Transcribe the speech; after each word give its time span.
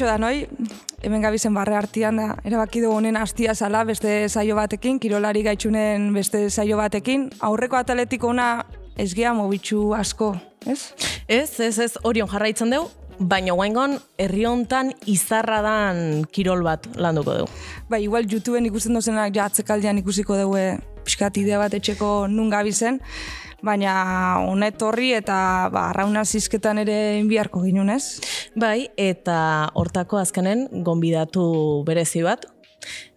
Kaixo 0.00 0.08
da, 0.08 0.16
noi? 0.16 0.46
Hemen 1.04 1.20
gabizen 1.20 1.52
barre 1.52 1.74
artian 1.76 2.16
da, 2.16 2.30
erabaki 2.48 2.80
du 2.80 2.88
honen 2.88 3.18
hastia 3.20 3.52
zala 3.52 3.82
beste 3.84 4.30
saio 4.30 4.54
batekin, 4.56 4.96
kirolari 4.96 5.42
gaitxunen 5.44 6.06
beste 6.14 6.46
saio 6.48 6.78
batekin. 6.80 7.26
Aurreko 7.44 7.76
atletiko 7.76 8.30
ona 8.32 8.46
ez 8.96 9.10
gea 9.12 9.34
mobitxu 9.36 9.90
asko, 9.92 10.30
ez? 10.64 10.94
Ez, 11.28 11.50
ez, 11.60 11.74
ez, 11.84 11.90
orion 12.08 12.32
jarraitzen 12.32 12.72
dugu, 12.72 12.88
baina 13.20 13.52
guaingon 13.52 13.98
herri 14.16 14.46
hontan 14.48 14.94
izarra 15.04 15.60
dan 15.66 16.24
kirol 16.32 16.64
bat 16.64 16.88
landuko 16.96 17.36
dugu. 17.42 17.60
Ba, 17.92 18.00
igual 18.00 18.24
YouTubeen 18.24 18.72
ikusten 18.72 18.96
dozenak 18.96 19.36
ja 19.36 19.50
atzekaldian 19.52 20.00
ikusiko 20.00 20.40
dugu 20.40 20.56
pixkat 21.04 21.36
idea 21.44 21.60
bat 21.60 21.76
etxeko 21.76 22.24
nun 22.32 22.48
gabizen, 22.48 23.02
baina 23.66 23.94
honet 24.44 24.82
horri 24.82 25.12
eta 25.16 25.68
ba, 25.72 25.88
arrauna 25.90 26.24
zizketan 26.24 26.80
ere 26.82 26.96
inbiarko 27.20 27.62
ginen, 27.64 27.90
ez? 27.90 28.20
Bai, 28.56 28.88
eta 28.96 29.70
hortako 29.74 30.20
azkenen 30.20 30.66
gonbidatu 30.86 31.44
berezi 31.86 32.24
bat, 32.26 32.46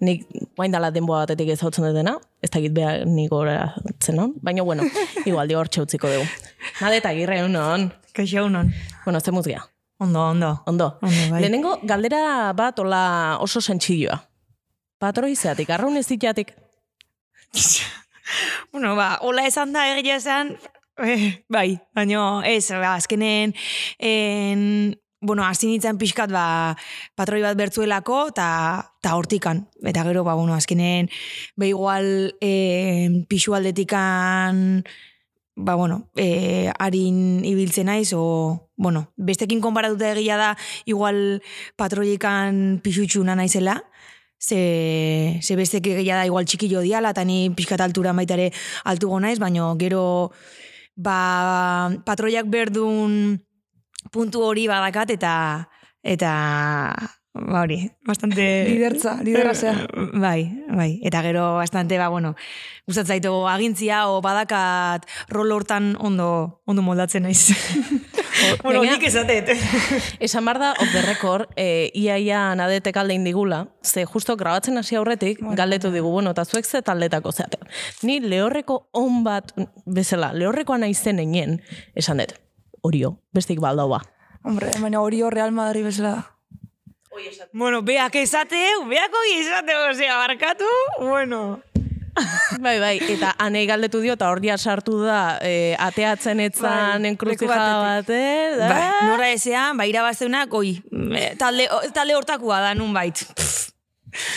nik 0.03 0.25
guain 0.57 0.73
dala 0.73 0.91
denboa 0.93 1.23
batetik 1.23 1.53
ezautzen 1.55 1.87
dutena, 1.87 2.17
ez 2.43 2.51
dakit 2.51 2.73
behar 2.75 3.05
nik 3.07 3.31
goratzen 3.31 4.19
non, 4.19 4.33
baina 4.43 4.65
bueno, 4.67 4.87
igual 5.29 5.47
di 5.47 5.57
hor 5.57 5.71
txautziko 5.71 6.11
dugu. 6.11 6.27
Nade 6.81 6.99
eta 7.01 7.13
girre 7.15 7.43
unon. 7.45 7.89
Kaixo 8.13 8.45
unon. 8.45 8.69
Bueno, 9.05 9.19
ze 9.19 9.31
muzgia. 9.31 9.63
Ondo, 10.03 10.19
ondo. 10.19 10.51
Ondo. 10.65 10.97
Ondo, 11.01 11.31
bai. 11.31 11.41
Lehenengo 11.41 11.77
galdera 11.83 12.51
bat 12.57 12.79
ola 12.79 13.03
oso 13.41 13.61
sentxilloa. 13.61 14.19
Patro 14.99 15.27
izatik, 15.27 15.69
arraun 15.69 15.97
ez 15.97 16.07
ditatik. 16.07 16.53
bueno, 18.71 18.95
ba, 18.95 19.17
hola 19.21 19.45
esan 19.47 19.73
da 19.73 19.85
egia 19.97 20.17
esan, 20.17 20.55
eh, 21.03 21.43
bai, 21.49 21.79
baina 21.95 22.41
ez, 22.47 22.69
ba, 22.71 22.95
azkenen, 22.95 23.53
en, 23.99 24.99
bueno, 25.21 25.45
hasi 25.45 25.67
nintzen 25.67 25.97
pixkat, 25.97 26.31
ba, 26.31 26.75
patroi 27.15 27.41
bat 27.43 27.57
bertzuelako, 27.57 28.27
eta 28.33 28.47
ta 29.01 29.15
hortikan. 29.15 29.67
Eta 29.83 30.03
gero, 30.07 30.25
ba, 30.27 30.35
bueno, 30.35 30.55
azkenen, 30.55 31.09
ba, 31.55 31.67
igual, 31.67 32.35
eh, 32.41 33.23
pixu 33.29 33.55
aldetikan, 33.55 34.83
ba, 35.55 35.75
bueno, 35.75 36.09
eh, 36.15 36.71
harin 36.79 37.45
ibiltzen 37.45 37.87
naiz, 37.87 38.13
o, 38.15 38.69
bueno, 38.75 39.11
bestekin 39.15 39.61
konparatuta 39.61 40.11
egia 40.11 40.37
da, 40.37 40.53
igual 40.85 41.41
patroikan 41.77 42.79
pixutxuna 42.83 43.35
naizela, 43.39 43.83
ze, 44.43 45.39
ze 45.41 45.55
bestek 45.55 45.87
egia 45.87 46.19
da 46.19 46.27
igual 46.27 46.45
txikillo 46.45 46.83
diala, 46.83 47.13
eta 47.15 47.23
ni 47.23 47.49
pixkat 47.55 47.81
altura 47.81 48.13
baitare 48.13 48.51
altugo 48.83 49.19
naiz, 49.23 49.39
baina 49.39 49.71
gero 49.79 50.03
ba, 50.95 51.89
patroiak 52.05 52.49
berdun 52.51 53.39
puntu 54.11 54.43
hori 54.43 54.67
badakat, 54.67 55.15
eta 55.15 55.33
eta 56.03 56.33
ba 57.33 57.61
hori, 57.61 57.91
bastante... 58.05 58.65
Lidertza, 58.69 59.17
liderra 59.23 59.55
zea. 59.55 59.87
Bai, 60.13 60.53
bai, 60.69 60.99
eta 61.03 61.21
gero 61.25 61.55
bastante, 61.55 61.97
ba, 61.97 62.07
bueno, 62.09 62.35
gustatzen 62.85 63.15
zaitu 63.15 63.31
agintzia 63.49 64.03
o 64.07 64.21
badakat 64.21 65.07
rol 65.33 65.51
hortan 65.51 65.95
ondo, 65.99 66.61
ondo 66.65 66.83
moldatzen 66.85 67.25
naiz. 67.25 67.49
bueno, 68.63 68.83
nik 68.85 69.01
esatet. 69.09 69.49
Esan 70.27 70.45
bar 70.45 70.59
da, 70.61 70.73
off 70.77 70.93
the 70.93 71.01
record, 71.07 71.49
e, 71.57 71.89
ia 71.97 72.19
ia 72.21 72.43
nadetek 72.55 72.97
alde 73.01 73.17
indigula, 73.17 73.65
ze 73.81 74.05
justo 74.05 74.37
grabatzen 74.37 74.77
hasi 74.77 74.95
aurretik, 74.95 75.41
galdetu 75.57 75.89
digu, 75.89 76.11
bueno, 76.13 76.35
eta 76.37 76.45
zuek 76.45 76.69
ze 76.69 76.83
taldetako 76.85 77.31
zeate. 77.31 77.57
Ni 78.03 78.19
lehorreko 78.21 78.89
on 78.93 79.23
bat, 79.25 79.55
bezala, 79.85 80.33
lehorrekoa 80.37 80.77
naizen 80.77 81.19
enien, 81.19 81.63
esan 81.95 82.21
dut, 82.21 82.37
orio, 82.85 83.17
bestik 83.33 83.59
baldau 83.59 83.89
ba. 83.89 84.03
Hombre, 84.43 84.69
baina 84.83 85.01
hori 85.01 85.23
hor 85.23 85.33
Real 85.33 85.53
Madrid 85.55 85.85
bezala 85.87 86.32
da. 87.39 87.47
bueno, 87.53 87.81
beak 87.81 88.15
esateu, 88.15 88.85
beako 88.89 89.27
esateu, 89.35 89.89
osea, 89.91 90.17
barkatu, 90.17 90.71
bueno. 90.99 91.61
Bai, 92.61 92.77
bai, 92.79 92.97
eta 93.09 93.31
anei 93.41 93.63
galdetu 93.65 93.99
dio, 94.03 94.13
eta 94.13 94.29
ja 94.43 94.57
sartu 94.57 94.99
da, 95.01 95.39
e, 95.41 95.75
ateatzen 95.79 96.39
etzan 96.45 97.01
Bai, 97.01 97.09
enkruzijada 97.09 97.55
leku 97.55 97.87
baten, 97.87 98.57
da? 98.59 98.69
Ba, 98.69 98.91
nora 99.07 99.31
ezean, 99.33 99.77
ba, 99.77 99.87
irabazteunak, 99.89 100.53
oi, 100.53 100.75
eh, 101.17 101.33
talde, 101.39 101.67
talde 101.93 102.15
hortakua 102.15 102.61
da, 102.61 102.73
nun 102.77 102.93
bait. 102.93 103.25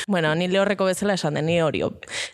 Bueno, 0.08 0.34
ni 0.34 0.46
lehorreko 0.48 0.86
bezala 0.88 1.18
esan 1.18 1.34
den, 1.36 1.44
ni 1.44 1.58
hori. 1.60 1.82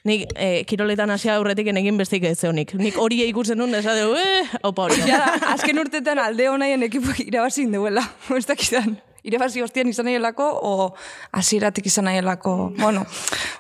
Nik 0.06 0.28
e, 0.36 0.62
kiroletan 0.69 1.10
hasia 1.10 1.34
aurretik 1.34 1.72
egin 1.72 1.97
bestik 1.98 2.22
ez 2.28 2.36
zeonik. 2.38 2.76
Nik 2.78 2.94
hori 2.94 3.19
ikusten 3.26 3.58
nun, 3.58 3.75
esan 3.75 3.98
dugu, 3.98 4.20
eh, 4.20 4.52
opa 4.62 4.84
hori. 4.86 5.00
Ja, 5.08 5.25
azken 5.50 5.82
urtetan 5.82 6.20
alde 6.22 6.47
honaien 6.48 6.86
ekipo 6.86 7.10
irabazin 7.19 7.72
duela, 7.75 8.04
ez 8.38 8.47
dakizan. 8.47 8.94
Irabazi 9.22 9.62
hostian 9.62 9.88
izan 9.88 10.08
nahielako, 10.08 10.46
o 10.62 10.92
hasieratik 11.32 11.86
izan 11.86 12.08
nahielako, 12.10 12.72
bueno, 12.78 13.04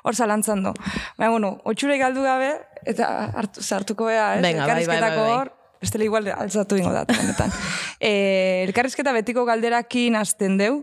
hor 0.02 0.16
zalantzan 0.16 0.62
do. 0.64 0.74
Baina, 1.18 1.30
bueno, 1.30 1.52
otxure 1.64 1.98
galdu 2.00 2.24
gabe, 2.26 2.52
eta 2.86 3.08
hartu, 3.38 3.62
sartuko 3.62 4.08
bea, 4.10 4.36
ez? 4.36 4.42
Venga, 4.42 4.66
bai, 4.66 4.86
bai, 4.86 5.00
bai, 5.00 5.10
bai. 5.16 5.26
hor, 5.36 5.52
bestela 5.80 6.06
igual 6.06 6.30
altzatu 6.34 6.78
ingo 6.78 6.94
dat, 6.94 7.12
honetan. 7.14 7.52
e, 8.00 8.64
elkarrizketa 8.68 9.14
betiko 9.14 9.44
galderakin 9.46 10.18
hasten 10.18 10.58
deu, 10.58 10.80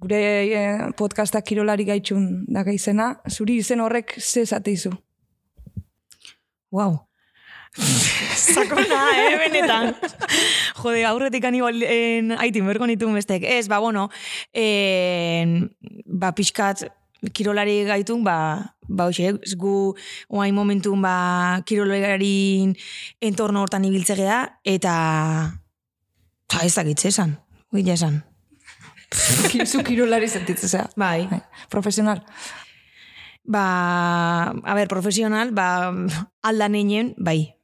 gure 0.00 0.22
e, 0.46 0.64
podcastak 0.98 1.46
kirolari 1.46 1.86
gaitxun 1.86 2.26
daga 2.50 2.74
izena, 2.74 3.12
zuri 3.28 3.60
izen 3.62 3.84
horrek 3.84 4.16
ze 4.18 4.46
zateizu. 4.46 4.94
Wow. 6.70 7.09
Sakona, 7.76 9.00
eh, 9.16 9.36
benetan. 9.38 9.94
Jode, 10.80 11.04
aurretik 11.06 11.44
igual 11.44 11.82
en, 11.82 12.32
aitin 12.32 12.66
berko 12.66 12.86
nituen 12.86 13.14
bestek. 13.14 13.44
Ez, 13.44 13.68
ba, 13.68 13.78
bueno, 13.78 14.08
en, 14.52 15.70
ba, 16.06 16.32
pixkat, 16.34 16.88
kirolari 17.32 17.84
gaitun, 17.84 18.24
ba, 18.24 18.74
ba, 18.88 19.06
hoxe, 19.06 19.36
gu 19.56 19.94
oain 20.28 20.54
momentun, 20.54 21.00
ba, 21.02 21.62
kirolarin 21.64 22.74
entorno 23.20 23.62
hortan 23.62 23.84
ibiltzegea, 23.84 24.40
eta, 24.64 24.96
ta 26.50 26.64
ez 26.66 26.74
dakitze 26.74 27.08
esan, 27.08 27.38
gila 27.70 27.94
esan. 27.94 28.24
Zu 29.66 29.82
kirolari 29.82 30.28
sentitzea. 30.28 30.90
Bai. 30.94 31.26
Bai, 31.26 31.40
Profesional. 31.68 32.22
Ba, 33.42 34.50
a 34.50 34.74
ber, 34.74 34.86
profesional, 34.86 35.50
ba, 35.50 35.90
aldan 36.42 36.74
einen, 36.74 37.14
bai, 37.18 37.59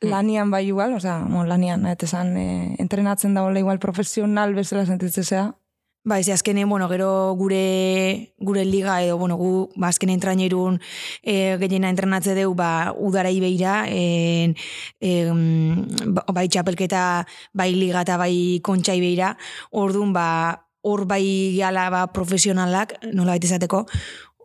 Lanian 0.00 0.50
bai 0.50 0.66
igual, 0.66 0.94
osea, 0.94 1.18
bon, 1.28 1.48
lanian, 1.48 1.84
eta 1.86 2.06
esan, 2.06 2.36
e, 2.36 2.76
entrenatzen 2.80 3.34
da 3.34 3.44
igual 3.58 3.78
profesional 3.78 4.54
bezala 4.54 4.86
sentitzea. 4.86 5.54
Ba, 6.02 6.18
ez 6.18 6.30
azkenen, 6.30 6.66
bueno, 6.66 6.88
gero 6.88 7.34
gure 7.36 8.32
gure 8.38 8.64
liga 8.64 9.02
edo, 9.02 9.18
bueno, 9.18 9.36
gu, 9.36 9.68
ba, 9.76 9.88
azkenen 9.88 10.18
trainerun 10.20 10.80
e, 11.22 11.58
gehiena 11.60 11.90
entrenatze 11.90 12.32
deu, 12.34 12.54
ba, 12.54 12.94
udarai 12.96 13.38
beira, 13.40 13.84
en, 13.86 14.56
en, 15.00 15.86
ba- 16.14 16.24
bai 16.32 16.48
txapelketa, 16.48 17.26
bai 17.52 17.74
liga 17.74 18.00
eta 18.00 18.16
bai 18.16 18.60
kontxai 18.64 18.96
beira, 19.00 19.36
orduan, 19.70 20.14
ba, 20.16 20.64
hor 20.80 21.04
bai 21.04 21.52
gala 21.58 21.90
ba, 21.92 22.06
profesionalak, 22.16 22.96
nola 23.12 23.36
baita 23.36 23.50
esateko, 23.50 23.84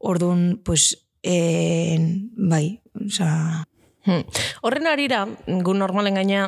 orduan, 0.04 0.60
pues, 0.66 1.08
en, 1.24 2.34
bai, 2.36 2.82
oza, 3.08 3.64
Hmm. 4.06 4.22
Horren 4.62 4.86
arira, 4.86 5.24
gu 5.48 5.74
normalen 5.74 6.20
gaina, 6.20 6.46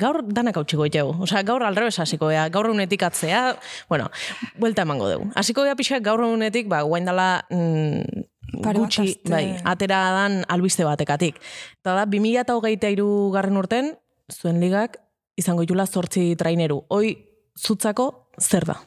gaur 0.00 0.22
danak 0.24 0.56
hau 0.56 0.64
txiko 0.64 0.86
itxegu. 0.88 1.12
Osa, 1.26 1.42
gaur 1.44 1.62
alrebes 1.66 1.98
hasiko 2.00 2.30
gea, 2.32 2.46
gaur 2.52 2.70
unetik 2.72 3.04
atzea, 3.04 3.42
bueno, 3.90 4.08
buelta 4.56 4.86
emango 4.88 5.10
dugu. 5.10 5.28
Hasiko 5.36 5.66
gea 5.66 5.76
pixak 5.76 6.02
gaur 6.06 6.24
unetik, 6.24 6.68
ba, 6.72 6.80
guain 6.88 7.04
dala 7.08 7.44
mm, 7.52 8.24
gutxi, 8.64 9.18
bai, 9.28 9.58
atera 9.68 10.00
dan 10.16 10.40
albiste 10.48 10.86
batekatik. 10.88 11.36
Eta 11.82 12.00
da, 12.00 12.06
2008 12.08 12.92
iru 12.96 13.08
garren 13.36 13.60
urten, 13.60 13.92
zuen 14.32 14.60
ligak, 14.64 14.96
izango 15.38 15.68
itula 15.68 15.86
zortzi 15.86 16.32
traineru. 16.40 16.82
Hoi, 16.88 17.12
zutzako, 17.58 18.32
zer 18.40 18.64
da? 18.72 18.80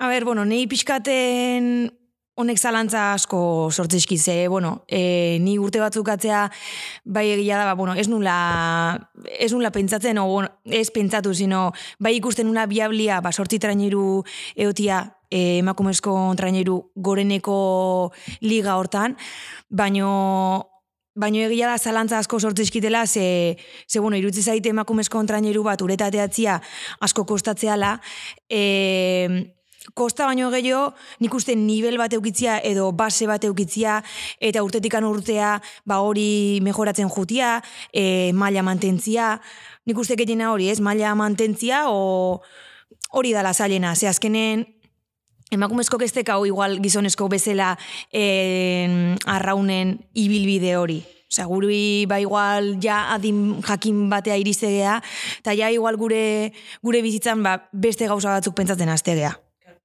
A 0.00 0.08
ber, 0.08 0.24
bueno, 0.24 0.46
nei 0.48 0.64
pixkaten 0.70 1.90
honek 2.40 2.58
zalantza 2.58 3.12
asko 3.14 3.70
sortzizki 3.70 4.18
ze, 4.18 4.48
bueno, 4.48 4.84
e, 4.88 5.38
ni 5.40 5.58
urte 5.58 5.80
batzuk 5.82 6.08
atzea 6.08 6.46
bai 7.04 7.26
egia 7.34 7.60
da, 7.60 7.68
ba, 7.68 7.76
bueno, 7.78 7.94
ez 7.94 8.08
nula, 8.08 8.36
ez 9.38 9.52
nula 9.52 9.70
pentsatzen, 9.74 10.18
o, 10.18 10.26
bueno, 10.26 10.50
ez 10.64 10.88
pentsatu, 10.90 11.34
sino 11.34 11.70
bai 11.98 12.16
ikusten 12.18 12.48
nula 12.48 12.66
biablia, 12.70 13.20
ba, 13.20 13.32
sortzi 13.32 13.60
traineru 13.62 14.22
eotia, 14.56 15.04
e, 15.30 15.60
emakumezko 15.60 16.16
traineru 16.36 16.80
goreneko 16.96 17.60
liga 18.40 18.76
hortan, 18.80 19.16
baino 19.68 20.10
Baino 21.20 21.40
egia 21.42 21.66
da 21.66 21.74
zalantza 21.76 22.20
asko 22.22 22.38
sortzizkitela, 22.38 23.02
ze, 23.06 23.56
ze 23.90 23.98
bueno, 23.98 24.16
irutzi 24.16 24.44
zaite 24.46 24.70
emakumezko 24.70 25.20
traineru 25.26 25.64
bat 25.66 25.82
uretateatzia 25.82 26.60
asko 27.02 27.24
kostatzeala, 27.26 27.96
e, 28.48 29.58
kosta 29.94 30.26
baino 30.28 30.50
gehiago, 30.52 30.94
nik 31.20 31.34
uste 31.34 31.56
nivel 31.56 31.96
bat 31.98 32.12
eukitzia 32.12 32.58
edo 32.64 32.90
base 32.92 33.26
bat 33.26 33.44
eukitzia 33.44 34.00
eta 34.40 34.62
urtetikan 34.62 35.04
urtea 35.04 35.60
ba 35.88 36.00
hori 36.04 36.60
mejoratzen 36.62 37.08
jutia, 37.08 37.60
e, 37.92 38.32
maila 38.32 38.62
mantentzia, 38.62 39.38
nik 39.86 39.98
uste 39.98 40.16
gehiena 40.20 40.52
hori 40.52 40.68
ez, 40.70 40.80
maila 40.80 41.14
mantentzia 41.14 41.86
o 41.88 42.42
hori 43.10 43.32
dala 43.32 43.54
zailena, 43.54 43.94
ze 43.96 44.08
azkenen 44.08 44.66
emakumezko 45.50 45.98
kestek 45.98 46.28
hau 46.30 46.44
igual 46.46 46.78
gizonezko 46.82 47.28
bezala 47.28 47.74
eh, 48.12 49.16
arraunen 49.26 49.98
ibilbide 50.14 50.76
hori. 50.78 51.00
Osea, 51.30 51.46
guri 51.46 52.06
ba 52.10 52.18
igual 52.18 52.72
ja 52.82 53.12
adin 53.14 53.60
jakin 53.62 54.08
batea 54.10 54.38
iriztegea, 54.42 54.96
eta 55.42 55.54
ja 55.54 55.70
igual 55.70 55.98
gure 55.98 56.50
gure 56.82 57.02
bizitzan 57.02 57.42
ba, 57.42 57.60
beste 57.72 58.10
gauza 58.10 58.34
batzuk 58.34 58.56
pentsatzen 58.58 58.90
hastegea. 58.90 59.36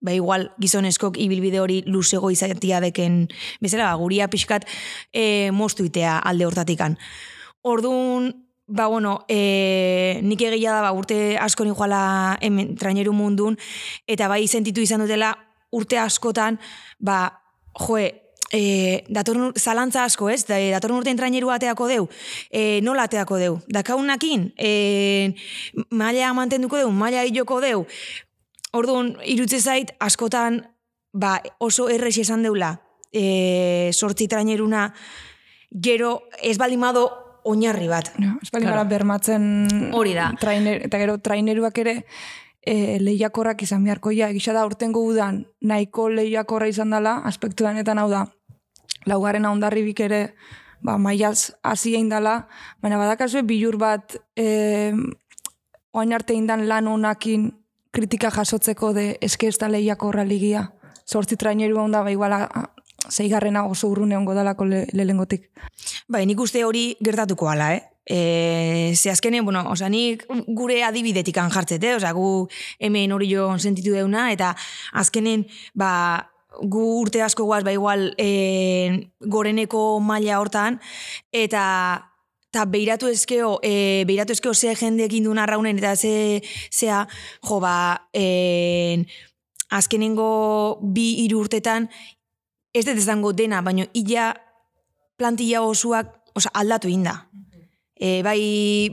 Ba 0.06 0.13
igual 0.13 0.52
gizoneskok 0.62 1.18
ibilbide 1.18 1.57
hori 1.60 1.80
luzego 1.90 2.30
izatia 2.30 2.78
deken 2.84 3.24
bezala, 3.63 3.88
ba, 3.90 3.98
guria 3.98 4.28
pixkat 4.30 4.68
e, 5.12 5.50
moztuitea 5.52 6.19
alde 6.22 6.46
hortatikan. 6.46 6.98
Orduan, 7.66 8.28
ba 8.68 8.86
bueno, 8.88 9.25
e, 9.30 10.19
nik 10.22 10.42
egia 10.46 10.75
da 10.78 10.84
ba, 10.86 10.92
urte 10.94 11.38
asko 11.42 11.66
ni 11.66 11.74
joala 11.74 12.38
hemen 12.42 12.75
traineru 12.78 13.13
mundun, 13.18 13.57
eta 14.06 14.28
bai 14.30 14.44
sentitu 14.48 14.81
izan 14.86 15.02
dutela 15.02 15.31
urte 15.74 15.98
askotan, 15.98 16.60
ba, 17.01 17.18
joe, 17.74 18.06
e, 18.54 19.04
datorren 19.10 19.50
ur- 19.50 19.58
zalantza 19.60 20.04
asko, 20.06 20.30
ez? 20.30 20.44
Da, 20.46 20.58
datorren 20.78 21.01
urtean 21.01 21.18
traineru 21.18 21.50
ateako 21.54 21.90
deu, 21.90 22.06
e, 22.51 22.80
nola 22.86 23.10
ateako 23.10 23.42
deu? 23.42 23.58
Dakaunakin, 23.74 24.51
e, 24.58 25.34
maila 25.90 26.30
mantenduko 26.38 26.78
deu, 26.78 26.94
maila 26.94 27.25
hiloko 27.25 27.60
deu. 27.66 27.86
Orduan, 28.75 29.16
irutze 29.24 29.62
zait, 29.62 29.94
askotan, 30.04 30.62
ba, 31.16 31.38
oso 31.63 31.88
errex 31.89 32.18
esan 32.25 32.44
deula, 32.44 32.74
e, 33.12 33.92
sortzi 33.94 34.27
traineruna, 34.27 34.89
gero 35.72 36.25
ez 36.44 36.57
balimado 36.60 37.06
oinarri 37.45 37.88
bat. 37.88 38.12
Ja, 38.19 38.33
ez 38.42 38.50
bali 38.51 38.68
gara 38.68 38.83
bermatzen 38.89 39.92
Hori 39.94 40.16
da. 40.18 40.31
Trainer, 40.42 40.81
eta 40.88 41.00
gero 41.00 41.18
traineruak 41.24 41.77
ere 41.83 41.95
e, 42.66 42.98
lehiakorrak 43.00 43.62
izan 43.63 43.86
beharko 43.86 44.12
ja, 44.16 44.30
egisa 44.33 44.56
da 44.56 44.66
urtengo 44.68 45.04
udan 45.06 45.44
nahiko 45.62 46.10
lehiakorra 46.10 46.68
izan 46.72 46.95
dela, 46.95 47.19
aspektu 47.30 47.68
denetan 47.68 48.01
hau 48.01 48.10
da, 48.12 48.25
laugarren 49.06 49.45
ondarribik 49.45 50.01
ere 50.07 50.22
ba, 50.81 50.98
maiaz 50.98 51.54
hasi 51.63 51.94
egin 51.94 52.10
dela, 52.10 52.42
baina 52.81 52.98
badakazue 53.01 53.45
bilur 53.45 53.77
bat 53.81 54.18
e, 54.36 54.92
oain 55.95 56.18
arte 56.18 56.36
indan 56.36 56.66
lan 56.68 56.89
honakin 56.92 57.51
kritika 57.95 58.31
jasotzeko 58.33 58.92
de 58.94 59.06
eske 59.24 59.47
ez 59.47 59.57
da 59.62 59.69
lehiakorra 59.71 60.25
ligia. 60.27 60.68
Zortzi 61.07 61.38
traineru 61.39 61.80
onda, 61.80 62.03
ba, 62.03 62.12
iguala 62.12 62.45
zeigarrena 63.09 63.65
oso 63.69 63.89
urrune 63.92 64.18
ongo 64.18 64.33
dalako 64.36 64.65
le, 64.68 64.86
lehengotik. 64.94 65.50
Bai, 66.12 66.25
nik 66.25 66.42
uste 66.42 66.63
hori 66.65 66.88
gertatuko 67.03 67.50
ala, 67.51 67.74
eh? 67.75 67.83
E, 68.06 68.94
ze 68.95 69.09
azkenen, 69.09 69.45
bueno, 69.45 69.63
oza, 69.71 69.89
nik 69.89 70.25
gure 70.47 70.83
adibidetik 70.86 71.38
jartzet, 71.38 71.83
eh? 71.83 71.95
Oza, 71.97 72.12
gu 72.13 72.47
hemen 72.80 73.13
hori 73.13 73.30
jo 73.31 73.47
sentitu 73.57 73.95
deuna, 73.95 74.31
eta 74.33 74.56
azkenen, 74.94 75.45
ba, 75.74 75.91
gu 76.62 76.83
urte 77.01 77.21
asko 77.21 77.45
guaz, 77.45 77.63
ba, 77.63 77.74
igual, 77.74 78.12
e, 78.18 79.09
goreneko 79.21 80.00
maila 80.00 80.39
hortan, 80.41 80.81
eta 81.31 81.63
eta 82.56 82.63
beiratu 82.72 83.10
ezkeo, 83.12 83.60
e, 83.60 84.06
beiratu 84.07 84.31
ezkeo 84.31 84.54
ze 84.54 84.72
jendeekin 84.80 85.25
duen 85.28 85.42
arraunen, 85.44 85.75
eta 85.78 85.96
ze, 86.00 86.42
zea, 86.72 87.02
jo, 87.44 87.60
ba, 87.60 88.07
e, 88.16 89.04
azkenengo 89.75 90.80
bi 90.80 91.25
hiru 91.25 91.42
urtetan, 91.44 91.90
ez 92.72 92.86
dut 92.88 92.96
esango 92.96 93.34
dena, 93.36 93.60
baino 93.62 93.84
illa 93.92 94.31
plantilla 95.19 95.66
osoak 95.68 96.13
osa, 96.36 96.54
aldatu 96.54 96.88
inda. 96.88 97.25
E, 97.96 98.24
bai 98.24 98.40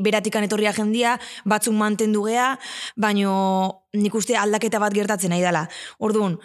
beratikan 0.03 0.43
etorria 0.43 0.75
jendia, 0.75 1.15
batzuk 1.47 1.75
mantendu 1.79 2.27
gea, 2.27 2.57
baino 2.97 3.87
nik 3.95 4.15
uste 4.15 4.35
aldaketa 4.39 4.83
bat 4.83 4.95
gertatzen 4.95 5.31
nahi 5.31 5.43
dela. 5.43 5.69
Orduan, 6.03 6.41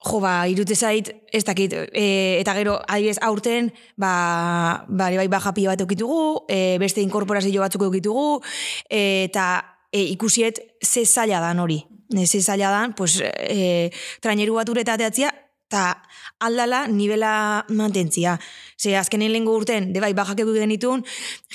jo, 0.00 0.20
ba, 0.20 0.46
irute 0.48 0.74
zait, 0.74 1.10
ez 1.32 1.42
dakit, 1.44 1.74
e, 1.92 2.04
eta 2.40 2.54
gero, 2.56 2.78
adibidez, 2.88 3.18
aurten, 3.26 3.70
ba, 4.00 4.84
ba, 4.88 5.10
bai, 5.12 5.28
baja 5.28 5.52
pila 5.52 5.74
bat 5.74 5.84
eukitugu, 5.84 6.46
e, 6.48 6.78
beste 6.80 7.04
inkorporazio 7.04 7.60
batzuk 7.60 7.84
eukitugu, 7.84 8.40
e, 8.88 9.26
eta 9.28 9.50
e, 9.92 10.06
ikusiet 10.14 10.62
ze 10.80 11.04
zaila 11.04 11.40
dan 11.44 11.60
hori. 11.60 11.82
E, 12.16 12.26
ze 12.26 12.40
zaila 12.40 12.70
dan, 12.72 12.94
pues, 12.94 13.20
e, 13.20 13.90
traineru 14.24 14.56
bat 14.56 14.72
uretateatzia, 14.72 15.34
eta 15.70 16.02
aldala 16.40 16.86
nivela 16.88 17.64
mantentzia. 17.68 18.38
Ze 18.76 18.96
azkenen 18.96 19.30
lehengo 19.30 19.54
urten, 19.54 19.92
de 19.92 20.00
bai, 20.00 20.14
bajak 20.14 20.40
euk 20.40 20.56
genitun, 20.56 21.04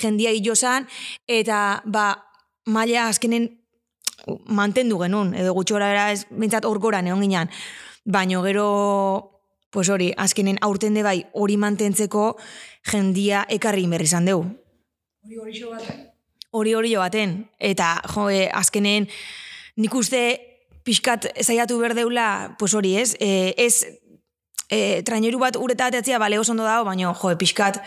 jendia 0.00 0.30
hilo 0.30 0.54
zan, 0.54 0.86
eta 1.26 1.82
ba, 1.84 2.12
maila 2.64 3.08
azkenen 3.10 3.50
mantendu 4.46 4.98
genuen, 5.02 5.34
edo 5.34 5.52
gutxora 5.54 5.90
era 5.92 6.06
ez, 6.14 6.24
bintzat 6.30 6.64
hor 6.64 6.80
goran 6.82 7.06
egon 7.10 7.20
ginean. 7.26 7.50
Baino 8.06 8.42
gero, 8.44 9.42
pues 9.70 9.88
hori, 9.90 10.12
azkenen 10.16 10.58
aurten 10.62 10.94
de 10.94 11.02
bai, 11.02 11.26
hori 11.34 11.56
mantentzeko 11.58 12.36
jendia 12.86 13.44
ekarri 13.50 13.86
berri 13.90 14.06
izan 14.06 14.24
deu. 14.30 14.44
Hori 15.26 16.72
hori 16.74 16.92
jo 16.94 17.02
baten. 17.02 17.36
Eta, 17.58 17.96
jo, 18.14 18.28
e, 18.30 18.46
azkenen, 18.54 19.08
nik 19.76 19.94
uste 19.98 20.22
pixkat 20.86 21.26
zaiatu 21.42 21.80
berdeula, 21.82 22.54
pues 22.60 22.74
hori 22.78 22.94
ez, 22.96 23.16
e, 23.18 23.54
ez 23.58 23.82
e, 24.70 25.02
traineru 25.02 25.42
bat 25.42 25.58
uretateatzea, 25.58 26.22
bale 26.22 26.38
oso 26.38 26.54
ondo 26.54 26.64
dago, 26.64 26.86
baina, 26.86 27.10
jo, 27.10 27.34
pixkat 27.36 27.82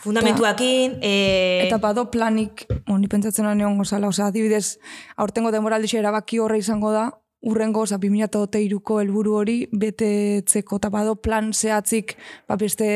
fundamentuakin, 0.00 0.96
e, 1.04 1.66
Eta 1.66 1.76
bado 1.76 2.08
planik, 2.10 2.64
honi 2.88 3.06
pentsatzen 3.12 3.44
lan 3.44 3.60
egon 3.60 3.76
gozala, 3.76 4.08
oza, 4.08 4.30
adibidez, 4.32 4.78
aurtengo 5.16 5.52
demoraldixe 5.52 6.00
erabaki 6.00 6.40
horre 6.40 6.58
izango 6.58 6.90
da, 6.96 7.10
urrengo, 7.42 7.82
oza, 7.82 7.98
2008ko 7.98 9.00
helburu 9.02 9.34
hori, 9.40 9.56
betetzeko, 9.72 10.78
eta 10.78 10.90
bado 10.94 11.16
plan 11.20 11.52
zehatzik, 11.52 12.16
ba, 12.48 12.56
beste, 12.56 12.88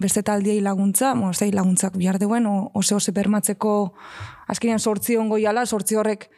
beste 0.00 0.22
taldiei 0.24 0.62
laguntza, 0.64 1.14
mo, 1.14 1.30
da, 1.36 1.50
laguntzak 1.52 1.96
bihar 2.00 2.18
deuen, 2.18 2.48
o, 2.48 2.70
ose, 2.74 2.96
ose 2.96 3.12
bermatzeko, 3.12 3.76
azkenean 4.48 4.80
sortzi 4.80 5.20
ongo 5.20 5.38
jala, 5.38 5.66
sortzi 5.66 6.00
horrek, 6.00 6.30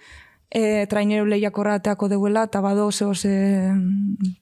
e, 0.50 0.86
traineru 0.90 1.28
lehiakorra 1.30 1.78
ateako 1.78 2.10
deuela, 2.10 2.48
eta 2.50 2.60
bado 2.64 2.88
ose, 2.90 3.06
ose 3.06 3.34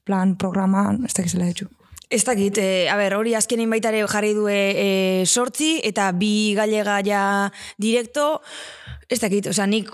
plan, 0.04 0.36
programa, 0.40 0.88
ez 1.04 1.12
da 1.12 1.26
gizela 1.28 1.50
ditxu. 1.50 1.68
Ez 2.08 2.22
dakit, 2.24 2.58
e, 2.62 2.86
a 2.88 2.96
ber, 2.96 3.18
hori 3.18 3.34
azkenin 3.34 3.68
baita 3.68 3.90
ere 3.90 4.06
jarri 4.08 4.32
due 4.32 4.54
e, 4.56 4.90
sortzi, 5.26 5.80
eta 5.84 6.12
bi 6.14 6.54
galega 6.56 7.00
ja 7.04 7.24
direkto, 7.76 8.38
ez 9.10 9.20
dakit, 9.20 9.50
osea, 9.50 9.66
nik 9.66 9.90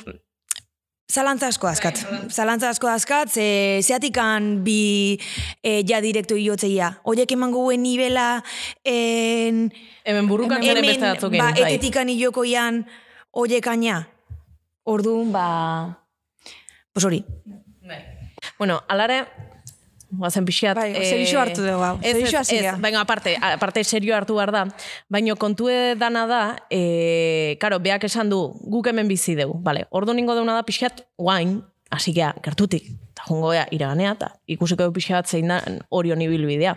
zalantza 1.13 1.51
asko 1.53 1.69
dazkat. 1.69 2.01
Zalantza 2.33 2.71
asko 2.73 2.89
dazkat, 2.89 3.33
ze, 3.33 3.47
zeatikan 3.85 4.63
bi 4.65 5.19
e, 5.61 5.83
ja 5.89 6.01
direkto 6.01 6.37
iotzeia. 6.41 6.95
Oiek 7.05 7.33
emango 7.37 7.67
guen 7.67 7.83
nivela, 7.85 8.43
en, 8.89 9.67
Hemen 10.09 10.29
burukan 10.31 10.63
zeren 10.65 10.87
beste 10.87 11.07
batzukin. 11.07 11.39
ba, 11.39 11.53
bai. 11.53 11.67
etetikan 11.67 12.09
iokoian 12.09 12.85
oiek 13.33 13.67
aina. 13.67 14.07
Orduan, 14.85 15.31
ba... 15.33 15.47
Pues 16.93 17.05
hori. 17.07 17.23
Bueno, 18.59 18.83
alare, 18.89 19.27
guazen 20.19 20.45
pixiat. 20.45 20.77
Bai, 20.77 20.93
serioso 21.05 21.41
hartu 21.41 21.65
dugu, 21.65 21.83
hau. 21.83 21.97
Ez, 22.03 22.17
ez, 22.21 22.33
gara. 22.51 22.77
baina 22.81 23.01
aparte, 23.01 23.37
aparte 23.41 23.85
serio 23.85 24.17
hartu 24.17 24.37
behar 24.39 24.53
da. 24.53 24.65
Baina 25.09 25.37
kontue 25.41 25.95
dana 25.99 26.27
da, 26.29 26.43
e, 26.71 27.57
karo, 27.61 27.81
beak 27.83 28.05
esan 28.11 28.31
du, 28.33 28.43
guk 28.71 28.93
hemen 28.93 29.09
bizi 29.09 29.37
dugu, 29.39 29.59
bale. 29.63 29.87
Ordu 29.91 30.15
ningo 30.15 30.37
deuna 30.39 30.59
da 30.61 30.67
pixiat, 30.69 31.07
guain, 31.19 31.61
hasi 31.91 32.15
gertutik. 32.17 32.91
Eta 33.23 33.29
jungo 33.29 33.51
gea, 33.53 33.67
iraganea, 33.71 34.13
eta 34.17 34.31
ikusiko 34.51 34.85
du 34.85 34.93
pixat 34.93 35.29
zein 35.29 35.49
da 35.49 35.61
orion 35.91 36.21
ibilbidea. 36.21 36.75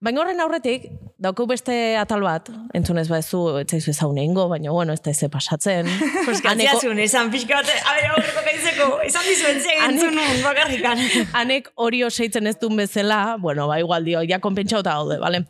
Baina 0.00 0.20
horren 0.22 0.40
aurretik, 0.40 0.86
daukau 1.18 1.46
beste 1.46 1.96
atal 2.00 2.22
bat, 2.24 2.48
entzunez 2.74 3.08
ba 3.08 3.18
ez 3.18 3.28
du, 3.30 3.40
ez 3.60 3.66
zaizu 3.68 3.90
ezaune 3.90 4.24
ingo, 4.24 4.48
baina 4.48 4.70
bueno, 4.72 4.92
ez 4.92 5.02
da 5.02 5.10
ez 5.10 5.28
pasatzen. 5.30 5.86
Aneko- 6.50 6.92
esan 7.00 7.30
pixkat, 7.30 7.68
a 7.68 7.94
ber, 7.94 8.08
aurreko 8.14 8.44
gaizeko, 8.46 8.88
esan 9.04 9.28
dizuen 9.28 9.60
ze 9.60 9.76
entzunun 9.88 10.42
bakarrikan. 10.42 10.98
Anek 11.42 11.70
hori 11.76 12.02
oseitzen 12.04 12.46
ez 12.46 12.56
duen 12.58 12.76
bezala, 12.76 13.36
bueno, 13.40 13.68
ba, 13.68 13.78
igual 13.80 14.04
dio, 14.04 14.22
ja 14.28 14.40
konpentsauta 14.40 14.96
gaude, 15.00 15.18
bale? 15.20 15.44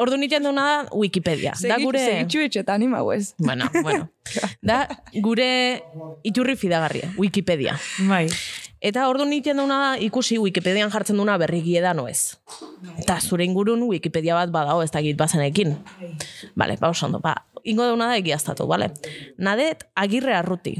Ordu 0.00 0.16
niten 0.16 0.42
duna 0.42 0.62
da 0.64 0.96
Wikipedia. 0.96 1.52
da 1.68 1.76
gure... 1.78 2.00
Segitxu 2.00 2.40
etxetan, 2.46 2.82
ima 2.82 3.02
ez. 3.14 3.34
Bueno, 3.38 3.68
bueno. 3.82 4.08
Da 4.62 4.86
gure 5.20 5.82
iturri 6.24 6.54
fidagarria, 6.56 7.10
Wikipedia. 7.18 7.76
Bai. 8.08 8.28
Eta 8.82 9.04
ordu 9.06 9.22
niten 9.30 9.60
duna 9.60 9.76
da 9.78 9.90
ikusi 10.02 10.40
Wikipedian 10.42 10.90
jartzen 10.90 11.20
duna 11.20 11.36
berriki 11.38 11.76
edan 11.78 12.00
oez. 12.02 12.34
Eta 12.98 13.20
zure 13.22 13.46
ingurun 13.46 13.84
Wikipedia 13.86 14.34
bat 14.34 14.50
badago 14.50 14.82
ez 14.82 14.90
dakit 14.90 15.16
bazenekin. 15.16 15.76
Bale, 16.58 16.76
ba 16.80 16.90
oso 16.90 17.06
ondo, 17.06 17.20
ba, 17.22 17.36
ingo 17.62 17.86
deuna 17.86 18.10
da 18.10 18.16
egiaztatu, 18.18 18.66
bale? 18.66 18.90
Nadet 19.38 19.86
agirre 19.94 20.34
arruti. 20.34 20.74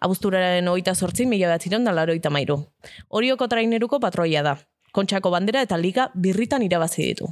Abuzturaren 0.00 0.68
hogeita 0.68 0.94
sortzi, 0.94 1.26
mila 1.28 1.52
bat 1.52 1.62
ziren 1.62 1.84
da 1.84 1.92
laro 1.92 2.14
mairu. 2.30 2.62
Orioko 3.10 3.48
traineruko 3.48 4.00
patroia 4.00 4.42
da. 4.42 4.56
Kontxako 4.92 5.30
bandera 5.30 5.60
eta 5.60 5.76
liga 5.76 6.10
birritan 6.14 6.62
irabazi 6.62 7.02
ditu. 7.02 7.28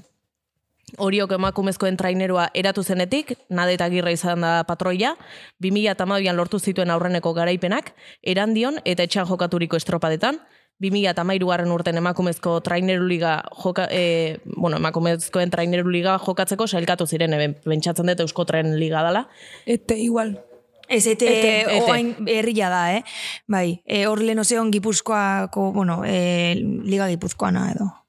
Horiok 0.98 1.32
emakumezkoen 1.36 1.96
trainerua 1.96 2.48
eratu 2.54 2.82
zenetik, 2.82 3.34
nade 3.48 3.74
eta 3.74 3.88
girra 3.90 4.12
izan 4.14 4.44
da 4.44 4.64
patroia, 4.68 5.14
2008an 5.64 6.36
lortu 6.36 6.58
zituen 6.58 6.90
aurreneko 6.90 7.32
garaipenak, 7.34 7.94
erandion 8.22 8.78
eta 8.84 9.06
etxan 9.06 9.26
jokaturiko 9.26 9.76
estropadetan, 9.76 10.40
2008 10.82 11.46
garren 11.46 11.70
urten 11.70 11.98
emakumezko 12.00 12.58
traineru 12.66 13.06
liga 13.06 13.36
joka, 13.62 13.86
e, 13.90 14.38
bueno, 14.56 14.76
emakumezkoen 14.82 15.50
traineru 15.50 15.90
liga 15.90 16.18
jokatzeko 16.18 16.66
sailkatu 16.66 17.06
ziren, 17.06 17.34
eben, 17.34 17.56
bentsatzen 17.64 18.10
dut 18.10 18.24
eusko 18.26 18.44
tren 18.44 18.74
liga 18.78 19.02
dala. 19.06 19.28
Ete 19.66 19.96
igual. 19.98 20.34
Ez, 20.88 21.06
ete, 21.06 21.30
Ete, 21.30 21.80
oain 21.88 22.12
herria 22.28 22.68
da, 22.68 22.82
eh? 22.92 23.04
Bai, 23.48 23.80
e, 23.86 24.04
hor 24.06 24.20
lehen 24.20 24.72
gipuzkoako, 24.72 25.72
bueno, 25.72 26.02
e, 26.04 26.54
liga 26.84 27.08
gipuzkoana 27.08 27.70
edo. 27.72 28.03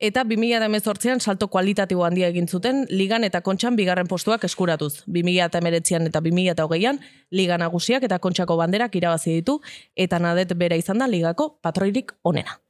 Eta 0.00 0.24
2018an 0.24 1.20
salto 1.20 1.48
kualitatibo 1.48 2.04
handia 2.04 2.28
egin 2.28 2.48
zuten 2.48 2.84
ligan 2.90 3.24
eta 3.24 3.40
kontxan 3.40 3.76
bigarren 3.76 4.06
postuak 4.10 4.44
eskuratuz. 4.44 5.04
2019an 5.06 6.10
eta 6.10 6.20
2020an 6.20 7.00
liga 7.30 7.58
nagusiak 7.58 8.02
eta 8.02 8.18
kontxako 8.18 8.56
banderak 8.60 8.94
irabazi 8.96 9.40
ditu 9.40 9.60
eta 9.96 10.18
nadet 10.18 10.54
bera 10.58 10.76
izan 10.76 10.98
da 10.98 11.08
ligako 11.08 11.58
patroirik 11.62 12.12
onena. 12.22 12.60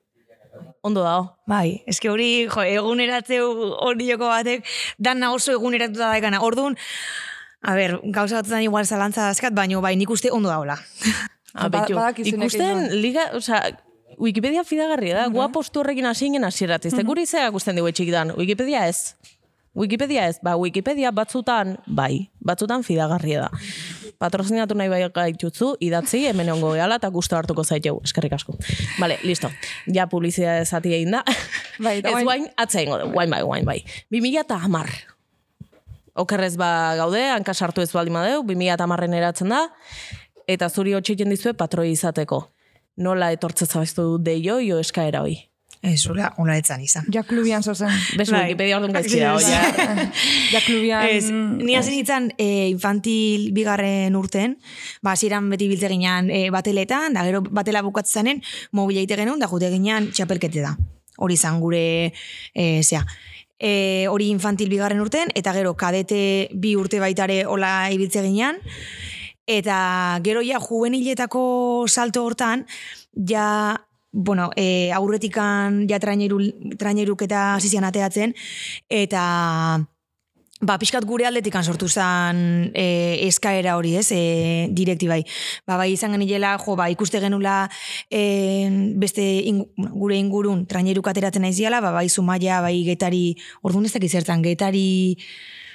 Ondo 0.85 1.03
dago. 1.03 1.31
Bai, 1.49 1.83
eske 1.89 2.11
hori, 2.13 2.47
jo, 2.47 2.63
eguneratzeu 2.63 3.47
hori 3.87 4.11
joko 4.11 4.29
batek, 4.29 4.67
dana 4.99 5.33
oso 5.33 5.55
eguneratuta 5.57 6.11
daikana. 6.13 6.43
Orduan, 6.45 6.77
a 7.65 7.75
ber, 7.75 7.97
gauza 8.05 8.37
batzutan 8.43 8.63
igual 8.63 8.85
zalantza 8.87 9.25
dazkat, 9.31 9.57
baino 9.57 9.81
bai, 9.81 9.97
nik 9.97 10.13
uste 10.13 10.31
ondo 10.31 10.53
daula. 10.53 10.77
Ah, 11.55 11.69
Ba- 11.71 11.87
ikusten 12.19 13.01
liga, 13.01 13.31
osea, 13.39 13.63
Wikipedia 14.21 14.65
fidagarria 14.65 15.17
da, 15.17 15.29
gua 15.33 15.49
postu 15.53 15.81
horrekin 15.81 16.07
hasi 16.07 16.27
ingen 16.27 16.45
hasieratik. 16.45 16.93
Mm 16.93 17.07
Guri 17.07 17.27
zea 17.27 17.49
gusten 17.51 17.77
dugu 17.77 17.93
txikidan, 17.93 18.35
Wikipedia 18.39 18.87
ez. 18.89 19.15
Wikipedia 19.75 20.29
ez, 20.31 20.39
ba, 20.43 20.55
Wikipedia 20.57 21.11
batzutan, 21.11 21.75
bai, 21.87 22.31
batzutan 22.39 22.85
fidagarria 22.87 23.49
da. 23.49 23.63
Patrozinatu 24.23 24.77
nahi 24.79 24.89
bai 24.89 25.01
gaitutzu, 25.11 25.73
idatzi, 25.83 26.21
hemen 26.31 26.53
ongo 26.53 26.71
gehala, 26.77 27.01
eta 27.03 27.11
gusto 27.11 27.37
hartuko 27.37 27.65
zaitegu, 27.65 27.99
eskerrik 28.07 28.37
asko. 28.37 28.55
Vale, 29.01 29.19
listo. 29.27 29.51
Ja, 29.91 30.07
publizia 30.07 30.61
zati 30.65 30.95
egin 30.95 31.19
da. 31.19 31.25
Bai, 31.83 31.99
ez 31.99 32.23
guain, 32.23 32.47
atza 32.57 32.85
ingo 32.87 33.01
dugu, 33.03 33.17
guain 33.19 33.35
bai, 33.35 33.43
guain 33.43 33.67
bai. 33.67 33.81
2000 34.15 34.45
eta 34.45 34.61
hamar. 34.63 34.93
Okerrez 36.15 36.55
ba 36.55 36.95
gaude, 36.95 37.25
hanka 37.35 37.55
sartu 37.55 37.83
ez 37.83 37.91
baldin 37.91 38.15
badeu, 38.15 38.45
2000 38.47 38.77
eta 38.77 39.17
eratzen 39.19 39.49
da, 39.51 39.65
eta 40.47 40.71
zuri 40.71 40.95
hotxiten 40.95 41.29
dizue 41.29 41.55
patroi 41.55 41.91
izateko. 41.91 42.54
Nola 42.97 43.33
etortze 43.35 43.67
zabaztu 43.67 44.19
deio, 44.23 44.61
jo 44.63 44.79
eskaera 44.79 45.25
hoi. 45.25 45.35
Ez, 45.85 46.07
hola, 46.09 46.31
hola 46.41 46.55
etzan 46.57 46.81
izan. 46.81 47.05
Ja 47.13 47.21
klubian 47.29 47.63
zozen. 47.63 47.93
Bez, 48.17 48.31
Bai. 48.33 48.47
Wikipedia 48.47 48.79
orduan 48.79 48.95
gaizki 48.97 49.19
da, 49.21 49.35
Ez. 49.37 49.45
oia. 49.45 50.15
Ja 50.55 50.63
klubian... 50.67 51.05
Ez, 51.11 51.27
ni 51.29 51.77
hasi 51.77 51.93
nintzen 51.99 52.31
e, 52.41 52.71
infantil 52.71 53.51
bigarren 53.53 54.17
urten, 54.17 54.57
ba, 55.05 55.13
hasieran 55.13 55.51
beti 55.53 55.69
biltze 55.69 55.91
ginean 55.93 56.31
e, 56.33 56.47
bateletan, 56.55 57.19
da 57.19 57.27
gero 57.29 57.43
batela 57.45 57.85
bukatzezanen, 57.85 58.41
mobila 58.73 59.05
ite 59.05 59.19
genuen, 59.21 59.43
da 59.43 59.51
jute 59.51 59.69
ginean 59.75 60.09
txapelkete 60.15 60.65
da. 60.65 60.73
Hori 61.21 61.37
izan 61.37 61.61
gure, 61.61 61.85
e, 62.55 62.69
zea. 62.81 63.05
E, 63.61 64.07
hori 64.09 64.31
infantil 64.33 64.73
bigarren 64.73 65.05
urten, 65.05 65.29
eta 65.37 65.53
gero 65.53 65.77
kadete 65.77 66.49
bi 66.57 66.79
urte 66.81 66.97
baitare 67.03 67.43
hola 67.45 67.91
ibiltze 67.93 68.25
ginean, 68.25 68.57
eta 69.47 70.21
gero 70.25 70.43
ja 70.43 70.61
juveniletako 70.61 71.87
salto 71.89 72.25
hortan, 72.25 72.67
ja 73.15 73.77
bueno, 74.15 74.51
e, 74.57 74.93
aurretikan 74.95 75.89
ja 75.91 75.99
traineru, 75.99 76.39
eta 77.27 77.55
hasi 77.57 77.69
zian 77.69 77.85
ateatzen, 77.85 78.33
eta 78.89 79.25
ba, 80.65 80.77
pixkat 80.79 81.05
gure 81.05 81.27
aldetikan 81.27 81.65
sortu 81.67 81.89
zen 81.89 82.71
e, 82.79 82.87
eskaera 83.27 83.75
hori, 83.77 83.97
ez, 83.99 84.07
e, 84.15 84.69
direktibai. 84.71 85.23
Ba, 85.67 85.77
bai 85.81 85.91
izan 85.93 86.15
genila, 86.15 86.55
jo, 86.63 86.77
ba, 86.79 86.89
ikuste 86.95 87.21
genula 87.21 87.65
e, 88.09 88.95
beste 88.97 89.25
ingu, 89.51 89.67
gure 89.99 90.17
ingurun 90.17 90.65
traineruk 90.71 91.11
ateratzen 91.11 91.43
naiziala, 91.45 91.83
ba, 91.85 91.91
bai 91.99 92.09
zumaia, 92.09 92.63
bai 92.65 92.79
getari, 92.87 93.35
orduan 93.63 93.91
ez 93.91 93.93
dakit 93.93 94.15
getari 94.47 95.19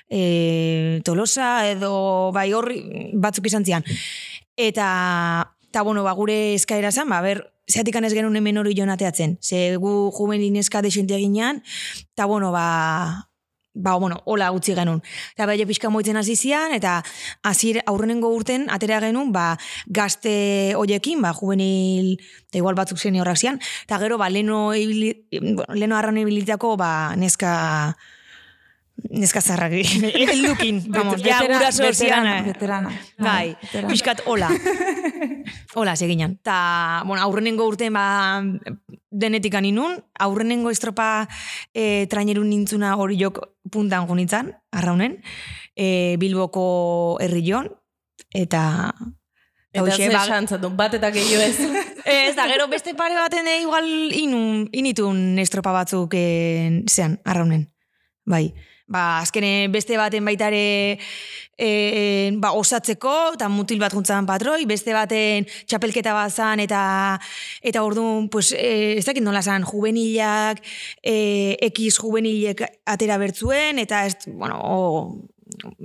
e, 0.09 1.01
tolosa 1.05 1.69
edo 1.69 2.31
bai 2.35 2.51
horri 2.53 3.13
batzuk 3.13 3.47
izan 3.47 3.65
zian. 3.65 3.85
Eta, 4.57 4.89
eta 5.69 5.85
bueno, 5.87 6.03
ba, 6.03 6.13
gure 6.17 6.55
eskaera 6.55 6.91
zen, 6.91 7.09
ba, 7.09 7.21
ber, 7.21 7.45
zeatik 7.69 7.95
ez 7.95 8.13
genuen 8.13 8.35
hemen 8.35 8.57
hori 8.57 8.73
joan. 8.75 8.97
Ze 9.41 9.77
gu 9.77 10.11
juvenin 10.11 10.55
eska 10.55 10.81
desente 10.81 11.15
eginean, 11.15 11.63
eta 12.13 12.25
bueno, 12.25 12.51
ba, 12.51 13.29
ba, 13.73 13.95
bueno, 13.95 14.21
hola 14.25 14.51
utzi 14.51 14.73
genuen. 14.75 15.01
Eta 15.33 15.45
bai, 15.45 15.63
pixka 15.65 15.89
moitzen 15.89 16.17
hasi 16.17 16.35
zian, 16.35 16.73
eta 16.73 17.03
hasier 17.43 17.81
aurrenengo 17.85 18.29
urten 18.33 18.67
atera 18.69 18.99
genuen, 18.99 19.31
ba, 19.31 19.57
gazte 19.87 20.73
hoiekin, 20.75 21.21
ba, 21.21 21.33
juvenil, 21.33 22.17
eta 22.49 22.57
igual 22.57 22.75
batzuk 22.75 22.99
zen 22.99 23.19
horrak 23.21 23.37
zian, 23.37 23.59
eta 23.85 23.99
gero, 23.99 24.17
ba, 24.17 24.29
leno, 24.29 24.73
ibili, 24.73 25.27
bueno, 25.31 25.73
leno 25.73 25.97
arran 25.97 26.17
ibilitako, 26.17 26.75
ba, 26.77 27.15
neska, 27.15 27.95
neska 29.09 29.41
zarrak, 29.41 29.71
heldukin, 30.31 30.83
vamos, 30.91 31.21
ja, 31.21 31.39
Vetera- 31.39 31.57
guraso 31.59 31.83
zian, 31.93 32.23
veterana, 32.23 32.39
eh. 32.39 32.43
veterana. 32.43 32.91
Bai, 33.17 33.57
veterana. 33.61 33.89
pixkat 33.93 34.21
hola. 34.25 34.49
hola, 35.75 35.95
seginan. 35.95 36.37
Ta, 36.43 37.03
bueno, 37.05 37.23
aurrenengo 37.23 37.67
urten 37.67 37.93
ba, 37.93 38.41
denetik 39.11 39.55
aninun, 39.55 40.03
aurrenengo 40.19 40.71
estropa 40.71 41.27
e, 41.73 42.05
trainerun 42.09 42.49
nintzuna 42.49 42.95
hori 42.97 43.17
jok 43.19 43.41
puntan 43.71 44.07
gunitzan, 44.07 44.53
arraunen, 44.71 45.21
e, 45.75 46.17
Bilboko 46.19 47.17
herrion, 47.21 47.71
eta... 48.33 48.93
Eta 49.69 49.83
hoxe, 49.85 50.07
ba- 50.09 50.25
xantzatu, 50.25 50.71
bat 50.73 50.95
eta 50.97 51.11
gehiago 51.13 51.45
ez. 51.45 51.85
Ez 52.09 52.33
da, 52.33 52.47
gero 52.49 52.65
beste 52.71 52.95
pare 52.97 53.13
baten 53.19 53.45
eh, 53.45 53.59
igual 53.61 53.85
inun, 54.17 54.63
initun 54.73 55.37
estropa 55.37 55.69
batzuk 55.75 56.15
eh, 56.17 56.81
zean, 56.89 57.19
arraunen. 57.21 57.67
Bai. 58.25 58.47
Ba, 58.89 59.19
azkene 59.21 59.67
beste 59.69 59.97
baten 59.99 60.25
baitare 60.25 60.97
e, 61.59 62.31
ba, 62.41 62.53
osatzeko, 62.57 63.15
eta 63.35 63.49
mutil 63.51 63.81
bat 63.81 63.93
juntzan 63.93 64.25
patroi, 64.29 64.63
beste 64.69 64.95
baten 64.95 65.45
txapelketa 65.69 66.15
bat 66.15 66.33
zan, 66.33 66.63
eta, 66.63 66.81
eta 67.61 67.83
orduan, 67.85 68.29
pues, 68.33 68.53
e, 68.55 68.95
ez 68.97 69.05
dakit 69.05 69.25
nola 69.25 69.43
zan, 69.43 69.67
juvenilak, 69.67 70.63
e, 71.03 71.57
X 71.69 71.99
juvenilek 71.99 72.63
atera 72.89 73.19
bertzuen, 73.21 73.83
eta 73.83 74.05
ez, 74.07 74.15
bueno, 74.31 74.57
o, 74.63 74.79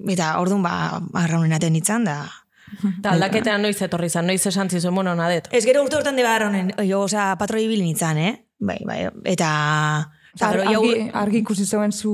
eta 0.09 0.39
orduan, 0.41 0.65
ba, 0.65 1.03
arraunen 1.27 1.53
aten 1.59 1.77
nintzen, 1.77 2.09
da, 2.09 2.23
Eta 2.75 3.13
aldaketean 3.13 3.63
noiz 3.63 3.77
etorri 3.85 4.09
zan, 4.09 4.27
noiz 4.27 4.41
esan 4.49 4.71
zizuen, 4.73 4.97
bueno, 4.97 5.13
nadet. 5.15 5.47
Ez 5.55 5.63
gero 5.63 5.85
urte 5.85 5.99
hortan 5.99 6.17
deba 6.19 6.33
arraunen, 6.35 6.73
jo, 6.89 7.05
oza, 7.05 7.29
patroi 7.39 7.69
bilin 7.71 7.87
nintzen, 7.93 8.19
eh? 8.19 8.35
Bai, 8.65 8.81
bai, 8.89 9.01
eta... 9.31 9.51
Jau, 10.35 10.49
argi, 10.51 11.05
argi 11.15 11.45
ikusi 11.45 11.63
zeuen 11.69 11.93
zu 11.95 12.11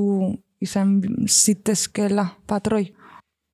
izan 0.61 1.01
zitezkela 1.27 2.37
patroi. 2.47 2.95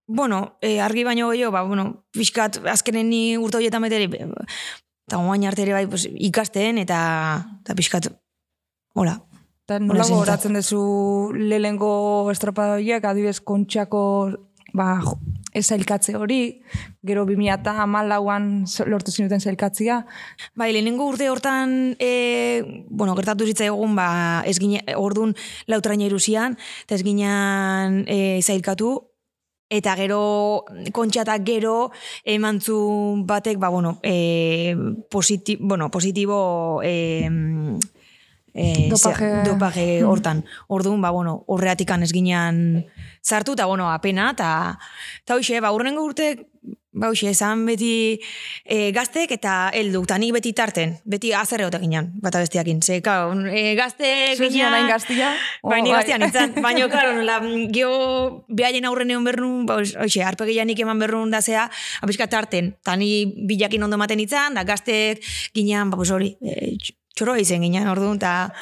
bueno, 0.09 0.57
e, 0.61 0.81
argi 0.81 1.03
baino 1.03 1.31
gehiago, 1.31 1.51
ba, 1.51 1.63
bueno, 1.67 2.07
pixkat, 2.15 2.61
azkenen 2.71 3.09
ni 3.11 3.37
urte 3.37 3.59
horietan 3.59 3.83
betere, 3.83 4.07
eta 4.07 5.19
guain 5.19 5.47
arte 5.47 5.65
ere 5.65 5.73
bai, 5.75 5.87
pues, 5.91 6.07
ikasten, 6.07 6.79
eta, 6.79 6.99
eta 7.65 7.75
pixkat, 7.75 8.13
hola. 8.95 9.17
Eta 9.67 9.81
nola 9.83 10.05
gogoratzen 10.07 10.55
duzu 10.55 11.33
lehengo 11.35 12.31
estropadoiak, 12.31 13.03
adibez 13.03 13.41
kontxako 13.43 14.03
ba, 14.79 15.01
ez 15.57 15.65
zailkatze 15.73 16.15
hori, 16.17 16.61
gero 17.07 17.25
2000 17.29 17.55
eta 17.57 17.75
amalauan 17.83 18.67
lortu 18.91 19.13
zinuten 19.15 19.41
zailkatzia. 19.41 20.03
Bai, 20.55 20.71
lehenengo 20.75 21.09
urte 21.09 21.31
hortan, 21.33 21.97
e, 21.99 22.85
bueno, 22.91 23.17
gertatu 23.17 23.49
zitza 23.49 23.67
egun, 23.71 23.97
ba, 23.97 24.09
ez 24.47 24.59
gine, 24.61 24.83
orduan 24.97 25.35
lautraina 25.67 26.07
iruzian, 26.07 26.59
eta 26.85 26.99
ez 26.99 27.05
ginean 27.07 28.03
e, 28.07 28.41
zailkatu, 28.43 28.95
eta 29.73 29.97
gero 29.99 30.21
kontxatak 30.95 31.43
gero 31.47 31.91
emantzun 32.37 33.25
batek, 33.27 33.59
ba, 33.59 33.73
bueno, 33.73 33.97
e, 34.03 34.77
positi, 35.11 35.57
bueno, 35.61 35.91
positibo 35.91 36.83
e, 36.85 37.31
e, 38.57 38.89
Dopaje. 38.89 39.21
zea- 39.29 39.45
dopaje 39.45 39.87
hortan. 40.09 40.43
Orduan, 40.73 41.03
ba, 41.05 41.13
bueno, 41.13 41.43
horreatikan 41.47 42.03
ez 42.03 42.11
ginean 42.17 42.87
sartu, 43.23 43.53
eta, 43.53 43.67
bueno, 43.69 43.91
apena, 43.93 44.31
eta, 44.33 44.79
eta 45.23 45.37
hoxe, 45.37 45.61
ba, 45.61 45.73
urrengo 45.77 46.05
urte, 46.09 46.47
ba, 46.97 47.11
hoxe, 47.13 47.29
esan 47.35 47.67
beti 47.69 47.91
e, 48.65 48.91
gaztek 48.97 49.35
eta 49.37 49.57
heldu, 49.77 50.01
eta 50.07 50.17
nik 50.23 50.33
beti 50.39 50.55
tarten, 50.57 50.95
beti 51.05 51.35
azerre 51.37 51.67
ote 51.69 51.79
ginean, 51.83 52.09
bata 52.25 52.41
bestiakin. 52.41 52.81
Ze, 52.83 53.03
kao, 53.05 53.35
e, 53.51 53.75
gazte 53.77 54.09
Zu 54.39 54.47
ez 54.47 54.53
ginean... 54.55 54.73
nahi 54.73 54.89
gaztia? 54.89 55.35
Bai, 55.63 55.83
ni 55.85 55.93
gaztian 55.93 56.25
nintzen. 56.25 56.55
Baina, 56.65 56.89
klaro, 56.89 57.13
nola, 57.19 57.37
geho, 57.75 58.47
behaien 58.49 58.87
aurren 58.89 59.11
egon 59.13 59.27
berrun, 59.29 59.67
ba, 59.69 59.83
hoxe, 59.83 60.23
arpegian 60.25 60.71
nik 60.71 60.81
eman 60.87 61.03
berrun 61.05 61.35
da 61.35 61.43
zea, 61.45 61.67
abiska 62.01 62.31
tarten, 62.33 62.73
eta 62.81 62.97
ni 62.97 63.27
bilakin 63.51 63.85
ondo 63.85 63.99
maten 64.01 64.23
nintzen, 64.23 64.57
da 64.57 64.65
gaztek 64.65 65.21
ginean, 65.53 65.91
ba, 65.93 66.01
pues 66.01 66.11
hori, 66.17 66.33
e, 66.41 66.77
tx- 67.17 67.25
txoroa 67.25 67.41
izen 67.41 67.65
ginen, 67.65 67.89
orduan, 67.89 68.21
eta 68.21 68.53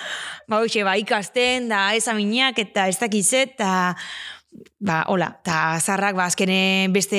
ba, 0.49 0.61
hoxe, 0.63 0.85
ba, 0.87 0.95
ikasten, 1.01 1.69
da, 1.69 1.91
ezaminak, 1.99 2.59
eta 2.63 2.87
ez 2.89 2.97
dakizet, 3.01 3.59
eta 3.59 3.97
ba, 4.79 5.01
hola, 5.11 5.33
eta 5.43 5.81
zarrak, 5.83 6.15
ba, 6.15 6.29
azkenen 6.31 6.93
beste 6.95 7.19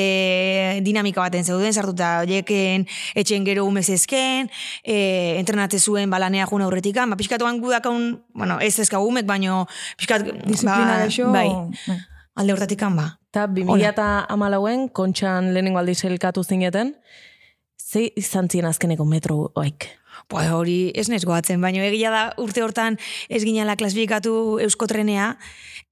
dinamika 0.86 1.20
baten 1.26 1.44
zeuden, 1.44 1.74
sartuta 1.76 2.22
horieken 2.24 2.86
etxen 3.20 3.44
gero 3.48 3.66
umezezken, 3.68 4.50
e, 4.84 5.36
entrenatze 5.42 5.80
zuen 5.80 6.10
balanea 6.10 6.48
juna 6.48 6.70
aurretikan, 6.70 7.12
ba, 7.12 7.20
pixkatuan 7.20 7.60
gudakaun, 7.60 8.24
bueno, 8.34 8.60
ez 8.64 8.78
ezka 8.80 9.02
umek, 9.04 9.28
baino, 9.28 9.66
pixkat, 10.00 10.24
Disiplina 10.46 10.96
ba, 10.96 11.00
gaixo. 11.04 11.32
bai, 11.36 11.50
bai. 11.90 12.00
alde 12.36 12.56
horretikan, 12.56 12.96
ba. 12.96 13.12
Eta 13.36 13.50
2000 13.52 13.92
eta 13.92 14.08
amalauen, 14.32 14.88
kontxan 14.88 15.52
lehenengo 15.52 15.82
aldiz 15.82 16.06
elkatu 16.08 16.44
zineten, 16.44 16.96
ze 17.76 18.08
izan 18.16 18.48
ziren 18.48 18.70
azkeneko 18.72 19.06
metro 19.06 19.52
oik? 19.60 19.90
Ba, 20.32 20.42
hori 20.58 20.92
ez 20.98 21.06
nez 21.12 21.22
goatzen, 21.26 21.62
baina 21.62 21.84
egia 21.86 22.10
da 22.10 22.24
urte 22.42 22.64
hortan 22.66 22.98
ez 23.30 23.44
ginala 23.46 23.76
klasifikatu 23.78 24.58
euskotrenea, 24.66 25.36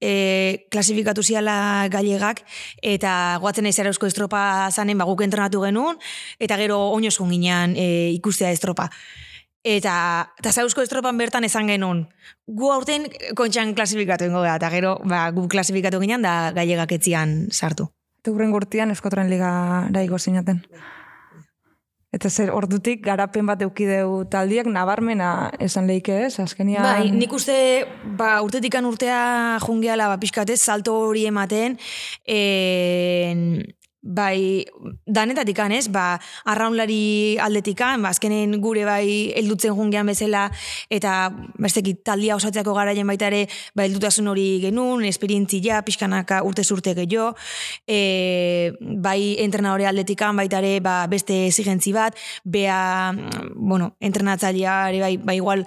e, 0.02 0.66
klasifikatu 0.74 1.22
ziala 1.22 1.86
gallegak, 1.92 2.42
eta 2.82 3.38
goatzen 3.42 3.66
ez 3.70 3.78
eusko 3.78 4.10
estropa 4.10 4.70
zanen, 4.72 4.98
ba, 4.98 5.06
guk 5.06 5.22
entrenatu 5.22 5.62
genuen, 5.62 6.00
eta 6.40 6.58
gero 6.58 6.80
oinozkun 6.96 7.30
ginean 7.30 7.76
e, 7.76 8.10
ikustea 8.16 8.50
estropa. 8.50 8.90
Eta, 9.64 9.94
eta 10.42 10.52
za 10.52 10.66
eusko 10.66 10.82
estropan 10.82 11.16
bertan 11.16 11.46
esan 11.46 11.70
genuen, 11.70 12.04
gu 12.44 12.72
aurten 12.74 13.06
kontxan 13.38 13.72
klasifikatu 13.78 14.26
ingo 14.28 14.42
da, 14.44 14.58
eta 14.58 14.68
gero 14.74 14.98
ba, 15.08 15.30
gu 15.32 15.46
klasifikatu 15.48 16.02
ginean 16.02 16.26
da 16.26 16.52
gallegak 16.52 16.92
etzian 16.98 17.46
sartu. 17.50 17.88
Eta 18.20 18.34
hurren 18.34 18.52
gurtian 18.52 18.90
eskotren 18.92 19.30
liga 19.30 19.86
daigo 19.94 20.18
zinaten. 20.18 20.62
Eta 22.14 22.30
zer 22.30 22.52
ordutik 22.54 23.00
garapen 23.02 23.46
bat 23.48 23.62
eukideu 23.66 24.22
taldiak 24.30 24.68
nabarmena 24.70 25.50
esan 25.62 25.88
leike 25.90 26.20
ez, 26.28 26.34
azkenian... 26.38 26.84
Bai, 26.86 27.10
nik 27.10 27.32
uste 27.34 27.56
ba, 28.18 28.36
urtetikan 28.44 28.86
urtea 28.86 29.58
jungiala 29.64 30.06
ba, 30.12 30.20
pixkatez, 30.22 30.60
salto 30.62 30.94
hori 31.08 31.26
ematen, 31.26 31.74
en, 32.30 33.48
bai, 34.04 34.66
danetatikan 35.08 35.72
ez, 35.72 35.88
ba, 35.88 36.18
arraunlari 36.44 37.38
aldetikan, 37.40 38.04
ba, 38.04 38.12
azkenen 38.12 38.58
gure 38.60 38.84
bai 38.84 39.32
heldutzen 39.40 39.72
jungian 39.74 40.06
bezala, 40.06 40.44
eta 40.92 41.32
bestekit 41.60 42.02
taldia 42.04 42.36
osatzeako 42.36 42.76
garaien 42.76 43.08
baita 43.08 43.30
ere, 43.32 43.46
ba, 43.74 43.86
heldutasun 43.88 44.28
hori 44.28 44.60
genuen, 44.62 45.06
esperientzia, 45.08 45.80
pixkanaka 45.86 46.42
urte 46.44 46.64
zurte 46.64 46.94
gehiago, 46.94 47.32
e, 47.88 48.72
bai 48.80 49.36
entrenadore 49.42 49.88
aldetikan 49.88 50.36
baita 50.36 50.60
ere, 50.60 50.78
ba, 50.84 51.04
beste 51.08 51.46
exigentzi 51.48 51.96
bat, 51.96 52.18
bea, 52.44 53.12
bueno, 53.54 53.94
entrenatzailea 54.04 54.80
bai, 55.00 55.16
ba, 55.16 55.34
igual, 55.34 55.64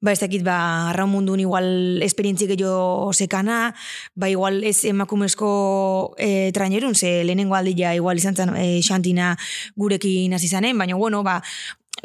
ba 0.00 0.12
ez 0.12 0.20
dakit, 0.20 0.44
ba, 0.46 0.90
arraun 0.90 1.10
mundun 1.10 1.40
igual 1.42 2.02
esperientzi 2.06 2.46
gehiago 2.46 3.10
sekana, 3.12 3.74
ba 4.14 4.30
igual 4.30 4.62
ez 4.64 4.84
emakumezko 4.86 6.14
e, 6.18 6.52
trainerun, 6.54 6.94
ze 6.94 7.24
lehenengo 7.24 7.56
aldia 7.58 7.94
igual 7.98 8.18
izan 8.18 8.36
zen 8.36 8.54
e, 8.56 8.80
xantina 8.82 9.36
gurekin 9.76 10.34
hasi 10.34 10.48
zanen, 10.48 10.78
baina 10.78 10.94
bueno, 10.96 11.24
ba, 11.26 11.40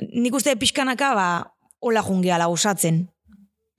nik 0.10 0.34
uste 0.34 0.56
pixkanaka, 0.58 1.14
ba, 1.14 1.28
hola 1.80 2.02
jungiala 2.02 2.50
usatzen. 2.50 3.08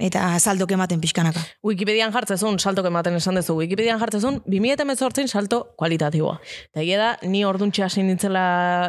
Eta 0.02 0.26
saldok 0.42 0.72
ematen 0.74 0.98
pixkanaka. 0.98 1.38
Wikipedian 1.62 2.10
jartzezun, 2.10 2.56
saltok 2.58 2.88
ematen 2.88 3.14
esan 3.14 3.36
dezu, 3.38 3.54
Wikipedian 3.54 4.00
jartzezun, 4.00 4.40
2018 4.50 5.30
salto 5.30 5.60
kualitatiboa. 5.78 6.40
Eta 6.72 6.82
egia 6.82 6.98
da, 6.98 7.10
ni 7.22 7.44
orduntxe 7.46 7.84
hasi 7.86 8.02
nintzela 8.02 8.42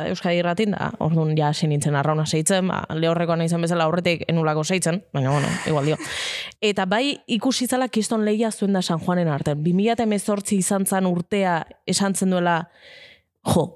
Euskadi 0.09 0.41
irratin, 0.41 0.73
da, 0.73 0.89
ordun 1.05 1.35
ja 1.37 1.51
hasi 1.53 1.69
nintzen 1.69 1.93
arrauna 1.99 2.25
seitzen, 2.25 2.71
ba, 2.73 2.81
lehorrekoa 2.89 3.37
nahi 3.37 3.53
zen 3.53 3.61
bezala 3.61 3.85
aurretik 3.85 4.25
enulako 4.33 4.65
seitzen, 4.65 5.03
baina 5.13 5.29
bueno, 5.29 5.53
igual 5.69 5.91
dio. 5.91 6.01
Eta 6.59 6.89
bai 6.89 7.19
ikusi 7.37 7.69
zala 7.69 7.87
kiston 7.87 8.25
lehia 8.25 8.49
zuen 8.49 8.73
da 8.73 8.81
San 8.81 8.97
Juanen 8.97 9.29
arte. 9.29 9.53
2018 9.53 10.57
izan 10.57 10.89
zan 10.89 11.05
urtea 11.05 11.59
esan 11.85 12.17
zen 12.17 12.33
duela, 12.33 12.63
jo, 13.53 13.69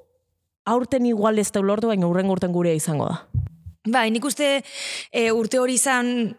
aurten 0.65 1.06
igual 1.06 1.38
ez 1.38 1.52
da 1.54 1.62
lortu, 1.62 1.94
baina 1.94 2.10
urren 2.10 2.30
urten 2.34 2.58
gurea 2.58 2.74
izango 2.74 3.13
da. 3.13 3.22
Bai, 3.86 4.10
nik 4.10 4.26
uste 4.26 4.63
e, 5.13 5.30
urte 5.32 5.62
hori 5.62 5.78
izan 5.78 6.34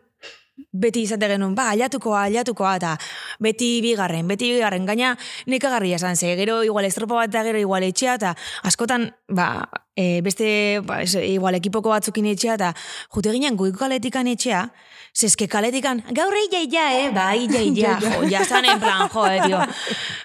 beti 0.73 1.05
izate 1.07 1.29
genuen, 1.31 1.55
ba, 1.55 1.71
aliatukoa, 1.75 2.25
aliatukoa, 2.29 2.75
eta 2.81 2.95
beti 3.43 3.71
bigarren, 3.85 4.29
beti 4.29 4.53
bigarren, 4.55 4.87
gaina 4.87 5.17
nekagarria 5.47 6.01
esan 6.01 6.17
ze, 6.17 6.35
gero 6.37 6.63
igual 6.65 6.89
estropa 6.89 7.15
bat 7.23 7.31
eta 7.31 7.45
gero 7.47 7.59
igual 7.59 7.87
etxea, 7.87 8.17
eta 8.21 8.35
askotan, 8.69 9.11
ba, 9.29 9.51
e, 9.97 10.21
beste, 10.23 10.81
ba, 10.87 11.03
ez, 11.03 11.15
igual 11.15 11.59
ekipoko 11.59 11.93
batzukin 11.93 12.31
etxea, 12.33 12.57
eta 12.61 12.73
jute 13.15 13.35
ginen 13.35 13.59
goiko 13.59 13.85
kaletikan 13.85 14.31
etxea, 14.31 14.69
zeske 15.17 15.49
kaletikan, 15.51 16.03
gaur 16.15 16.35
egia 16.39 16.63
ja, 16.71 16.85
eh, 16.95 17.11
ba, 17.15 17.31
egia, 17.35 17.61
egia, 17.67 17.97
jo, 18.03 18.23
ja 18.31 18.45
zan 18.45 18.65
en 18.65 18.81
plan, 18.81 19.09
jo, 19.11 19.25
eh, 19.27 19.41
tio. 19.43 19.59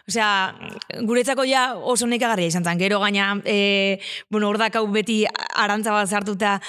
Osea, 0.05 0.29
guretzako 1.07 1.45
ja 1.49 1.65
oso 1.75 2.07
nekagarria 2.07 2.51
izan 2.51 2.63
zen, 2.63 2.77
gero 2.79 2.99
gaina, 3.01 3.33
e, 3.43 3.99
bueno, 4.29 4.49
hor 4.49 4.61
hau 4.61 4.85
beti 4.93 5.23
arantza 5.55 5.91
bat 5.91 6.09
zartuta, 6.09 6.59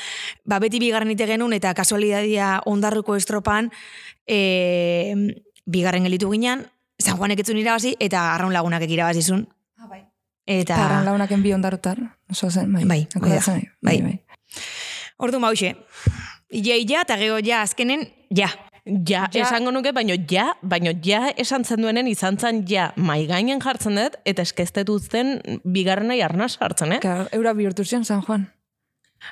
ba, 0.45 0.59
beti 0.59 0.81
bigarren 0.81 1.11
ite 1.13 1.27
genuen, 1.29 1.53
eta 1.53 1.75
kasualidadia 1.75 2.63
ondarruko 2.65 3.17
estropan, 3.57 3.71
e, 4.27 5.35
bigarren 5.67 6.05
gelitu 6.05 6.31
ginen, 6.31 6.67
San 6.99 7.19
Juanek 7.19 7.41
etzun 7.41 7.59
irabazi, 7.59 7.95
eta 8.01 8.35
arraun 8.35 8.53
lagunak 8.53 8.83
ekirabazizun. 8.83 9.47
Ah, 9.79 9.89
bai. 9.89 10.05
Eta... 10.47 10.77
Eta 10.77 11.03
launak 11.05 11.33
enbi 11.33 11.53
ondarutar. 11.53 11.99
Oso 12.31 12.51
zen, 12.51 12.73
bai. 12.73 12.85
Bai, 12.85 13.07
hori 13.15 13.31
da. 13.35 13.59
bai. 13.83 14.01
Bai. 14.03 14.21
Ordu 15.19 15.41
mauxe. 15.41 15.75
Ia, 16.51 16.77
ia, 16.77 17.03
eta 17.03 17.17
gero 17.17 17.39
ja, 17.45 17.63
azkenen, 17.63 18.09
ja. 18.31 18.49
Ja, 18.87 19.27
Ja. 19.35 19.43
esango 19.43 19.73
nuke, 19.73 19.91
baino 19.91 20.15
ja, 20.31 20.53
baino 20.63 20.93
ja 21.03 21.33
esan 21.37 21.65
zen 21.65 21.83
duenen 21.83 22.07
izan 22.07 22.39
zen 22.39 22.65
ja 22.69 22.93
mai 22.95 23.27
gainen 23.27 23.59
jartzen 23.61 23.97
dut, 23.99 24.15
eta 24.25 24.43
eskeztetu 24.43 25.01
zen 25.01 25.41
bigarrenai 25.65 26.21
arnaz 26.23 26.57
hartzen, 26.61 26.93
eh? 26.93 27.01
Claro, 27.01 27.27
eura 27.33 27.53
bihurtu 27.53 27.85
zion 27.85 28.05
San 28.05 28.23
Juan. 28.23 28.47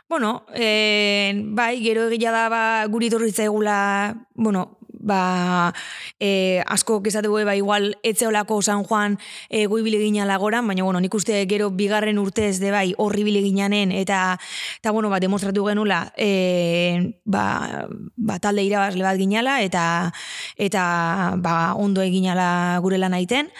Bueno, 0.08 0.46
e, 0.54 1.32
bai, 1.54 1.82
gero 1.82 2.08
egia 2.10 2.32
da, 2.32 2.48
ba, 2.48 2.86
guri 2.90 3.10
torri 3.10 3.32
zaigula, 3.32 4.26
bueno, 4.34 4.78
ba, 5.04 5.72
e, 6.18 6.64
asko 6.66 7.02
kezategu 7.04 7.44
ba, 7.44 7.54
igual 7.56 7.98
etzeolako 8.02 8.60
San 8.62 8.84
Juan 8.84 9.18
e, 9.48 9.66
guibile 9.66 10.00
ginala 10.00 10.36
goran, 10.40 10.66
baina, 10.66 10.82
bueno, 10.82 11.00
nik 11.00 11.14
uste 11.14 11.44
gero 11.46 11.70
bigarren 11.70 12.18
urtez 12.18 12.58
de 12.58 12.72
bai, 12.72 12.94
horri 12.96 13.24
bile 13.24 13.42
ginanen, 13.44 13.92
eta, 13.92 14.38
eta 14.80 14.90
bueno, 14.90 15.10
ba, 15.10 15.20
demostratu 15.20 15.66
genula, 15.68 16.12
e, 16.16 17.20
ba, 17.24 17.86
ba, 18.16 18.38
talde 18.40 18.64
irabazle 18.64 19.04
bat 19.04 19.20
ginala, 19.20 19.60
eta, 19.62 20.12
eta 20.56 21.36
ba, 21.36 21.74
ondo 21.76 22.02
eginala 22.02 22.80
gure 22.82 22.98
lan 22.98 23.14
aiten, 23.14 23.52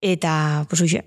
eta, 0.00 0.64
pues, 0.68 0.82
uxe, 0.82 1.04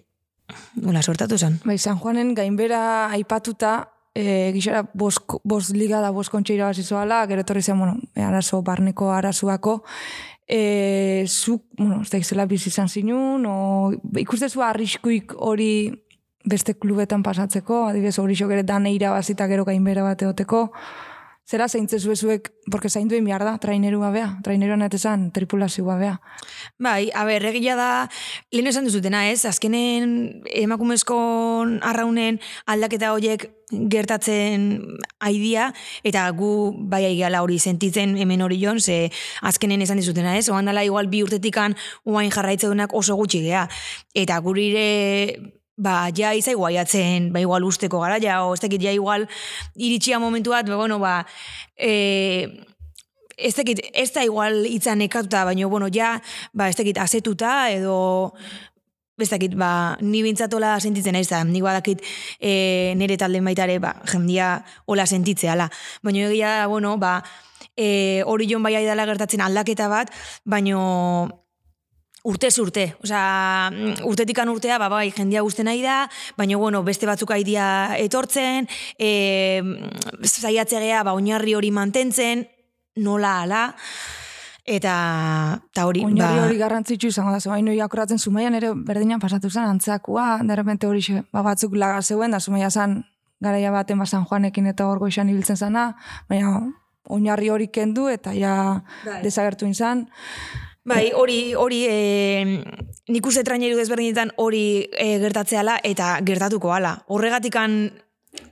Nola 0.84 1.00
sortatu 1.00 1.38
zen. 1.38 1.62
Bai, 1.64 1.78
San 1.80 1.96
Juanen 1.96 2.34
gainbera 2.36 3.08
aipatuta, 3.16 3.94
e, 4.16 4.52
gixara 4.56 4.84
bost, 4.94 5.24
bost 5.44 5.76
liga 5.76 6.02
da 6.02 6.12
bost 6.12 6.32
kontxe 6.32 6.56
irabazizoala, 6.56 7.24
gero 7.30 7.46
etorri 7.46 7.62
zen, 7.62 7.80
bueno, 7.80 7.98
e, 8.16 8.22
arazo, 8.22 8.62
barneko 8.62 9.12
arazuako, 9.12 9.82
e, 10.48 11.26
zuk, 11.28 11.64
bueno, 11.78 12.02
ez 12.02 12.10
da 12.12 12.20
izela 12.22 12.46
bizi 12.46 12.70
izan 12.70 12.90
zinun, 12.90 13.46
o, 13.48 13.92
ikustezu 14.20 14.64
arriskuik 14.66 15.36
hori 15.38 15.72
beste 16.44 16.74
klubetan 16.74 17.24
pasatzeko, 17.24 17.86
adibidez 17.88 18.18
hori 18.20 18.36
ere 18.50 18.64
dane 18.64 18.94
irabazita 18.94 19.48
gero 19.48 19.66
gainbera 19.66 20.04
bat 20.04 20.22
eoteko, 20.22 20.72
zera 21.52 21.68
zeintzezu 21.68 22.14
ezuek, 22.14 22.48
porque 22.72 22.90
zainduen 22.90 23.26
behar 23.28 23.44
da, 23.44 23.58
trainerua 23.60 24.12
bea, 24.16 24.28
trainerua 24.46 24.78
netezan, 24.80 25.32
tripulazioa 25.36 25.98
bea. 26.00 26.14
Bai, 26.80 27.10
a 27.12 27.26
ber, 27.28 27.44
egia 27.52 27.76
da, 27.76 27.90
lehen 28.56 28.72
esan 28.72 28.88
duzutena, 28.88 29.26
ez? 29.34 29.44
Azkenen 29.50 30.46
emakumezko 30.48 31.20
arraunen 31.84 32.40
aldaketa 32.72 33.12
horiek 33.12 33.50
gertatzen 33.92 34.72
aidia, 35.20 35.70
eta 36.08 36.24
gu 36.36 36.72
bai 36.92 37.04
aigeala 37.10 37.44
hori 37.44 37.60
sentitzen 37.60 38.16
hemen 38.20 38.48
hori 38.48 38.60
jon, 38.64 38.80
ze 38.80 39.12
azkenen 39.42 39.84
esan 39.84 40.00
dizutena, 40.00 40.38
ez? 40.40 40.48
Oan 40.50 40.72
dala 40.72 40.88
igual 40.88 41.12
bi 41.12 41.24
urtetikan 41.24 41.76
oain 42.08 42.32
jarraitzeunak 42.32 42.96
oso 42.96 43.20
gutxi 43.20 43.44
gea. 43.44 43.68
Eta 44.16 44.40
gurire 44.40 45.60
ba, 45.78 46.10
ja 46.16 46.34
izai 46.38 46.56
guaiatzen, 46.56 47.32
ba, 47.34 47.42
igual 47.42 47.64
usteko 47.66 48.02
gara, 48.04 48.20
ja, 48.22 48.42
o 48.46 48.54
ez 48.56 48.62
dakit, 48.62 48.82
ja, 48.84 48.92
igual, 48.96 49.28
iritsia 49.76 50.20
momentu 50.20 50.52
bat, 50.52 50.68
ba, 50.70 50.78
bueno, 50.78 51.00
ba, 51.00 51.22
e, 51.78 52.48
ez 53.38 53.56
dakit, 53.58 53.82
ez 53.94 54.12
da 54.14 54.26
igual 54.28 54.66
itzan 54.70 55.02
nekatuta, 55.02 55.46
baina, 55.46 55.68
bueno, 55.68 55.90
ja, 55.94 56.18
ba, 56.54 56.70
ez 56.70 56.78
dakit, 56.78 57.00
azetuta, 57.02 57.72
edo, 57.74 58.34
ez 59.22 59.30
dakit, 59.30 59.56
ba, 59.58 59.98
ni 60.02 60.24
bintzatola 60.26 60.76
sentitzen 60.80 61.16
naiz 61.18 61.30
da, 61.30 61.44
nik 61.46 61.64
badakit 61.66 62.02
e, 62.40 62.94
nire 62.98 63.18
talden 63.22 63.46
baitare, 63.46 63.78
ba, 63.82 63.96
jendia 64.10 64.56
hola 64.90 65.06
sentitzeala. 65.06 65.70
Baina 66.04 66.26
egia, 66.30 66.56
bueno, 66.72 66.96
ba, 67.02 67.20
e, 67.78 68.24
hori 68.26 68.50
jon 68.50 68.64
bai 68.66 68.76
aidala 68.80 69.06
gertatzen 69.10 69.44
aldaketa 69.46 69.90
bat, 69.92 70.12
baino 70.46 71.41
urtez 72.24 72.54
urte, 72.62 72.86
osea, 73.04 73.72
urtetikan 74.06 74.50
urtea, 74.50 74.78
ba, 74.82 74.90
bai, 74.94 75.10
jendia 75.16 75.42
guzten 75.42 75.66
nahi 75.66 75.82
da, 75.82 76.06
baina, 76.38 76.58
bueno, 76.62 76.84
beste 76.86 77.10
batzuk 77.10 77.34
aidia 77.34 77.66
etortzen, 77.98 78.70
e, 79.00 79.62
zaiatzegea, 80.26 81.04
ba, 81.08 81.16
oinarri 81.18 81.56
hori 81.58 81.72
mantentzen, 81.74 82.46
nola 83.02 83.40
ala, 83.42 83.64
eta, 84.66 84.96
eta 85.72 85.86
hori, 85.90 86.04
Oinarri 86.06 86.38
ba, 86.38 86.46
hori 86.46 86.60
garrantzitsu 86.62 87.10
izango 87.10 87.34
da, 87.34 87.40
zebain 87.42 87.66
noi 87.66 87.80
akuratzen 87.82 88.20
zumaian 88.20 88.56
ere 88.56 88.74
berdinan 88.76 89.20
pasatu 89.20 89.50
zen 89.50 89.66
antzakua, 89.66 90.44
derrepente 90.46 90.88
hori 90.88 91.02
ba, 91.32 91.42
batzuk 91.42 91.74
laga 91.76 92.02
zeuen, 92.02 92.32
da 92.32 92.40
zumaia 92.40 92.70
zan 92.70 93.02
garaia 93.42 93.72
baten 93.74 93.98
ba 93.98 94.06
San 94.06 94.26
Juanekin 94.30 94.68
eta 94.70 94.86
hor 94.86 95.02
goixan 95.02 95.30
ibiltzen 95.30 95.58
zana, 95.58 95.96
baina 96.30 96.60
oinarri 97.10 97.50
hori 97.50 97.68
kendu 97.74 98.08
eta 98.08 98.36
ja 98.38 98.84
Bai. 99.06 99.22
desagertu 99.26 99.66
izan. 99.66 100.06
Bai, 100.84 101.12
hori, 101.14 101.54
hori, 101.54 101.84
e, 101.86 102.46
nik 103.14 103.28
uste 103.30 103.44
traineru 103.46 103.78
desberdinetan 103.78 104.32
hori 104.42 104.88
e, 104.98 105.20
gertatzeala 105.22 105.78
eta 105.86 106.16
gertatuko 106.26 106.72
ala. 106.74 106.96
Horregatikan 107.06 107.84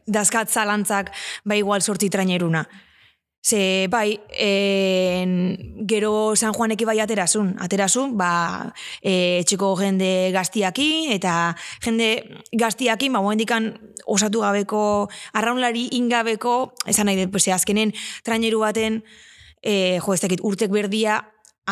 dazkat 0.06 0.52
zalantzak 0.54 1.10
bai 1.44 1.58
igual 1.64 1.82
sorti 1.82 2.10
traineruna. 2.14 2.68
Ze, 3.42 3.88
bai, 3.90 4.20
en, 4.38 5.32
gero 5.88 6.36
San 6.36 6.54
Juaneki 6.54 6.86
bai 6.86 7.00
aterasun. 7.00 7.56
Aterasun, 7.66 8.14
ba, 8.20 8.76
e, 9.02 9.40
etxeko 9.40 9.72
jende 9.80 10.30
gaztiaki, 10.36 11.08
eta 11.16 11.56
jende 11.82 12.12
gaztiaki, 12.52 13.10
ba, 13.10 13.24
moendikan 13.26 13.72
osatu 14.06 14.44
gabeko, 14.46 14.84
arraunlari 15.34 15.88
ingabeko, 15.98 16.76
esan 16.86 17.10
nahi 17.10 17.24
dut, 17.24 17.34
pues, 17.34 17.48
azkenen 17.48 17.96
traineru 18.28 18.62
baten, 18.68 19.02
e, 19.64 19.98
jo, 19.98 20.14
ez 20.14 20.22
dakit, 20.22 20.44
urtek 20.46 20.70
berdia, 20.70 21.24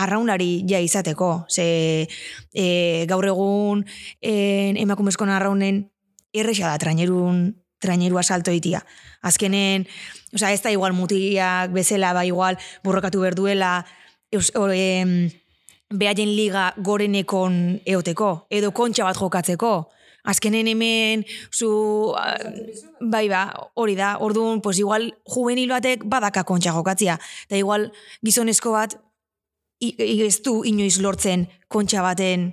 arraunari 0.03 0.63
ja 0.69 0.79
izateko. 0.83 1.45
Ze 1.49 2.07
e, 2.53 3.05
gaur 3.09 3.25
egun 3.25 3.85
en, 4.21 4.77
emakumezko 4.77 5.25
arraunen 5.25 5.87
erresa 6.33 6.69
da 6.69 6.77
trainerun 6.77 7.55
trainerua 7.79 8.23
salto 8.23 8.51
itia. 8.51 8.81
Azkenen, 9.21 9.85
osea, 10.33 10.51
ez 10.53 10.61
da 10.63 10.71
igual 10.73 10.95
mutiak 10.97 11.73
bezala, 11.73 12.13
ba 12.13 12.25
igual 12.25 12.57
borrokatu 12.83 13.21
berduela, 13.21 13.85
eus, 14.31 14.51
o, 14.55 14.69
em, 14.73 15.29
behaien 15.89 16.33
liga 16.35 16.71
gorenekon 16.77 17.79
eoteko, 17.85 18.47
edo 18.49 18.73
kontxa 18.73 19.05
bat 19.07 19.19
jokatzeko. 19.19 19.75
Azkenen 20.27 20.67
hemen, 20.67 21.23
zu, 21.55 22.11
ah, 22.19 22.35
bai 22.99 23.29
ba, 23.31 23.45
hori 23.79 23.95
da, 23.95 24.17
orduan, 24.19 24.59
pues 24.59 24.81
igual 24.81 25.13
juvenil 25.23 25.71
batek 25.71 26.03
badaka 26.03 26.43
kontxa 26.43 26.73
jokatzia. 26.75 27.15
Da 27.47 27.55
igual 27.55 27.93
gizonezko 28.25 28.73
bat 28.75 28.97
ez 29.79 30.41
du 30.43 30.61
inoiz 30.65 30.97
lortzen 31.01 31.45
kontxa 31.67 32.01
baten 32.01 32.49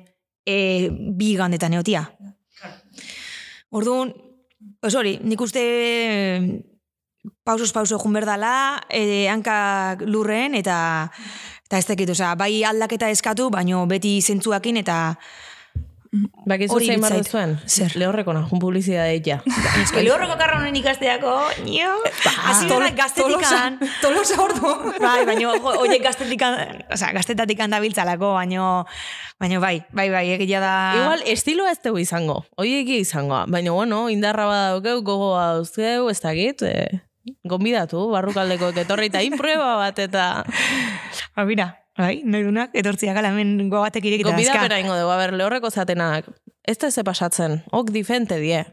e, 0.46 0.90
bi 0.90 1.34
gandetan 1.36 1.72
eotia. 1.72 2.04
Orduan, 3.74 4.12
pues 4.80 4.94
hori, 4.94 5.16
nik 5.24 5.40
uste 5.40 5.64
pausos 7.44 7.72
pauso 7.72 7.98
jun 7.98 8.12
berdala, 8.12 8.84
e, 8.88 9.26
hankak 9.32 10.04
lurren, 10.06 10.54
eta 10.54 10.76
eta 11.64 11.80
ez 11.80 11.86
dakit, 11.88 12.10
osea, 12.12 12.34
bai 12.36 12.62
aldaketa 12.68 13.08
eskatu, 13.10 13.48
baino 13.50 13.86
beti 13.88 14.18
zentzuakin, 14.20 14.82
eta 14.84 14.98
Bakizu 16.46 16.76
Hori 16.76 16.88
zein 16.92 17.02
barra 17.02 17.20
zuen? 17.24 17.54
Zer? 17.66 17.94
Lehorreko 17.98 18.34
nahun 18.36 18.60
publizidade 18.62 19.20
ja. 19.26 19.40
Eske 19.82 20.04
lehorroko 20.04 20.36
karra 20.40 20.60
honen 20.60 20.76
ikasteako, 20.78 21.32
nio, 21.66 21.90
hasi 22.46 22.68
gara 22.70 22.90
gaztetikan, 22.96 23.78
Tolosa 24.02 24.38
ordu. 24.44 24.74
bai, 25.02 25.24
baino, 25.28 25.54
jo, 25.54 25.74
oiek 25.84 26.02
gaztetikan, 26.04 26.84
osea, 26.94 27.12
gaztetatikan 27.16 27.74
dabiltzalako, 27.74 28.34
baino, 28.38 28.68
baino 29.42 29.62
bai, 29.64 29.78
bai, 29.92 30.08
bai, 30.14 30.26
egia 30.36 30.62
da... 30.62 30.74
Igual, 31.00 31.24
estiloa 31.34 31.72
ez 31.74 31.80
dugu 31.84 32.02
izango. 32.04 32.42
Oieki 32.60 33.00
izango. 33.02 33.42
Baina, 33.50 33.74
bueno, 33.74 34.04
indarra 34.12 34.46
badaukeu, 34.50 35.00
gogoa 35.06 35.48
dauzkeu, 35.56 36.10
ez 36.12 36.20
dakit, 36.22 36.62
e, 36.68 37.02
gonbidatu, 37.48 38.06
barrukaldeko 38.12 38.70
etorri 38.84 39.10
eta 39.12 39.24
inprueba 39.24 39.74
bat 39.80 39.98
eta 40.02 40.44
Ba, 41.34 41.44
mira, 41.48 41.72
bai, 41.98 42.14
nahi 42.24 42.46
dunak, 42.46 42.72
etortziak 42.76 43.18
ala 43.20 43.30
hemen 43.32 43.68
gogatek 43.72 44.08
irekita 44.10 44.32
gonbidapera 44.32 44.80
ingo 44.82 44.96
dugu, 44.98 45.12
a 45.14 45.18
ber, 45.20 45.34
lehorreko 45.38 45.70
zatenak, 45.70 46.30
ez 46.62 46.78
da 46.78 46.90
ze 46.90 47.04
pasatzen, 47.04 47.62
ok 47.72 47.92
difente 47.94 48.40
die. 48.42 48.64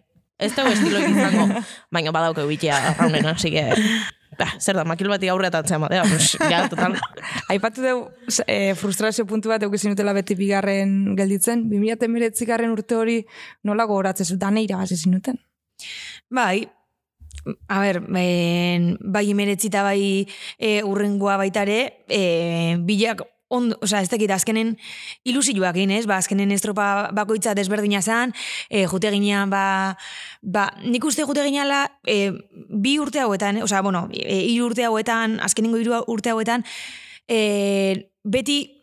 Ez 0.41 0.55
dugu 0.57 0.73
estiloik 0.73 1.12
izango, 1.12 1.62
baina 1.93 2.13
badaukeu 2.15 2.47
bitia 2.49 2.79
raunen, 2.97 3.29
así 3.34 3.53
que... 3.53 3.69
Bah, 4.39 4.53
zer 4.63 4.77
da, 4.79 4.86
makil 4.88 5.10
bati 5.12 5.27
aurretatzen 5.29 5.81
batea, 5.84 6.05
pues, 6.07 6.31
ja, 6.49 6.63
total. 6.71 6.95
Aipatu 7.51 7.84
dugu 7.84 8.38
e, 8.47 8.73
frustrazio 8.79 9.25
puntu 9.29 9.51
bat 9.51 9.62
eukizen 9.67 9.91
utela 9.93 10.15
beti 10.17 10.38
bigarren 10.39 11.17
gelditzen. 11.19 11.65
2008 11.69 12.47
garren 12.47 12.71
urte 12.73 12.95
hori 12.95 13.17
nola 13.67 13.86
gogoratzen 13.91 14.25
zu, 14.25 14.39
dane 14.41 14.63
irabazi 14.63 14.97
zinuten. 14.97 15.38
Bai, 16.31 16.63
a 17.67 17.80
ber, 17.80 18.01
en, 18.17 18.97
bai 19.01 19.30
emeretzita 19.32 19.84
bai 19.84 20.27
e, 20.58 20.82
urrengoa 20.84 21.38
baitare, 21.41 22.06
e, 22.08 22.77
bilak 22.80 23.23
ondo, 23.51 23.77
osea, 23.84 24.01
ez 24.01 24.10
dakit, 24.10 24.32
azkenen 24.32 24.77
ilusioak 25.27 25.75
ez? 25.77 26.06
Ba, 26.08 26.17
azkenen 26.17 26.51
estropa 26.51 27.12
bakoitza 27.13 27.54
desberdina 27.54 28.01
zan, 28.01 28.34
e, 28.69 28.86
jute 28.88 29.12
ginean, 29.12 29.49
ba, 29.49 29.97
ba, 30.41 30.71
nik 30.84 31.04
uste 31.04 31.23
jute 31.27 31.43
gineala, 31.43 31.91
e, 32.08 32.32
bi 32.69 32.97
urte 32.99 33.19
hauetan, 33.19 33.62
osea, 33.62 33.82
bueno, 33.82 34.08
e, 34.13 34.39
hiru 34.47 34.71
urte 34.71 34.86
hauetan, 34.86 35.39
azkenengo 35.43 35.77
hiru 35.77 35.99
urte 36.08 36.32
hauetan, 36.32 36.63
e, 37.27 38.12
beti 38.23 38.81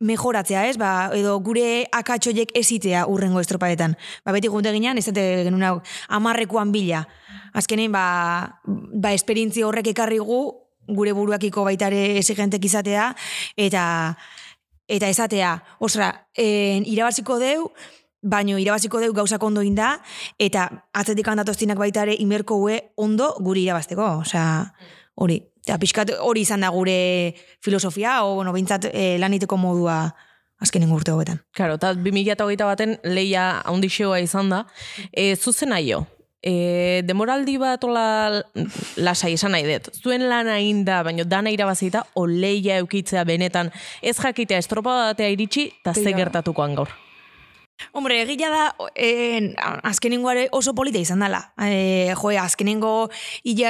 mejoratzea, 0.00 0.64
ez? 0.68 0.76
Ba, 0.80 1.10
edo 1.16 1.36
gure 1.44 1.84
akatxoiek 1.92 2.54
ezitea 2.56 3.04
urrengo 3.08 3.40
estropaetan. 3.42 3.96
Ba, 4.24 4.32
beti 4.32 4.48
junte 4.48 4.72
ginean, 4.72 4.98
ez 4.98 5.06
dute 5.06 5.24
genuen 5.44 5.66
hau, 5.68 5.76
amarrekoan 6.08 6.72
bila. 6.72 7.04
Azkenen, 7.52 7.92
ba, 7.92 8.60
ba 8.64 9.12
esperientzia 9.12 9.68
horrek 9.68 9.92
ekarri 9.92 10.18
gu, 10.18 10.40
gure 10.90 11.12
buruakiko 11.14 11.64
baitare 11.68 12.16
exigentek 12.18 12.64
izatea, 12.64 13.10
eta 13.56 13.84
eta 14.90 15.06
esatea, 15.06 15.52
ostra, 15.78 16.08
en, 16.34 16.82
irabaziko 16.88 17.36
deu, 17.38 17.68
baino 18.20 18.58
irabaziko 18.58 18.98
deu 18.98 19.12
gauzak 19.14 19.42
ondo 19.46 19.62
inda, 19.62 19.92
eta 20.38 20.66
atzetik 20.92 21.28
handatoztinak 21.30 21.78
baita 21.78 22.02
ere 22.08 22.16
imerko 22.18 22.58
hue 22.58 22.80
ondo 22.96 23.30
guri 23.38 23.68
irabazteko, 23.68 24.08
osea, 24.24 24.48
hori. 25.14 25.38
Eta 25.64 25.78
pixkat 25.80 26.14
hori 26.20 26.44
izan 26.46 26.64
da 26.64 26.70
gure 26.72 27.34
filosofia, 27.60 28.22
o, 28.24 28.36
bueno, 28.40 28.52
bintzat 28.56 28.88
eh, 28.92 29.16
laniteko 29.20 29.58
modua 29.60 30.02
azkenen 30.60 30.92
urte 30.92 31.12
hauetan. 31.12 31.40
Claro, 31.56 31.76
eta 31.80 31.94
2008 31.96 32.64
baten 32.68 32.96
leia 33.04 33.50
handixeoa 33.68 34.20
izan 34.20 34.50
da. 34.52 34.64
E, 35.12 35.34
zuzen 35.36 35.72
aio, 35.72 36.04
e, 36.42 37.00
demoraldi 37.08 37.56
bat 37.60 37.84
ola 37.84 38.42
lasai 39.00 39.34
esan 39.36 39.54
nahi 39.56 39.66
dut. 39.68 39.92
Zuen 40.00 40.26
lana 40.28 40.58
inda, 40.64 41.02
baina 41.06 41.24
dana 41.28 41.52
irabazita, 41.52 42.04
o 42.14 42.26
leia 42.28 42.80
eukitzea 42.84 43.24
benetan, 43.28 43.72
ez 44.02 44.18
jakitea 44.20 44.60
estropa 44.60 44.96
batea 45.10 45.32
iritsi, 45.32 45.70
eta 45.80 45.94
ze 45.94 46.12
gertatukoan 46.16 46.76
gaur. 46.76 46.92
Hombre, 47.92 48.20
egia 48.22 48.50
da, 48.50 48.74
en, 48.94 49.54
azkenengoare 49.82 50.48
oso 50.52 50.74
polita 50.74 50.98
izan 50.98 51.20
dela. 51.24 51.52
E, 51.60 52.12
jo, 52.16 52.30
azkenengo 52.40 53.10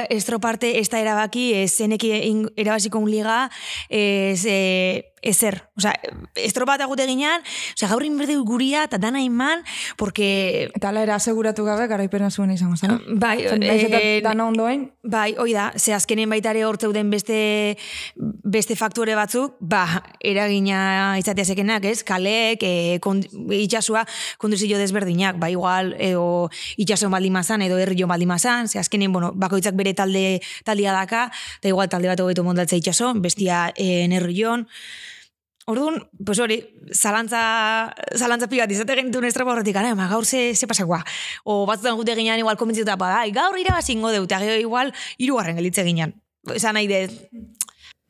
estroparte 0.09 0.79
ez 0.79 0.89
da 0.89 0.99
erabaki, 0.99 1.53
ez 1.63 1.71
zeneki 1.75 2.11
in- 2.27 2.49
erabaziko 2.55 2.99
un 2.99 3.09
liga, 3.11 3.49
ez, 3.89 4.45
e, 4.45 5.10
ezer. 5.21 5.61
Osa, 5.77 5.93
estropa 6.35 6.75
eta 6.75 6.87
gute 6.89 7.05
ginean, 7.07 7.41
osa, 7.75 7.87
gaur 7.91 8.03
inberde 8.05 8.35
guria 8.37 8.85
eta 8.89 8.97
dana 8.97 9.21
iman, 9.21 9.63
porque 9.97 10.69
Eta 10.75 10.89
ala 10.89 11.03
era 11.03 11.15
aseguratu 11.15 11.65
gabe 11.65 11.87
garaipena 11.87 12.31
zuen 12.31 12.51
izango 12.51 12.77
zen. 12.77 12.97
Bai, 13.19 13.47
Zen, 13.47 13.61
naiz 13.61 13.83
eta 13.85 13.99
eh, 14.01 14.21
dana 14.23 14.47
ondoen, 14.49 14.89
Bai, 15.03 15.35
hoi 15.37 15.51
da, 15.53 15.71
ze 15.77 15.93
azkenen 15.93 16.29
baita 16.29 16.51
ere 16.53 16.63
hor 16.65 16.77
zeuden 16.77 17.09
beste, 17.09 17.77
beste 18.15 18.75
faktore 18.77 19.15
batzuk, 19.17 19.55
ba, 19.59 19.85
eragina 20.19 21.17
izatea 21.17 21.45
zekenak, 21.53 21.85
ez? 21.89 22.03
Kaleek, 22.05 22.61
e, 22.61 22.99
kond, 23.01 23.25
itxasua, 23.57 24.05
konduzio 24.41 24.77
desberdinak, 24.77 25.39
ba, 25.41 25.49
igual, 25.49 25.95
edo 25.97 26.49
itxaso 26.77 27.09
baldimazan, 27.09 27.65
edo 27.65 27.79
herrio 27.81 28.07
baldimazan, 28.07 28.69
ze 28.69 28.79
azkenen, 28.79 29.11
bueno, 29.13 29.31
bakoitzak 29.33 29.75
bere 29.75 29.95
talde 29.97 30.41
taldia 30.63 30.93
daka, 30.93 31.29
eta 31.59 31.73
igual 31.73 31.89
talde 31.89 32.11
bat 32.11 32.21
hobeto 32.21 32.45
montatzea 32.45 32.77
itxaso, 32.77 33.13
bestia 33.17 33.71
e, 33.75 34.05
herrion, 34.05 34.67
Orduan, 35.67 36.09
pues 36.25 36.39
hori, 36.39 36.57
zalantza, 36.91 37.93
zalantza 38.17 38.47
pigat 38.49 38.71
izate 38.73 38.95
genituen 38.97 39.27
estropa 39.29 39.53
horretik, 39.53 39.75
gara, 39.77 39.93
ma 39.95 40.07
gaur 40.09 40.25
ze, 40.25 40.55
ze 40.55 40.67
pasakoa. 40.67 41.03
O 41.43 41.65
batzutan 41.69 41.97
jute 41.99 42.15
ginean 42.17 42.39
igual 42.41 42.57
komentzituta, 42.57 42.97
ba, 42.97 43.19
ai, 43.19 43.31
gaur 43.31 43.57
irabazi 43.59 43.93
ingo 43.93 44.11
deu, 44.11 44.23
eta 44.25 44.39
gero 44.41 44.57
igual 44.59 44.93
hirugarren 45.17 45.59
gelitze 45.59 45.85
ginean. 45.85 46.15
Esan 46.55 46.79
nahi 46.79 46.89
dut, 46.89 47.17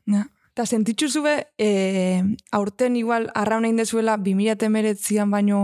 Ja. 0.08 0.26
Eta 0.52 0.66
sentitzu 0.66 1.08
zube, 1.08 1.48
e, 1.58 2.24
aurten 2.52 2.98
igual 3.00 3.30
arraun 3.36 3.64
egin 3.64 3.78
dezuela 3.78 4.18
2008an 4.18 5.32
baino 5.32 5.60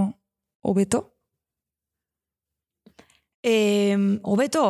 hobeto? 0.61 1.17
eh, 3.43 4.19
hobeto, 4.23 4.63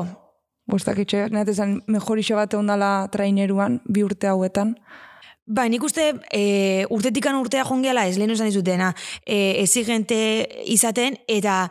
Bostak 0.67 0.99
itxe, 0.99 1.29
nahet 1.31 1.47
esan 1.53 1.77
mejor 1.87 2.19
iso 2.19 2.35
bat 2.35 2.51
ondala 2.57 3.07
traineruan, 3.07 3.79
bi 3.87 4.03
urte 4.03 4.27
hauetan. 4.27 4.73
Bai, 5.47 5.69
nik 5.71 5.83
uste 5.87 6.09
e, 6.35 6.83
urtetikan 6.91 7.37
urtea 7.39 7.63
jongeala 7.63 8.03
ez 8.09 8.17
lehen 8.19 8.33
esan 8.33 8.49
dizutena 8.49 8.89
e, 9.23 9.61
exigente 9.61 10.17
izaten 10.67 11.15
eta 11.31 11.69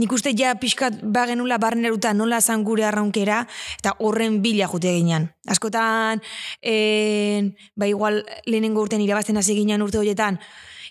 nik 0.00 0.14
uste 0.16 0.32
ja 0.32 0.54
pixkat 0.56 1.02
bagenula 1.02 1.58
barneruta 1.60 2.14
nola 2.16 2.40
zan 2.40 2.64
gure 2.64 2.86
arraunkera 2.88 3.42
eta 3.76 3.92
horren 4.00 4.40
bila 4.40 4.70
jute 4.72 4.94
ginean. 4.96 5.28
Askotan, 5.44 6.24
e, 6.62 7.52
ba 7.76 7.90
igual 7.90 8.22
lehenengo 8.46 8.80
urtean 8.80 9.04
irabazten 9.04 9.36
hasi 9.36 9.58
ginen 9.60 9.84
urte 9.84 10.00
horietan, 10.00 10.40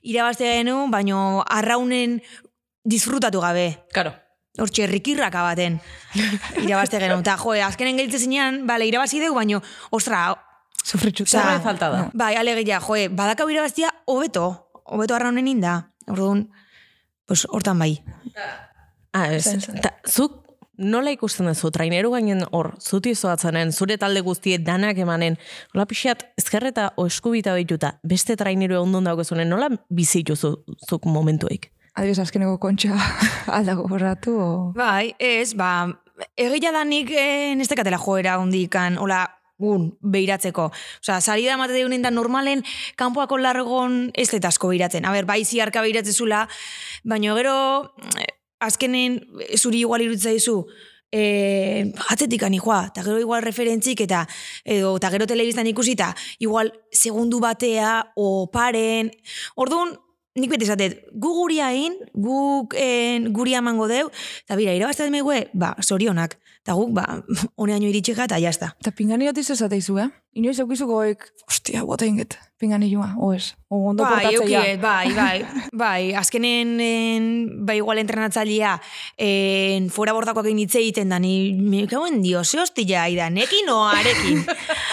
irabazte 0.03 0.45
genuen, 0.59 0.93
baino 0.93 1.41
arraunen 1.41 2.19
disfrutatu 2.85 3.41
gabe. 3.41 3.71
Karo. 3.97 4.13
Hortxe, 4.61 4.85
rikirrak 4.89 5.33
abaten. 5.33 5.81
irabazte 6.67 7.01
genuen. 7.01 7.25
Ta, 7.25 7.39
joe, 7.41 7.63
azkenen 7.65 7.97
gelitze 7.97 8.21
zinean, 8.21 8.67
bale, 8.69 8.85
irabazi 8.85 9.25
dugu, 9.25 9.41
baino, 9.41 9.65
ostra, 9.89 10.27
Sofritxuta. 10.87 11.35
Zerbait 11.35 11.63
falta 11.63 11.91
da. 11.91 12.01
Bai, 12.15 12.33
alegia, 12.39 12.79
joe, 12.79 13.09
badakau 13.11 13.49
irabaztia, 13.51 13.91
hobeto, 14.07 14.47
hobeto 14.87 15.17
arraunen 15.17 15.47
inda. 15.51 15.77
Orduan, 16.07 16.47
pues, 17.27 17.43
hortan 17.51 17.79
bai. 17.79 17.97
Ah, 19.11 19.27
ez. 19.33 19.49
Ta, 19.83 19.91
zuk 20.07 20.47
nola 20.77 21.11
ikusten 21.11 21.49
duzu, 21.49 21.71
traineru 21.73 22.13
gainen 22.13 22.45
hor, 22.53 22.71
zuti 22.79 23.15
zoatzenen, 23.15 23.73
zure 23.73 23.97
talde 23.97 24.21
guztie 24.23 24.59
danak 24.61 24.99
emanen, 25.01 25.37
hola 25.73 25.87
pixat, 25.89 26.23
ezkerreta 26.39 26.91
o 26.95 27.07
eskubita 27.09 27.55
dituta, 27.57 27.95
beste 28.07 28.37
traineru 28.37 28.79
ondun 28.83 29.09
daukazunen, 29.09 29.49
nola 29.49 29.71
bizituzu 29.89 30.53
zuk 30.87 31.09
momentuik? 31.09 31.71
Adibes, 31.97 32.19
azkeneko 32.21 32.59
kontxa 32.61 32.93
aldago 33.57 33.87
borratu, 33.89 34.37
o... 34.37 34.51
Bai, 34.77 35.15
ez, 35.19 35.55
ba, 35.57 35.89
egia 36.37 36.71
da 36.71 36.85
nik 36.85 37.09
eh, 37.11 37.55
nestekatela 37.57 37.97
joera 37.97 38.37
hondikan, 38.37 39.01
hola, 39.01 39.25
gun, 39.57 39.91
beiratzeko. 40.01 40.69
Osa, 41.01 41.19
sari 41.21 41.45
da 41.45 41.55
emate 41.57 41.73
deunen 41.73 42.03
da 42.05 42.11
normalen, 42.13 42.63
kanpoako 42.97 43.39
largon 43.41 44.11
ez 44.13 44.29
dut 44.31 44.45
asko 44.45 44.71
beiratzen. 44.73 45.05
A 45.05 45.13
ber, 45.15 45.25
bai 45.29 45.43
ziarka 45.45 45.81
beiratzezula, 45.85 46.45
baina 47.03 47.35
gero, 47.37 47.57
eh, 48.17 48.29
azkenen, 48.59 49.21
eh, 49.41 49.57
zuri 49.57 49.81
igual 49.85 50.01
irutza 50.05 50.29
dizu, 50.29 50.63
e, 51.11 51.93
atzetik 52.09 52.41
joa, 52.41 52.87
eta 52.91 53.03
gero 53.03 53.19
igual 53.19 53.41
referentzik 53.41 54.01
eta 54.01 54.27
edo, 54.63 54.97
eta 54.97 55.09
gero 55.09 55.25
telebiztan 55.25 55.67
ikusita, 55.67 56.15
igual 56.39 56.73
segundu 56.91 57.39
batea, 57.39 58.13
o 58.15 58.49
paren, 58.51 59.11
orduan, 59.55 59.97
nik 60.37 60.51
bete 60.53 60.67
esatet, 60.67 60.99
gu 61.13 61.33
guri 61.33 61.59
hain, 61.63 61.97
guk 62.13 62.75
en, 62.77 63.31
guri 63.35 63.55
amango 63.57 63.87
deu, 63.89 64.07
eta 64.45 64.57
bira, 64.59 64.75
irabazten 64.77 65.11
megue, 65.13 65.47
ba, 65.57 65.73
sorionak, 65.81 66.37
eta 66.63 66.77
guk, 66.77 66.93
ba, 66.97 67.07
honeaino 67.61 67.89
iritsika, 67.89 68.27
eta 68.29 68.39
jazta. 68.43 68.73
Eta 68.81 68.93
pingani 68.95 69.29
otiz 69.31 69.49
esateizu, 69.55 69.97
eh? 70.03 70.09
Inoiz 70.37 70.59
eukizuko 70.63 71.01
goik, 71.01 71.25
ostia, 71.49 71.83
bota 71.87 72.05
inget, 72.05 72.37
pingani 72.57 72.89
joa, 72.91 73.13
o 73.17 73.33
ez? 73.33 73.55
O 73.69 73.89
ondo 73.89 74.03
Bai, 74.03 74.23
portatzea. 74.25 74.39
eukiet, 74.41 74.81
bai, 74.81 75.11
bai, 75.13 75.45
bai, 75.83 76.13
azkenen, 76.17 76.79
en, 76.81 77.65
bai, 77.65 77.77
igual 77.77 77.99
entrenatzailea, 78.01 78.75
en, 79.17 79.89
fuera 79.93 80.13
bordakoak 80.17 80.45
egin 80.49 80.63
hitz 80.65 80.75
egiten 80.81 81.09
da, 81.13 81.19
ni, 81.19 81.53
me 81.53 81.85
cauen 81.87 82.21
dio, 82.21 82.43
ze 82.43 82.59
hostia, 82.61 83.03
aida, 83.03 83.29
nekin 83.29 83.69
o 83.69 83.83
arekin. 83.87 84.41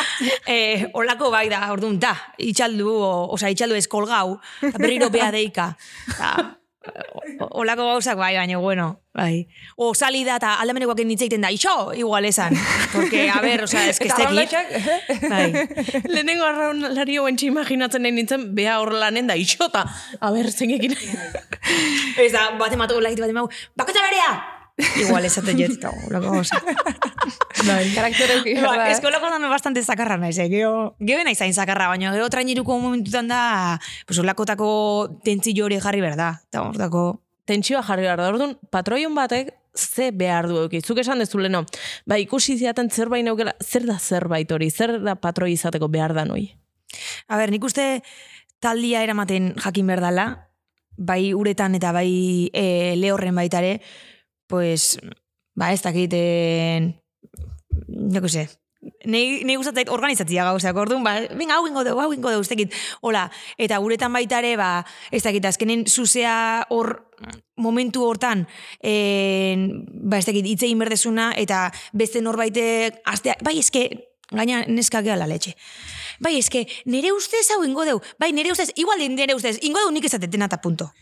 eh, 0.47 0.89
olako 0.93 1.31
bai 1.35 1.49
da, 1.49 1.63
orduan, 1.73 1.99
da, 2.01 2.15
itxaldu, 2.39 2.91
o, 2.93 3.15
oza, 3.35 3.51
itxaldu 3.51 3.79
ez 3.79 3.87
kolgau, 3.89 4.39
eta 4.63 4.79
berriro 4.79 5.11
bea 5.11 5.31
deika. 5.35 5.73
O- 6.35 6.64
olako 7.51 7.87
gauzak 7.93 8.17
bai, 8.19 8.35
baina, 8.37 8.59
bueno, 8.59 9.01
bai. 9.15 9.47
O 9.77 9.95
salida 9.95 10.37
eta 10.37 10.55
aldamenekoak 10.63 11.01
egiten 11.01 11.41
da, 11.41 11.51
ixo, 11.51 11.93
igual 11.95 12.25
esan. 12.25 12.55
Porque, 12.93 13.29
a 13.31 13.41
ver, 13.41 13.65
oza, 13.65 13.87
ez 13.89 13.99
que 13.99 14.09
ez 14.09 14.13
Eta 14.13 14.23
arraunlatxak, 14.23 14.67
Bai. 15.31 15.53
Lehenengo 16.09 16.45
arraunlari 16.45 17.19
hoentxe 17.19 17.47
imaginatzen 17.47 18.03
nahi 18.03 18.13
nintzen, 18.13 18.55
beha 18.55 18.79
hor 18.81 18.93
lanen 18.93 19.27
da 19.27 19.37
isota. 19.37 19.87
A 20.21 20.31
ber, 20.31 20.51
zengekin. 20.53 20.97
Ez 22.19 22.33
da, 22.33 22.51
bat 22.61 22.73
ematu, 22.73 23.01
lakit 23.01 23.21
bat 23.21 23.33
ematu, 23.33 23.49
bakotza 23.77 24.05
berea! 24.05 24.54
Igual 24.77 25.25
esaten 25.25 25.57
jet, 25.59 25.77
eta 25.79 25.93
olako 26.09 26.33
gauza. 26.35 26.59
Karakter 27.95 28.31
euki, 28.37 28.55
Ba, 28.59 28.73
verdad, 28.73 28.89
eh? 28.89 28.93
eskolako 28.93 29.31
bastante 29.49 29.83
zakarra 29.83 30.17
naiz, 30.19 30.39
eh? 30.39 30.49
Gero, 30.49 30.97
gero 30.99 31.25
naiz 31.25 31.39
zain 31.39 31.55
zakarra, 31.55 31.89
baina 31.89 32.13
gero 32.13 32.29
traineruko 32.29 32.79
momentutan 32.79 33.29
da, 33.29 33.81
pues 34.07 34.19
olakotako 34.19 35.21
tentzio 35.25 35.65
hori 35.65 35.81
jarri 35.81 36.01
berda. 36.01 36.41
Eta 36.49 36.63
hortako... 36.63 37.21
Tentsioa 37.45 37.83
jarri 37.85 38.07
behar 38.07 38.17
da, 38.17 38.31
orduan, 38.33 38.55
patroion 38.73 39.13
batek 39.13 39.51
ze 39.77 40.11
behar 40.17 40.47
du 40.49 40.57
euki. 40.63 40.81
Zuk 40.81 40.99
esan 41.03 41.21
dezu 41.21 41.39
leno, 41.39 41.65
ba, 42.09 42.17
ikusi 42.17 42.57
ziaten 42.57 42.89
zerbait 42.91 43.25
neukela, 43.25 43.53
zer 43.61 43.85
da 43.85 43.99
zerbait 43.99 44.51
hori, 44.51 44.71
zer 44.71 44.97
da 45.03 45.13
patroi 45.21 45.53
izateko 45.53 45.91
behar 45.93 46.15
da 46.17 46.25
noi? 46.25 46.47
A 47.29 47.37
ber, 47.37 47.53
nik 47.53 47.65
uste 47.65 48.01
taldia 48.65 49.03
eramaten 49.05 49.53
jakin 49.61 49.93
berdala, 49.93 50.27
bai 50.97 51.35
uretan 51.35 51.75
eta 51.77 51.93
bai 51.93 52.49
e, 52.55 52.95
lehorren 52.97 53.37
baitare, 53.37 53.81
pues, 54.55 54.99
ba 55.59 55.73
ez 55.75 55.83
dakiten, 55.83 56.95
joko 58.15 58.29
ze, 58.29 58.49
Nei, 59.09 59.45
nei 59.49 59.57
gustatzait 59.57 59.89
organizatzia 59.93 60.45
gauzak, 60.45 60.77
orduan, 60.77 61.05
ba, 61.05 61.15
venga, 61.39 61.57
hau 61.57 61.67
ingo 61.69 61.85
dugu, 61.87 62.03
hau 62.03 62.13
ingo 62.13 62.33
dugu, 62.35 62.45
dakit, 62.49 62.75
hola, 63.01 63.23
eta 63.61 63.79
uretan 63.81 64.13
baita 64.13 64.41
ere, 64.43 64.55
ba, 64.61 64.85
ez 65.09 65.23
dakit, 65.25 65.45
azkenen 65.49 65.87
zuzea 65.89 66.35
hor, 66.69 66.93
momentu 67.57 68.05
hortan, 68.05 68.45
en, 68.85 69.67
ba, 69.89 70.21
ez 70.21 70.27
dakit, 70.29 70.45
hitz 70.45 70.63
egin 70.67 70.85
berdezuna, 70.85 71.31
eta 71.41 71.71
beste 71.97 72.21
norbaitek, 72.25 73.01
astea, 73.09 73.39
bai, 73.45 73.57
eske, 73.63 73.87
gaina 74.35 74.65
neska 74.69 75.05
gehala 75.05 75.29
letxe. 75.31 75.55
Bai, 76.21 76.37
eske, 76.39 76.67
nire 76.85 77.13
ustez 77.17 77.47
hau 77.55 77.63
ingo 77.65 77.89
deu, 77.89 78.01
bai, 78.21 78.33
nire 78.37 78.53
ustez, 78.53 78.71
igual 78.77 79.01
nire 79.01 79.37
ustez, 79.37 79.59
ingo 79.63 79.81
deu 79.81 79.93
nik 79.97 80.09
ezatetena 80.11 80.51
eta 80.51 80.61
punto. 80.61 80.93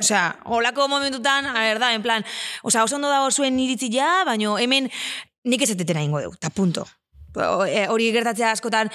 Osea, 0.00 0.38
holako 0.44 0.88
momentutan, 0.88 1.46
a 1.46 1.60
ber, 1.60 1.78
da, 1.78 1.92
en 1.94 2.02
plan, 2.02 2.24
osea, 2.62 2.84
oso 2.84 2.96
ondo 2.96 3.10
dago 3.12 3.30
zuen 3.30 3.60
iritzi 3.60 3.90
ja, 3.92 4.22
baino 4.26 4.56
hemen 4.58 4.90
nik 5.44 5.62
ezatetena 5.62 6.02
ingo 6.02 6.20
deu, 6.22 6.32
eta 6.34 6.50
punto. 6.50 6.86
O, 7.32 7.64
e, 7.64 7.86
hori 7.88 8.10
gertatzea 8.12 8.50
askotan 8.52 8.90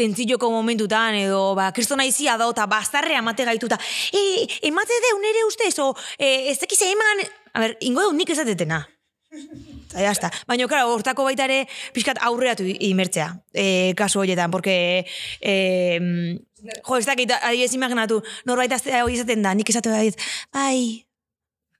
tentzilloko 0.00 0.48
momentutan 0.48 1.12
edo 1.18 1.52
ba 1.58 1.66
kristona 1.76 2.06
izia 2.08 2.38
da 2.40 2.46
eta 2.48 2.64
bastarrea 2.64 3.20
emate 3.20 3.44
gaituta 3.44 3.76
e, 4.16 4.46
emate 4.64 4.96
deu 5.04 5.18
nere 5.20 5.44
ustez 5.44 5.74
o 5.84 5.90
e, 6.16 6.48
ez 6.48 6.56
dakize 6.62 6.88
eman 6.88 7.20
a 7.52 7.60
ber, 7.60 7.76
ingo 7.84 8.00
deu 8.00 8.14
nik 8.16 8.32
ezatetena 8.32 8.80
Eta 9.32 10.00
jazta. 10.00 10.28
Baina, 10.48 10.66
claro, 10.68 10.90
hortako 10.92 11.24
baita 11.24 11.46
ere, 11.48 11.62
pixkat 11.96 12.18
aurreatu 12.24 12.66
imertzea, 12.68 13.30
e, 13.52 13.92
kasu 13.96 14.20
horietan, 14.20 14.52
porque, 14.52 15.06
e, 15.40 15.54
jo, 16.62 16.96
ez 16.98 17.06
dakit, 17.06 17.32
adibidez 17.42 17.74
imaginatu, 17.74 18.22
norbait 18.46 18.72
aztea 18.72 19.04
hori 19.04 19.14
izaten 19.18 19.42
da, 19.42 19.54
nik 19.54 19.68
esatu 19.70 19.90
da, 19.90 20.02
bai, 20.54 21.06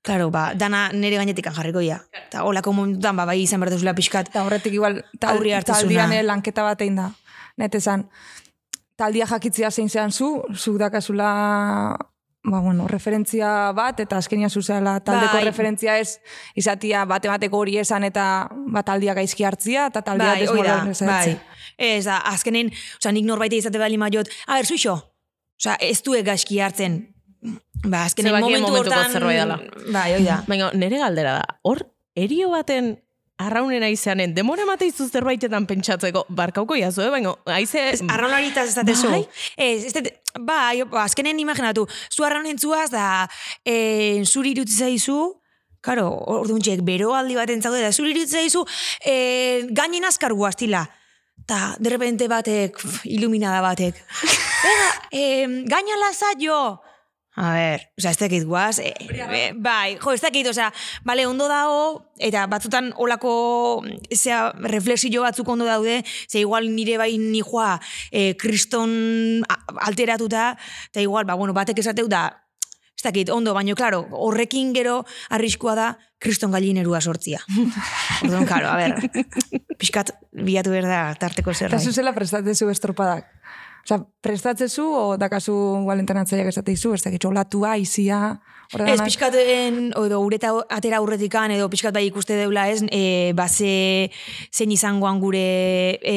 Claro, 0.02 0.32
ba, 0.34 0.50
dana 0.58 0.88
nere 0.90 1.14
gainetikan 1.20 1.54
jarriko 1.54 1.78
ia. 1.80 2.00
Eta 2.24 2.42
holako 2.42 2.72
momentutan, 2.74 3.14
ba, 3.16 3.24
bai 3.24 3.36
izan 3.44 3.62
behar 3.62 3.70
duzula 3.76 3.94
pixkat. 3.94 4.32
Eta 4.32 4.42
horretik 4.42 4.74
igual 4.74 5.04
tal, 5.20 5.36
Aurri 5.36 5.52
hartzezuna. 5.54 5.78
taldian 5.86 6.12
eh, 6.16 6.24
lanketa 6.26 6.64
bat 6.66 6.82
da. 6.96 7.12
Net 7.62 7.74
esan, 7.78 8.08
taldia 8.98 9.26
jakitzia 9.30 9.70
zein 9.70 9.88
zean 9.88 10.10
zu, 10.10 10.42
zu 10.56 10.74
dakazula 10.78 11.96
ba, 12.42 12.58
bueno, 12.58 12.88
referentzia 12.88 13.70
bat, 13.72 14.00
eta 14.00 14.16
azkenia 14.18 14.48
zuzela 14.50 14.98
taldeko 15.00 15.36
Bai. 15.38 15.44
referentzia 15.44 15.98
ez, 15.98 16.18
izatia 16.58 17.04
bate 17.04 17.30
bateko 17.30 17.58
hori 17.62 17.78
esan, 17.78 18.02
eta 18.04 18.48
ba, 18.50 18.82
taldia 18.82 19.14
gaizki 19.14 19.44
hartzia, 19.44 19.86
eta 19.92 20.02
taldia 20.02 20.32
Bai, 20.34 20.40
desmoralizatzea. 20.40 21.06
bai. 21.06 21.38
Ez 21.82 22.04
da, 22.06 22.20
azkenen, 22.30 22.70
oza, 23.00 23.12
nik 23.14 23.26
norbaite 23.26 23.58
izate 23.58 23.80
bali 23.80 23.98
maiot, 23.98 24.30
a 24.46 24.60
ber, 24.60 24.68
zuixo, 24.68 24.98
oza, 25.58 25.76
ez 25.80 25.98
du 26.06 26.14
gaizki 26.24 26.60
hartzen. 26.62 27.00
Ba, 27.82 28.04
azkenen 28.06 28.30
Zebakien 28.30 28.62
momentu 28.62 28.84
hortan... 28.84 29.10
zerbait 29.10 29.40
dela. 29.40 29.58
Bai, 29.90 30.20
da. 30.22 30.42
Baina, 30.46 30.70
nire 30.78 31.00
galdera 31.02 31.40
da, 31.40 31.56
hor, 31.66 31.82
erio 32.14 32.52
baten 32.52 32.94
arraunen 33.42 33.82
aizeanen, 33.82 34.34
demora 34.36 34.62
emate 34.62 34.86
izu 34.86 35.08
zerbaitetan 35.10 35.66
pentsatzeko, 35.66 36.24
barkauko 36.30 36.76
jazu, 36.78 37.02
eh? 37.02 37.10
baina, 37.10 37.34
aize... 37.56 37.82
Ez, 37.96 38.00
arraunlaritaz 38.06 38.68
ez 38.70 38.76
datezu. 38.78 39.10
Bai? 39.10 39.22
Ez, 39.56 39.88
ez 39.88 39.92
dut, 39.96 40.10
bai, 40.38 40.84
ba, 40.86 41.02
azkenen 41.08 41.40
imaginatu, 41.42 41.88
zu 42.12 42.26
arraunen 42.28 42.60
zuaz 42.60 42.90
da, 42.94 43.06
e, 43.66 44.22
zuri 44.22 44.54
irutzi 44.56 44.84
zaizu, 44.86 45.20
Karo, 45.82 46.06
orduan 46.30 46.62
txek, 46.62 46.84
bero 46.86 47.08
aldi 47.18 47.34
bat 47.34 47.50
entzaude 47.50 47.80
da, 47.82 47.88
zuri 47.90 48.12
irutzi 48.12 48.38
zaizu, 48.38 48.60
e, 49.02 49.14
gainin 49.74 50.06
azkar 50.06 50.30
guaztila. 50.38 50.84
Ta, 51.52 51.76
de 51.78 51.90
repente 51.90 52.28
batek, 52.28 52.78
pf, 52.80 53.04
iluminada 53.04 53.60
batek. 53.60 53.92
Venga, 54.64 54.88
e, 55.12 55.20
gaina 55.68 55.98
laza 56.00 56.32
jo. 56.40 56.80
A 57.36 57.52
ber, 57.52 57.82
oza, 58.00 58.08
ez 58.08 58.16
dakit 58.16 58.46
guaz, 58.48 58.78
e, 58.80 58.94
e, 58.96 59.52
bai, 59.52 59.98
jo, 60.00 60.14
ez 60.16 60.20
dakit, 60.24 60.48
oza, 60.48 60.70
bale, 61.04 61.26
ondo 61.28 61.50
dago, 61.52 62.08
eta 62.16 62.46
batzutan 62.48 62.88
olako, 62.96 63.84
zea, 64.16 64.46
reflexio 64.64 65.26
batzuk 65.26 65.48
ondo 65.52 65.68
daude, 65.68 66.00
ze 66.24 66.40
igual 66.40 66.72
nire 66.72 66.96
bai 66.96 67.18
nijoa 67.20 67.74
e, 68.08 68.32
kriston 68.32 69.44
alteratuta, 69.76 70.54
eta 70.88 71.04
igual, 71.04 71.28
ba, 71.28 71.36
bueno, 71.36 71.52
batek 71.52 71.84
esateu 71.84 72.08
da, 72.08 72.30
ez 73.02 73.08
dakit, 73.08 73.30
ondo, 73.34 73.50
baino, 73.50 73.74
klaro, 73.74 74.04
horrekin 74.14 74.70
gero 74.76 75.00
arriskua 75.34 75.74
da 75.74 75.86
kriston 76.22 76.52
gallinerua 76.54 77.00
sortzia. 77.02 77.40
Orduan, 78.22 78.46
klaro, 78.46 78.70
a 78.70 78.76
ber, 78.78 79.26
pixkat 79.74 80.14
bilatu 80.30 80.70
behar 80.70 80.86
da 80.86 81.00
tarteko 81.18 81.50
Eta 81.50 81.64
zerbait. 81.66 81.82
zuzela 81.82 82.14
prestatzen 82.14 82.54
zu 82.54 82.70
estropadak. 82.70 83.26
Osa, 83.82 83.98
prestatzezu, 84.22 84.84
o 84.86 85.16
dakazu 85.18 85.52
gualentenatzaiak 85.82 86.52
esateizu, 86.52 86.94
ez 86.94 87.02
dakit, 87.02 87.24
olatua, 87.26 87.74
izia, 87.82 88.38
Ez, 88.72 88.80
ordenak. 88.80 89.04
pixkaten, 89.04 89.80
edo 89.92 90.20
ureta 90.24 90.52
atera 90.72 90.96
aurretikan, 91.02 91.52
edo 91.52 91.68
pixkat 91.68 91.92
bai 91.92 92.06
ikuste 92.06 92.38
deula 92.40 92.68
ez, 92.72 92.80
e, 92.88 93.32
base 93.36 94.08
zein 94.48 94.72
izangoan 94.72 95.20
gure 95.20 95.98
e, 96.00 96.16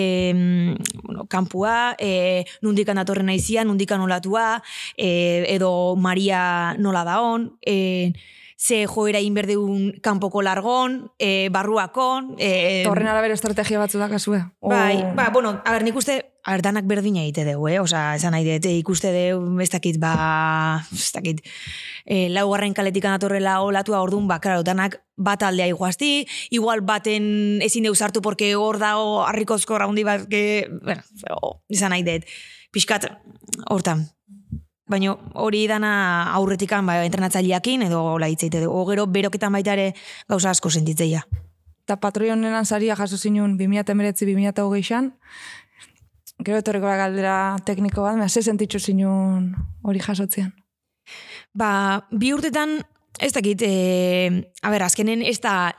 bueno, 1.04 1.26
kampua, 1.28 1.96
e, 2.00 2.46
nundikan 2.64 2.96
datorren 2.96 3.28
naizia, 3.28 3.66
nundikan 3.68 4.00
olatua, 4.08 4.62
e, 4.96 5.44
edo 5.52 5.96
Maria 6.00 6.76
nola 6.80 7.04
daon, 7.04 7.52
e, 7.60 8.14
ze 8.58 8.86
joera 8.88 9.20
inberdeun 9.20 10.00
kanpoko 10.02 10.42
largon, 10.42 11.12
e, 11.20 11.50
barruakon, 11.52 12.36
e, 12.40 12.86
Horren 12.88 13.08
arabera 13.08 13.34
estrategia 13.34 13.80
batzu 13.80 14.00
dakazue. 14.00 14.46
O- 14.60 14.70
Bai, 14.70 15.04
ba, 15.16 15.30
bueno, 15.34 15.62
a 15.66 15.72
ber, 15.74 15.84
nik 15.84 15.96
uste, 15.96 16.32
a 16.44 16.52
ber, 16.54 16.62
danak 16.62 16.86
berdina 16.88 17.22
egite 17.22 17.44
dugu, 17.44 17.68
eh? 17.68 17.80
Osa, 17.82 18.16
esan 18.16 18.32
nahi 18.32 18.46
dut, 18.48 18.66
eh, 18.66 18.78
ikuste 18.80 19.12
dugu, 19.12 19.60
ez 19.62 19.70
dakit, 19.70 20.00
ba, 20.00 20.88
ez 20.94 21.12
dakit, 21.12 21.42
eh, 22.06 22.30
laugarren 22.30 22.74
kaletik 22.74 23.04
anatorrela 23.06 23.60
olatua 23.62 24.00
orduan, 24.02 24.28
ba, 24.28 24.40
klaro, 24.40 24.64
danak 24.64 25.02
bat 25.18 25.44
aldea 25.44 25.68
iguazti, 25.68 26.26
igual 26.50 26.82
baten 26.82 27.60
ezin 27.62 27.84
deus 27.84 28.02
hartu 28.02 28.22
porque 28.22 28.56
hor 28.56 28.80
dago 28.80 29.26
harrikozko 29.28 29.78
raundi 29.78 30.04
bat, 30.08 30.28
que, 30.30 30.70
bueno, 30.82 31.04
o, 31.42 31.60
izan 31.68 31.92
nahi 31.92 32.04
dut, 32.08 32.24
pixkat, 32.72 33.12
hortan, 33.70 34.08
Baina 34.86 35.16
hori 35.34 35.64
dana 35.68 35.92
aurretikan 36.38 36.86
ba, 36.86 37.00
entrenatzaileakin 37.08 37.88
edo 37.88 38.04
hola 38.14 38.30
hitzeite 38.30 38.62
dugu. 38.62 38.84
Gero 38.92 39.08
beroketan 39.10 39.54
baita 39.56 39.74
ere 39.74 39.94
gauza 40.30 40.52
asko 40.52 40.70
sentitzeia. 40.70 41.26
eta 41.86 42.00
patroionenan 42.02 42.66
saria 42.66 42.96
jaso 42.98 43.18
zinun 43.18 43.60
2019-2020an, 43.60 45.12
gero 46.42 46.58
etorriko 46.58 46.90
da 46.90 46.98
galdera 46.98 47.36
tekniko 47.66 48.02
bat, 48.02 48.18
mea, 48.18 48.30
ze 48.30 48.42
sentitzu 48.42 48.80
zinun 48.80 49.52
hori 49.86 50.02
jasotzean? 50.02 50.50
Ba, 51.54 52.02
bi 52.10 52.34
urtetan, 52.34 52.80
ez 53.22 53.32
dakit, 53.38 53.62
e, 53.62 54.50
a 54.66 54.74
ber, 54.74 54.88
azkenen 54.88 55.22
ez 55.22 55.38
da, 55.44 55.76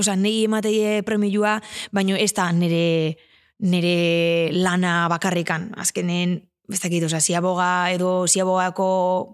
oza, 0.00 0.16
negi 0.16 0.46
emateie 0.48 1.02
premiua, 1.04 1.58
baino 1.92 2.16
ez 2.16 2.32
da 2.32 2.48
nire, 2.52 3.18
nire 3.60 4.50
lana 4.56 5.04
bakarrikan. 5.12 5.74
Azkenen, 5.76 6.38
ez 6.72 6.80
dakit, 6.80 7.04
oza, 7.04 7.20
ziaboga 7.20 7.90
edo 7.92 8.26
ziabogako 8.26 8.88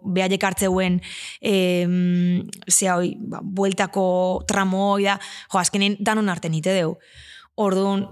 behaiek 0.05 0.45
hartzeuen 0.45 1.01
e, 1.41 1.55
zea 2.69 2.97
hoi, 2.99 3.15
ba, 3.21 3.41
bueltako 3.43 4.05
tramo 4.49 4.93
hoi 4.95 5.05
da, 5.07 5.19
jo, 5.53 5.59
azkenen 5.63 5.99
danon 6.01 6.29
arten 6.29 6.55
ite 6.59 6.75
deu. 6.75 6.97
Orduan, 7.61 8.07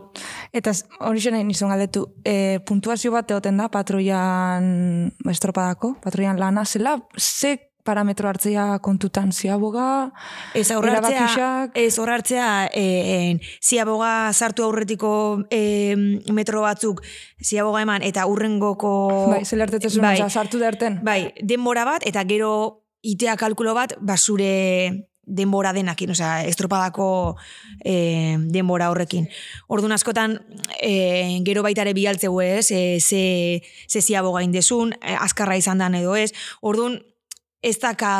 Eta 0.53 0.73
hori 1.05 1.21
nahi 1.33 1.45
nizun 1.45 1.71
galdetu, 1.73 2.07
e, 2.25 2.59
puntuazio 2.65 3.13
bat 3.13 3.31
egoten 3.31 3.59
da 3.61 3.69
patroian 3.73 5.11
estropadako, 5.29 5.95
patroian 6.05 6.41
lana, 6.41 6.65
zela, 6.65 6.97
ze 7.17 7.68
parametro 7.89 8.29
hartzea 8.29 8.67
kontutan 8.85 9.33
ziaboga, 9.33 10.13
Ez 10.55 10.69
aurrartzea, 10.75 11.71
ez 11.75 11.95
aurrartzea, 11.99 12.69
e, 12.69 12.85
en, 13.15 13.41
ziaboga 13.65 14.31
sartu 14.33 14.67
aurretiko 14.67 15.13
e, 15.51 15.95
metro 16.37 16.63
batzuk, 16.67 17.03
ziaboga 17.41 17.83
eman, 17.87 18.05
eta 18.05 18.27
urrengoko... 18.29 18.93
bai, 19.33 19.45
zela 19.45 19.65
hartetzen 19.69 20.05
bai, 20.05 20.17
sartu 20.29 20.61
derten. 20.61 21.01
bai, 21.05 21.33
denbora 21.41 21.87
bat, 21.89 22.05
eta 22.09 22.25
gero 22.29 22.53
itea 23.07 23.39
kalkulo 23.41 23.75
bat, 23.79 23.97
basure 24.05 25.09
denbora 25.29 25.75
denakin, 25.77 26.13
osea, 26.15 26.45
estropadako 26.49 27.37
e, 27.85 28.37
denbora 28.53 28.89
horrekin. 28.93 29.29
Orduan 29.69 29.93
askotan, 29.97 30.39
e, 30.81 31.41
gero 31.45 31.63
baitare 31.65 31.93
bialtzeu 31.97 32.33
ez, 32.45 32.71
e, 32.73 32.99
ze, 33.01 33.23
ze 33.87 34.03
ziaboga 34.03 34.43
indezun, 34.45 34.95
azkarra 35.21 35.57
izan 35.61 35.85
dan 35.85 35.99
edo 36.01 36.17
ez. 36.17 36.33
Orduan, 36.61 37.01
ez 37.69 37.77
daka, 37.83 38.13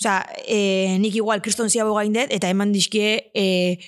osea, 0.00 0.20
e, 0.46 0.98
nik 0.98 1.16
igual 1.18 1.42
kriston 1.42 1.70
ziaboga 1.70 2.04
indet, 2.08 2.32
eta 2.32 2.48
eman 2.48 2.72
dizkie, 2.72 3.30
e, 3.34 3.78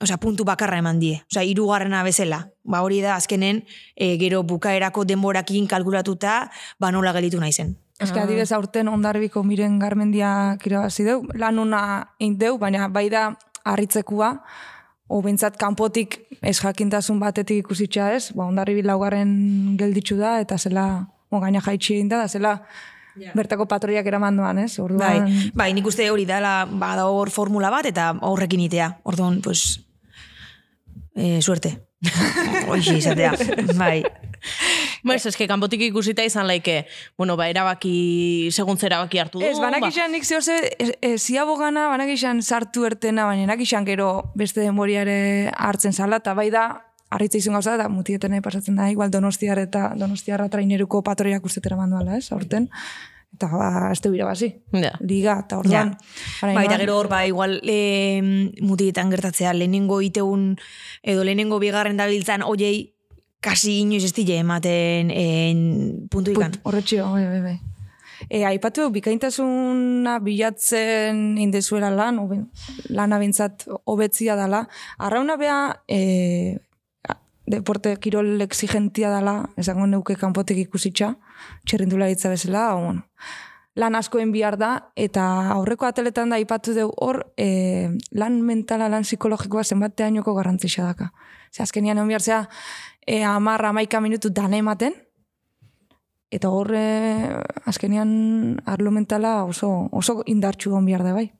osea, 0.00 0.18
puntu 0.20 0.44
bakarra 0.44 0.78
eman 0.82 1.00
die. 1.00 1.22
Osea, 1.30 1.46
hirugarrena 1.48 2.02
bezala. 2.04 2.44
Ba 2.64 2.82
hori 2.84 3.00
da 3.04 3.16
azkenen, 3.16 3.64
e, 3.96 4.16
gero 4.20 4.42
bukaerako 4.42 5.06
denborakin 5.08 5.66
kalkulatuta, 5.70 6.50
ba 6.78 6.92
nola 6.92 7.14
gelitu 7.16 7.40
naizen. 7.40 7.76
Ez 8.00 8.10
que 8.10 8.18
adibidez 8.18 8.50
aurten 8.52 8.88
ondarbiko 8.90 9.44
miren 9.46 9.78
garmendia 9.78 10.58
irabazi 10.66 11.04
deu, 11.06 11.20
lan 11.38 11.60
ona 11.62 11.80
egin 12.18 12.34
deu, 12.40 12.56
baina 12.58 12.88
bai 12.90 13.06
da 13.08 13.28
harritzekua, 13.64 14.32
o 15.06 15.20
bentsat 15.22 15.56
kanpotik 15.60 16.18
ez 16.42 16.56
jakintasun 16.58 17.20
batetik 17.22 17.62
ikusitxa 17.62 18.10
ez, 18.16 18.32
ba, 18.34 18.48
ondarribi 18.48 18.82
laugarren 18.82 19.76
gelditzu 19.78 20.18
da, 20.18 20.40
eta 20.42 20.58
zela, 20.58 21.06
o, 21.30 21.38
gaina 21.38 21.62
jaitsi 21.62 21.94
egin 21.94 22.10
da, 22.10 22.24
da 22.24 22.28
zela 22.28 22.56
bertako 23.34 23.66
patroiak 23.70 24.06
eraman 24.06 24.36
doan, 24.36 24.58
ez? 24.64 24.74
Bai, 24.76 24.84
Orduan, 24.84 25.32
bai, 25.54 25.72
nik 25.76 25.86
uste 25.86 26.08
hori 26.10 26.26
dela, 26.28 26.64
ba, 26.70 26.94
da 26.98 27.06
hor 27.10 27.30
formula 27.30 27.70
bat, 27.70 27.86
eta 27.86 28.12
horrekin 28.20 28.64
itea. 28.66 28.90
Orduan, 29.04 29.40
pues, 29.42 29.80
e, 31.14 31.40
suerte. 31.42 31.78
Hoxe 32.68 32.98
izatea, 32.98 33.32
bai. 33.78 34.02
Ba, 35.04 35.14
ez, 35.16 35.24
eske, 35.28 35.46
kanpotik 35.48 35.82
ikusita 35.86 36.24
izan 36.24 36.48
laike, 36.48 36.84
bueno, 37.18 37.36
ba, 37.36 37.48
erabaki, 37.52 38.50
segun 38.52 38.80
erabaki 38.80 39.20
hartu 39.20 39.40
du. 39.40 39.46
Ez, 39.46 39.58
banak 39.60 39.86
izan 39.88 40.12
nik 40.12 40.24
zehose, 40.24 40.56
e, 40.78 40.90
e, 41.00 41.14
ziabogana, 41.18 41.88
banak 41.92 42.12
izan 42.14 42.42
sartu 42.42 42.84
ertena, 42.88 43.26
baina 43.28 43.46
banak 43.46 43.64
izan 43.64 43.84
gero 43.84 44.32
beste 44.34 44.60
denboriare 44.60 45.50
hartzen 45.54 45.92
zala, 45.92 46.20
eta 46.22 46.34
bai 46.34 46.50
da, 46.50 46.66
harritza 47.14 47.38
izun 47.38 47.56
gauza, 47.56 47.76
eta 47.78 47.88
mutieten 47.92 48.36
pasatzen 48.42 48.78
da, 48.80 48.90
igual 48.90 49.10
donostiar 49.14 49.60
eta 49.62 49.92
donostiarra 49.98 50.48
traineruko 50.50 51.02
patroiak 51.06 51.44
ustetera 51.46 51.78
manduala, 51.78 52.18
ez, 52.18 52.30
aurten. 52.34 52.68
Eta 53.34 53.48
ba, 53.50 53.68
ez 53.90 53.98
du 54.02 54.12
irabazi. 54.14 54.52
Ja. 54.78 54.92
Liga, 55.02 55.40
eta 55.42 55.58
orduan. 55.58 55.94
Ja. 55.98 56.54
Bai, 56.54 56.66
eta 56.68 56.78
gero 56.78 56.98
hor, 57.00 57.08
ba, 57.10 57.24
igual, 57.26 57.58
e, 57.66 58.22
mutietan 58.62 59.10
gertatzea, 59.10 59.54
lehenengo 59.58 60.00
iteun, 60.06 60.52
edo 61.02 61.26
lehenengo 61.26 61.58
bigarren 61.62 61.98
dabiltzan, 61.98 62.46
oiei, 62.46 62.94
kasi 63.44 63.80
inoiz 63.82 64.04
ez 64.06 64.14
dile 64.16 64.38
ematen 64.40 65.10
en, 65.12 65.62
puntu 66.10 66.32
ikan. 66.32 66.54
Horretxio, 66.62 67.10
bai, 67.12 67.26
bai, 67.28 67.40
bai. 67.44 67.56
E, 68.30 68.44
aipatu, 68.46 68.86
bikaintasuna 68.94 70.18
bilatzen 70.24 71.34
indezuela 71.42 71.90
lan, 71.92 72.22
obe, 72.22 72.38
lana 72.88 73.18
bintzat 73.20 73.66
hobetzia 73.84 74.38
dala. 74.38 74.62
Arrauna 75.02 75.36
bea, 75.40 75.58
e, 75.88 76.56
deporte 77.46 77.96
kirol 78.00 78.40
exigentia 78.40 79.10
dala, 79.12 79.50
esango 79.60 79.86
neuke 79.86 80.16
kanpotik 80.16 80.62
ikusitxa, 80.64 81.14
txerrindularitza 81.68 82.30
bezala, 82.32 82.64
bueno, 82.80 83.04
lan 83.76 83.98
askoen 83.98 84.32
bihar 84.32 84.56
da, 84.58 84.90
eta 84.96 85.24
aurreko 85.54 85.86
ateletan 85.86 86.30
da 86.30 86.38
aipatu 86.40 86.74
deu 86.76 86.90
hor, 87.02 87.24
e, 87.36 87.90
lan 88.16 88.40
mentala, 88.46 88.88
lan 88.88 89.04
psikologikoa 89.04 89.64
zenbateainoko 89.64 90.34
garrantzisa 90.34 90.86
daka. 90.86 91.10
Ze 91.52 91.62
azkenian 91.62 91.98
egon 91.98 92.08
behar 92.08 92.22
zea, 92.22 92.42
e, 93.06 93.22
amarra, 93.24 93.74
amaika 93.74 94.00
minutu 94.00 94.30
dan 94.30 94.54
ematen, 94.54 94.94
eta 96.30 96.50
hor, 96.50 96.72
e, 96.74 97.28
azkenian 97.66 98.62
arlo 98.64 98.90
mentala 98.90 99.42
oso, 99.44 99.88
oso 99.92 100.22
indartxu 100.26 100.70
egon 100.70 100.86
behar 100.86 101.04
da 101.04 101.12
bai. 101.12 101.32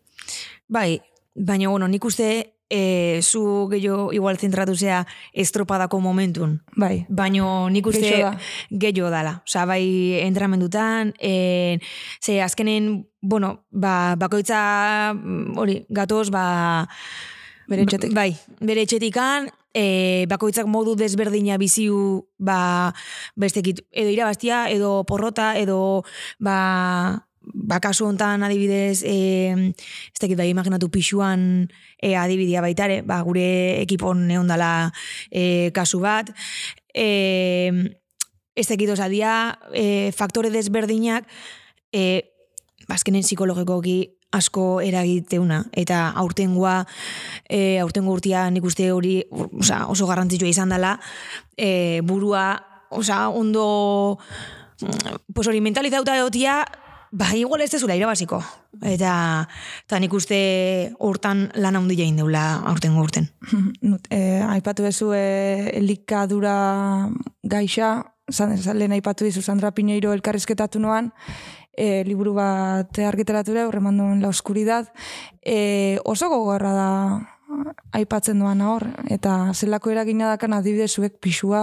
Bai, 0.68 1.00
baina, 1.34 1.68
bueno, 1.68 1.88
nik 1.88 2.04
uste 2.04 2.53
e, 2.70 3.20
zu 3.22 3.68
gehiago 3.70 4.12
igual 4.12 4.38
zentratu 4.38 4.74
zea 4.74 5.04
estropadako 5.32 6.00
momentun. 6.00 6.62
Bai, 6.76 7.06
Baina 7.08 7.68
nik 7.70 7.86
uste 7.86 8.02
Geixo 8.02 8.22
da. 8.22 8.38
gehiago 8.70 9.10
dala. 9.10 9.42
Osa, 9.46 9.64
bai 9.66 10.20
entramendutan, 10.24 11.14
e, 11.18 11.78
ze 12.20 12.40
azkenen, 12.42 13.06
bueno, 13.20 13.64
ba, 13.70 14.16
bakoitza, 14.16 15.14
mm, 15.14 15.58
hori, 15.58 15.84
gatoz, 15.88 16.30
ba... 16.30 16.88
Bere 17.68 17.86
etxetik. 17.86 18.12
Bai, 18.12 18.34
bere 18.60 18.82
etxetikan, 18.84 19.48
e, 19.74 20.26
bakoitzak 20.28 20.66
modu 20.70 20.94
desberdina 20.96 21.58
biziu, 21.58 22.28
ba, 22.38 22.92
bestekit, 23.36 23.82
edo 23.90 24.12
irabaztia, 24.12 24.68
edo 24.70 25.02
porrota, 25.08 25.54
edo, 25.58 26.04
ba, 26.38 27.26
ba, 27.54 27.78
kasu 27.80 28.08
hontan 28.08 28.42
adibidez, 28.42 29.02
e, 29.06 29.54
ez 29.54 30.20
dakit, 30.20 30.36
bai, 30.36 30.50
imaginatu 30.50 30.90
pixuan 30.90 31.70
e, 32.02 32.14
adibidea 32.18 32.60
baitare, 32.64 33.00
ba, 33.06 33.20
gure 33.22 33.80
ekipon 33.84 34.26
egon 34.30 34.50
dala 34.50 34.90
e, 35.30 35.70
kasu 35.74 36.02
bat, 36.02 36.34
e, 36.92 37.70
ez 38.54 38.66
dakit, 38.66 38.90
oza, 38.90 39.08
dia, 39.08 39.54
e, 39.72 40.10
faktore 40.16 40.50
desberdinak, 40.50 41.30
e, 41.94 42.26
bazkenen 42.90 43.24
psikologikoki 43.24 43.98
asko 44.34 44.80
eragiteuna. 44.82 45.62
Eta 45.78 46.08
aurtengoa 46.20 46.80
e, 47.48 47.78
aurtengo 47.82 48.14
urtia 48.16 48.48
nik 48.50 48.66
uste 48.66 48.90
hori 48.92 49.20
osea, 49.30 49.84
oso 49.92 50.08
garrantzitsua 50.10 50.50
izan 50.50 50.74
dela 50.74 50.96
e, 51.56 52.00
burua 52.02 52.48
osea, 52.94 53.28
ondo 53.30 54.18
mm, 54.82 55.30
pues 55.34 55.46
hori 55.48 55.62
mentalizauta 55.62 56.18
egotia 56.18 56.64
ba 57.14 57.30
igual 57.38 57.62
ez 57.62 57.70
dezula 57.70 57.94
irabaziko 57.94 58.40
eta, 58.82 59.46
eta 59.86 59.98
nik 60.02 60.14
uste 60.18 60.38
hortan 60.98 61.46
lan 61.62 61.78
handia 61.78 62.02
egin 62.02 62.18
deula 62.18 62.44
aurtengo 62.70 63.04
urten. 63.06 63.30
E, 64.14 64.40
aipatu 64.42 64.84
bezu 64.84 65.12
e, 65.14 65.70
elikadura 65.78 67.08
gaixa, 67.42 67.90
zan, 68.30 68.56
zan, 68.58 68.80
aipatu 68.96 69.26
dizu 69.26 69.42
Sandra 69.42 69.72
Piñeiro 69.74 70.12
elkarrizketatu 70.14 70.80
noan, 70.82 71.12
e, 71.76 72.02
liburu 72.06 72.34
bat 72.36 72.98
argiteratura, 72.98 73.66
horremanduen 73.68 74.22
la 74.22 74.30
oskuridad, 74.32 74.90
e, 75.42 75.98
oso 76.04 76.30
gogorra 76.32 76.72
da 76.74 76.90
aipatzen 77.94 78.40
doan 78.42 78.62
hor, 78.64 78.86
eta 79.10 79.52
zelako 79.54 79.94
eragina 79.94 80.32
dakan 80.34 80.58
adibide 80.58 80.88
zuek 80.88 81.20
pixua 81.22 81.62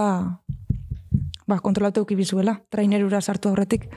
ba, 1.46 1.58
kontrolatu 1.60 2.04
euki 2.04 2.16
bizuela, 2.16 2.60
trainerura 2.70 3.20
sartu 3.20 3.52
aurretik. 3.52 3.88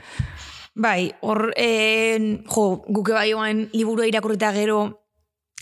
Bai, 0.76 1.14
hor, 1.24 1.54
en, 1.56 2.44
jo, 2.52 2.84
guke 2.92 3.14
bai 3.16 3.30
oan 3.32 3.62
liburu 3.72 4.04
irakurrita 4.04 4.50
gero 4.52 5.06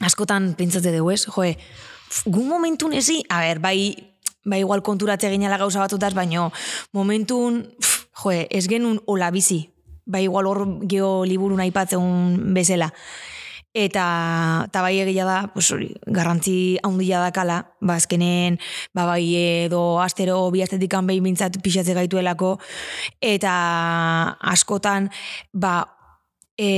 askotan 0.03 0.57
pentsate 0.59 0.91
dugu 0.91 1.13
ez, 1.15 1.21
joe, 1.31 1.53
gu 2.27 2.43
momentun 2.49 2.97
ezi, 2.99 3.21
a 3.31 3.39
ber, 3.45 3.61
bai, 3.63 3.95
bai 4.43 4.59
igual 4.65 4.83
konturatze 4.83 5.31
ginala 5.31 5.61
gauza 5.61 5.79
batutaz, 5.79 6.11
baino 6.19 6.49
momentun, 6.91 7.63
pf, 7.79 8.09
joe, 8.25 8.41
ez 8.51 8.67
genuen 8.67 8.99
hola 9.07 9.31
bizi, 9.31 9.61
bai 10.03 10.25
igual 10.27 10.51
hor 10.51 10.65
geho 10.83 11.23
liburu 11.23 11.63
nahi 11.63 11.71
patzen 11.71 12.51
bezala. 12.59 12.91
Eta, 13.75 14.69
eta 14.69 14.83
bai 14.85 15.01
egia 15.03 15.25
da, 15.27 15.49
pues 15.51 15.67
hori, 15.75 15.89
garrantzi 16.07 16.79
handia 16.87 17.19
dakala, 17.19 17.57
ba 17.83 17.97
azkenen, 17.99 18.61
ba 18.95 19.03
bai 19.09 19.25
edo 19.35 19.99
astero 19.99 20.37
bi 20.55 20.63
astetikan 20.63 21.09
behin 21.11 21.27
bintzat 21.27 21.59
pixatze 21.59 21.97
gaituelako, 21.99 22.53
eta 23.19 23.55
askotan, 24.55 25.11
ba, 25.51 25.75
e, 26.55 26.71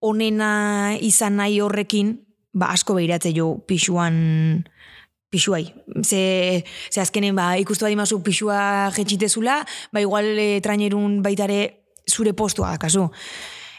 onena 0.00 0.96
izan 0.96 1.36
nahi 1.42 1.60
horrekin, 1.60 2.16
ba 2.56 2.72
asko 2.72 2.96
behiratze 2.96 3.34
jo 3.36 3.58
pixuan, 3.68 4.64
pixuai. 5.28 5.66
Ze, 6.00 6.64
ze 6.88 7.04
azkenen, 7.04 7.36
ba, 7.36 7.52
ikustu 7.60 7.84
badimazu 7.84 8.22
pixua 8.24 8.88
jetxitezula, 8.96 9.60
ba 9.92 10.00
igual 10.00 10.32
e, 10.40 10.62
trainerun 10.64 11.20
baitare 11.20 11.60
zure 12.08 12.32
postua 12.32 12.72
dakazu. 12.78 13.10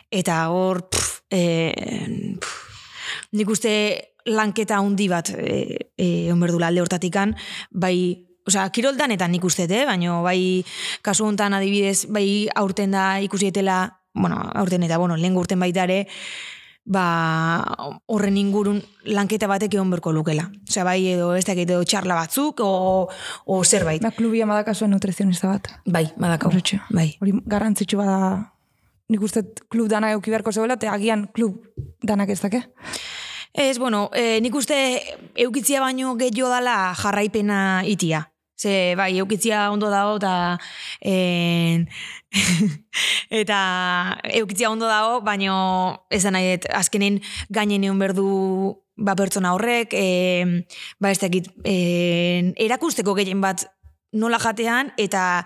Eta 0.10 0.48
hor, 0.50 0.84
pff, 0.90 1.22
e, 1.30 1.42
pff, 2.40 3.30
nik 3.38 3.50
uste 3.50 3.74
lanketa 4.30 4.80
handi 4.82 5.08
bat 5.10 5.32
e, 5.36 5.92
e, 5.98 6.08
onberdula 6.34 6.70
alde 6.70 6.82
hortatikan, 6.86 7.36
bai 7.72 8.26
Osea, 8.50 8.70
kiroldanetan 8.74 9.30
nik 9.30 9.44
uste, 9.46 9.68
eh? 9.70 9.84
baina 9.86 10.22
bai 10.26 10.64
kasu 11.06 11.28
hontan 11.28 11.54
adibidez, 11.54 12.08
bai 12.10 12.48
aurten 12.58 12.96
da 12.96 13.20
ikusietela, 13.22 14.00
bueno, 14.16 14.40
aurten 14.56 14.88
eta, 14.88 14.98
bueno, 14.98 15.18
lehen 15.20 15.38
urten 15.38 15.60
baita 15.62 15.84
ere, 15.86 16.00
ba, 16.90 17.04
horren 18.10 18.40
ingurun 18.42 18.82
lanketa 19.06 19.46
batek 19.52 19.78
egon 19.78 19.92
berko 19.94 20.16
lukela. 20.16 20.48
Osea, 20.66 20.88
bai 20.88 20.98
edo 21.12 21.36
ez 21.38 21.46
dakit 21.46 21.70
edo 21.70 21.84
txarla 21.86 22.18
batzuk, 22.18 22.64
o, 22.66 23.06
o 23.46 23.64
zerbait. 23.64 24.02
Ba, 24.02 24.16
klubia 24.18 24.50
madakazuen 24.50 24.96
nutrizionista 24.96 25.52
bat. 25.52 25.70
Bai. 25.86 26.08
Horretxe. 26.18 26.82
Bai. 26.90 27.12
Hori 27.22 27.38
garrantzitsu 27.46 28.02
bada 28.02 28.56
nik 29.10 29.24
uste 29.26 29.44
klub 29.70 29.90
dana 29.90 30.14
euki 30.16 30.32
beharko 30.32 30.54
zeuela, 30.54 30.78
eta 30.78 30.94
agian 30.94 31.28
klub 31.34 31.64
danak 32.06 32.30
ez 32.30 32.40
dake? 32.42 32.64
Ez, 33.54 33.78
bueno, 33.82 34.10
e, 34.14 34.40
nik 34.42 34.56
uste 34.56 34.76
eukitzia 35.36 35.82
baino 35.82 36.14
gehiago 36.20 36.52
dala 36.54 36.94
jarraipena 36.98 37.82
itia. 37.90 38.28
Ze, 38.60 38.94
bai, 39.00 39.14
eukitzia 39.18 39.70
ondo 39.72 39.90
dago, 39.90 40.18
eta 40.20 40.60
en, 41.02 41.88
eta 43.42 43.60
eukitzia 44.36 44.70
ondo 44.70 44.86
dago, 44.86 45.22
baino 45.26 46.06
ez 46.12 46.22
da 46.26 46.34
nahi, 46.36 46.60
azkenen 46.76 47.22
gainen 47.50 47.88
egon 47.88 48.04
berdu 48.04 48.30
ba, 49.00 49.16
pertsona 49.16 49.56
horrek, 49.56 49.96
e, 49.96 50.66
ba, 51.00 51.10
ez 51.10 51.20
dakit, 51.24 51.50
e, 51.64 52.54
erakusteko 52.68 53.16
gehien 53.18 53.42
bat 53.42 53.64
nola 54.12 54.40
jatean, 54.44 54.92
eta 54.98 55.46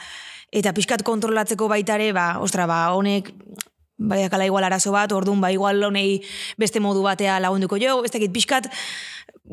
eta 0.53 0.73
pixkat 0.73 1.03
kontrolatzeko 1.05 1.67
baitare, 1.71 2.11
ba, 2.13 2.37
ostra, 2.43 2.67
ba, 2.69 2.85
honek 2.93 3.33
bai 3.97 4.23
akala 4.25 4.45
igual 4.45 4.63
arazo 4.63 4.91
bat, 4.91 5.11
orduan 5.11 5.41
ba 5.41 5.51
igual 5.51 5.83
honei 5.83 6.21
beste 6.57 6.79
modu 6.79 7.03
batea 7.03 7.39
lagunduko 7.39 7.77
jo, 7.81 8.01
ez 8.03 8.11
dakit 8.11 8.33
pixkat 8.33 8.69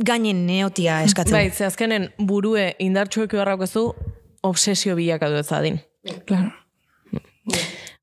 gainen 0.07 0.47
neotia 0.47 1.03
eskatzen. 1.05 1.37
Bai, 1.37 1.51
ze 1.51 1.65
azkenen 1.67 2.11
burue 2.19 2.75
ez 2.79 3.73
du, 3.75 3.95
obsesio 4.43 4.97
bilakatu 4.97 5.35
ez 5.35 5.53
adin. 5.53 5.81
Claro. 6.27 6.51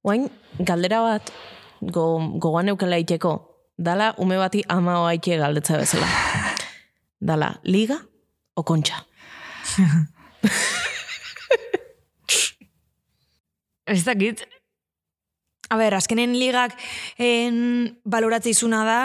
Oain, 0.03 0.29
galdera 0.59 1.01
bat, 1.01 1.31
go, 1.81 2.19
gogoan 2.39 2.69
eukela 2.69 2.97
iteko, 2.97 3.33
dala 3.77 4.13
ume 4.17 4.37
bati 4.37 4.63
ama 4.69 5.01
oaike 5.03 5.37
galdetza 5.37 5.77
bezala. 5.77 6.07
Dala, 7.19 7.59
liga 7.63 7.97
o 8.55 8.63
kontxa? 8.63 9.03
Ez 13.87 14.03
dakit. 14.03 14.43
A 15.71 15.77
ber, 15.79 15.95
azkenen 15.97 16.35
ligak 16.39 16.75
en, 17.19 17.97
baloratze 18.07 18.51
izuna 18.53 18.83
da, 18.87 18.99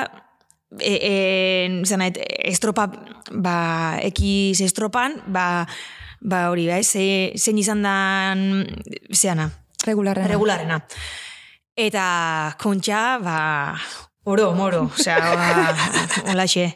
e, 0.78 0.92
en, 1.08 1.80
zanait, 1.86 2.18
estropa, 2.46 2.86
ba, 3.30 3.56
ekiz 4.02 4.60
estropan, 4.62 5.18
ba, 5.26 5.64
ba 6.20 6.44
hori, 6.50 6.68
ba, 6.70 6.78
ze, 6.82 7.32
zein 7.38 7.58
izan 7.58 7.82
dan, 7.82 8.62
zeana, 9.10 9.50
Regularrena. 9.86 10.28
regularena. 10.30 10.78
Eta 11.74 12.04
kontxa, 12.62 13.18
ba, 13.22 13.38
oro, 14.22 14.52
moro, 14.54 14.84
osea, 14.94 15.18
ba, 15.22 15.74
holaxe. 16.30 16.68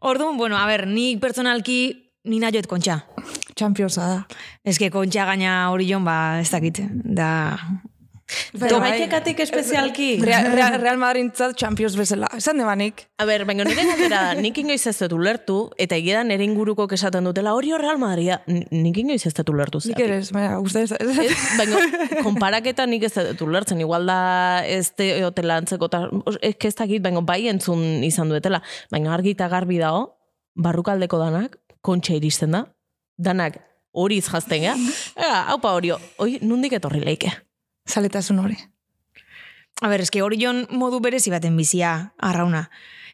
Orduan, 0.00 0.38
bueno, 0.38 0.56
a 0.58 0.66
ber, 0.66 0.86
nik 0.88 1.20
pertsonalki, 1.22 1.80
ni 2.24 2.40
nahi 2.40 2.58
joet 2.58 2.66
kontxa. 2.66 3.04
Championsa 3.56 4.08
da. 4.08 4.26
Ez 4.64 4.78
que 4.78 4.90
kontxa 4.90 5.24
gaina 5.26 5.70
hori 5.70 5.88
jon, 5.90 6.04
ba, 6.04 6.40
ez 6.40 6.50
dakit, 6.50 6.82
da... 7.04 7.30
Bai, 8.54 8.68
Tomaikekatik 8.70 9.40
espezialki? 9.42 10.20
Real, 10.22 10.52
Real, 10.54 10.76
Real 10.78 10.98
Madridintzat 11.02 11.56
Champions 11.58 11.96
bezala. 11.98 12.28
Esan 12.36 12.60
demanik. 12.60 13.08
A 13.18 13.24
ber, 13.26 13.42
baina 13.48 13.64
nire 13.66 13.82
galdera 13.88 14.20
da, 14.28 14.36
nik 14.38 14.60
inoiz 14.62 14.84
ez 14.86 14.94
dut 15.00 15.16
ulertu, 15.16 15.56
eta 15.82 15.98
egia 15.98 16.20
da 16.20 16.28
nire 16.28 16.46
inguruko 16.46 16.86
esaten 16.94 17.26
dutela, 17.26 17.56
hori 17.58 17.72
Real 17.74 17.98
Madrid, 17.98 18.46
nik 18.70 19.02
inoiz 19.02 19.24
ez 19.26 19.34
dut 19.34 19.50
ulertu 19.50 19.82
Nik 19.82 19.96
zeatik. 19.96 20.04
ere 20.06 20.18
ez, 20.22 20.30
baina, 20.30 20.60
uste 20.62 20.84
ez. 20.86 20.92
Ez, 21.00 21.36
baina, 21.58 21.82
konparaketa 22.22 22.86
nik 22.86 23.08
ez 23.10 23.14
dut 23.18 23.42
ulertzen, 23.48 23.80
igual 23.82 24.06
da 24.06 24.20
ez 24.66 24.92
teotela 24.94 25.58
antzeko, 25.58 25.90
ta, 25.90 26.04
ez 26.40 26.54
ez 26.54 26.74
dakit, 26.78 27.02
baina 27.02 27.26
bai 27.26 27.48
entzun 27.50 28.04
izan 28.06 28.30
duetela, 28.30 28.62
baina 28.94 29.14
argi 29.14 29.34
eta 29.34 29.48
garbi 29.50 29.82
dago, 29.82 30.12
barrukaldeko 30.54 31.18
danak, 31.18 31.58
kontxa 31.82 32.14
iristen 32.14 32.54
da, 32.54 32.68
danak 33.20 33.60
horiz 33.92 34.24
jazten, 34.28 34.64
ja? 34.64 34.76
Ega, 35.20 35.44
haupa 35.52 35.74
hori, 35.76 35.92
oi, 35.92 36.32
nundik 36.42 36.76
etorri 36.78 37.02
leike. 37.04 37.32
Zaletasun 37.90 38.40
hori. 38.42 38.56
A 39.80 39.88
ber, 39.88 40.02
eske 40.04 40.22
hori 40.22 40.40
jon 40.40 40.64
modu 40.76 41.00
berezi 41.00 41.32
baten 41.32 41.56
bizia 41.56 42.12
arrauna. 42.20 42.66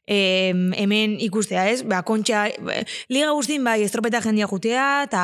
E, 0.07 0.53
hemen 0.79 1.17
ikustea, 1.23 1.65
ez? 1.71 1.81
Ba, 1.87 2.03
kontxa, 2.07 2.47
eh, 2.51 2.83
liga 3.11 3.33
guztin 3.35 3.65
bai 3.67 3.81
estropeta 3.83 4.21
jendia 4.23 4.47
jutea, 4.51 4.87
eta 5.07 5.23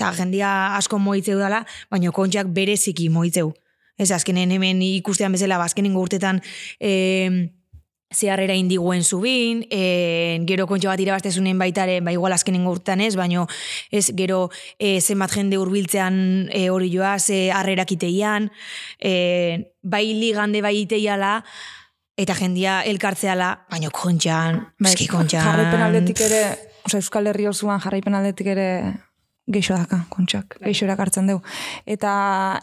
ta 0.00 0.12
jendia 0.16 0.76
asko 0.78 1.00
moitzeu 1.00 1.38
dala, 1.40 1.62
baina 1.92 2.12
kontxak 2.12 2.52
bereziki 2.56 3.10
moitzeu. 3.12 3.52
Ez, 4.00 4.10
azkenen 4.12 4.50
hemen 4.50 4.80
ikustean 4.82 5.36
bezala, 5.36 5.60
ba, 5.60 5.68
azkenen 5.68 5.96
urtetan 5.96 6.40
e, 6.80 7.50
zeharrera 8.14 8.54
indiguen 8.54 9.04
zubin, 9.04 9.64
e, 9.70 10.40
gero 10.48 10.66
kontxa 10.70 10.92
bat 10.92 11.02
irabaztezunen 11.02 11.58
baitare, 11.58 12.00
ba, 12.00 12.12
igual 12.14 12.32
azkenen 12.32 12.66
urtean 12.70 13.02
ez, 13.04 13.14
baino 13.16 13.46
ez, 13.90 14.06
gero 14.16 14.48
e, 14.78 15.00
zenbat 15.00 15.34
jende 15.34 15.58
hurbiltzean 15.58 16.50
e, 16.52 16.68
hori 16.70 16.90
joa, 16.94 17.18
ze 17.18 17.50
harrerak 17.52 17.92
iteian, 17.96 18.50
e, 18.98 19.72
bai 19.82 20.06
ligande 20.14 20.62
bai 20.62 20.76
iteiala, 20.84 21.40
eta 22.16 22.36
jendia 22.38 22.82
elkartzeala, 22.86 23.50
baino 23.70 23.90
kontxan, 23.90 24.62
eski 24.86 25.08
kontxan... 25.10 25.42
Bai, 25.42 25.50
Jarraipen 25.50 25.82
aldetik 25.88 26.22
ere, 26.28 26.44
oza, 26.86 27.00
Euskal 27.00 27.26
Herri 27.26 27.48
osoan 27.50 27.82
jarraipen 27.82 28.14
aldetik 28.14 28.52
ere 28.54 28.68
geixo 29.50 29.74
daka, 29.76 30.04
kontxak, 30.12 30.56
geixo 30.62 30.86
erakartzen 30.86 31.26
dugu. 31.28 31.42
Eta 31.90 32.14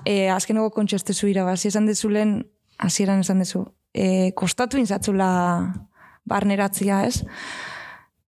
e, 0.05 0.31
azkeneko 0.33 0.71
kontxo 0.73 0.97
ez 0.97 1.05
dezu 1.11 1.29
irabazi, 1.29 1.67
esan 1.69 1.89
dezulen, 1.89 2.39
hasieran 2.81 3.21
esan 3.21 3.43
dezu, 3.43 3.67
e, 3.93 4.31
kostatu 4.35 4.79
inzatzula 4.79 5.29
barneratzia, 6.25 7.05
ez? 7.07 7.23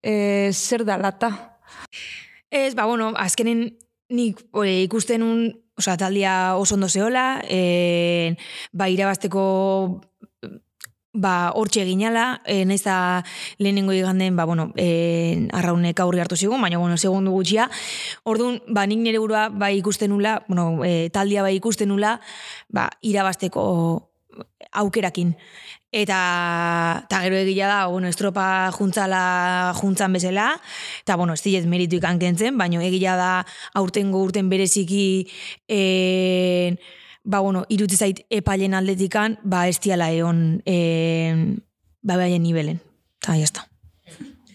E, 0.02 0.50
zer 0.52 0.84
da 0.84 0.98
lata? 0.98 1.58
Ez, 2.50 2.74
ba, 2.74 2.86
bueno, 2.86 3.12
azkenen 3.16 3.78
nik 4.12 4.42
e, 4.64 4.82
ikusten 4.84 5.22
un, 5.22 5.44
osea, 5.78 5.96
taldia 5.96 6.56
oso 6.56 6.76
ondo 6.76 6.88
zehola, 6.88 7.42
e, 7.48 8.36
ba, 8.72 8.88
irabazteko 8.92 9.44
ba, 11.12 11.52
hortxe 11.54 11.82
eginala, 11.84 12.40
e, 12.48 12.64
naiz 12.64 12.82
da 12.84 13.22
lehenengo 13.60 13.92
iganden, 13.92 14.36
ba, 14.36 14.46
bueno, 14.48 14.70
e, 14.76 15.48
arraunek 15.52 16.00
aurri 16.00 16.22
hartu 16.22 16.36
zigun, 16.36 16.62
baina, 16.64 16.80
bueno, 16.80 16.96
segundu 16.96 17.32
gutxia. 17.32 17.68
Orduan, 18.24 18.62
ba, 18.68 18.86
nik 18.88 19.02
nire 19.04 19.20
burua, 19.20 19.48
ba, 19.52 19.70
ikusten 19.70 20.10
nula, 20.10 20.40
bueno, 20.48 20.84
e, 20.88 21.10
taldia 21.12 21.44
bai 21.44 21.54
ikusten 21.58 21.92
nula, 21.92 22.18
ba, 22.72 22.88
irabazteko 23.02 24.11
aukerakin. 24.72 25.34
Eta, 25.92 26.18
eta 27.04 27.20
gero 27.20 27.36
egila 27.36 27.66
da, 27.68 27.80
bueno, 27.92 28.08
estropa 28.08 28.70
juntzala 28.72 29.74
juntzan 29.76 30.14
bezala, 30.16 30.46
eta, 31.02 31.16
bueno, 31.20 31.34
ez 31.36 31.42
diet 31.44 31.66
meritu 31.68 31.98
ikan 32.00 32.20
kentzen, 32.22 32.56
baina 32.56 32.80
egila 32.86 33.16
da 33.20 33.32
aurtengo 33.76 34.22
urten 34.24 34.48
bereziki, 34.48 35.28
e, 35.68 36.76
ba, 37.24 37.42
bueno, 37.44 37.66
irutze 37.68 38.00
zait 38.00 38.24
epailen 38.30 38.72
aldetikan, 38.74 39.36
ba, 39.44 39.66
ez 39.68 39.76
diala 39.84 40.08
egon, 40.16 40.62
e, 40.64 40.78
ba, 42.00 42.16
baien 42.16 42.42
nivelen. 42.42 42.80
Eta, 43.20 43.36
jazta. 43.36 43.68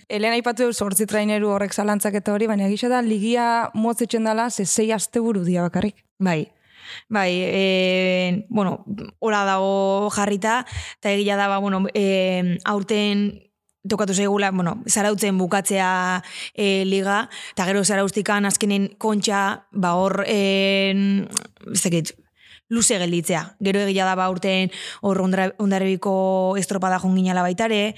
Elena 0.08 0.38
aipatu 0.40 0.72
sortzi 0.72 1.06
traineru 1.06 1.50
horrek 1.52 1.74
zalantzak 1.76 2.16
eta 2.16 2.34
hori, 2.34 2.48
baina 2.48 2.66
egisa 2.66 2.90
da 2.90 3.02
ligia 3.04 3.70
motzetzen 3.76 4.24
dela, 4.24 4.50
ze 4.50 4.66
zei 4.66 4.92
aste 4.96 5.20
buru 5.20 5.44
dia 5.44 5.62
bakarrik. 5.62 6.00
Bai, 6.18 6.48
bai, 7.10 7.32
e, 7.34 8.46
bueno, 8.50 8.86
hola 9.20 9.44
dago 9.46 10.10
jarrita, 10.14 10.66
eta 11.00 11.12
egia 11.12 11.38
da, 11.38 11.48
ba, 11.48 11.58
bueno, 11.58 11.86
e, 11.94 12.58
aurten 12.66 13.48
tokatu 13.88 14.14
zaigula, 14.14 14.52
bueno, 14.52 14.82
zarautzen 14.88 15.38
bukatzea 15.38 16.22
e, 16.54 16.86
liga, 16.86 17.30
eta 17.54 17.66
gero 17.70 17.84
zaraustikan 17.86 18.46
azkenen 18.46 18.92
kontxa, 19.00 19.68
ba, 19.72 19.96
hor, 19.96 20.24
e, 20.28 20.92
ez 21.72 21.82
dakit, 21.84 22.14
luze 22.70 22.98
gelditzea. 23.00 23.56
Gero 23.64 23.82
egia 23.86 24.06
da 24.06 24.16
ba 24.20 24.28
urten 24.32 24.72
hor 25.02 25.22
ondarribiko 25.24 26.56
estropada 26.60 27.00
jonginala 27.00 27.44
baitare, 27.46 27.96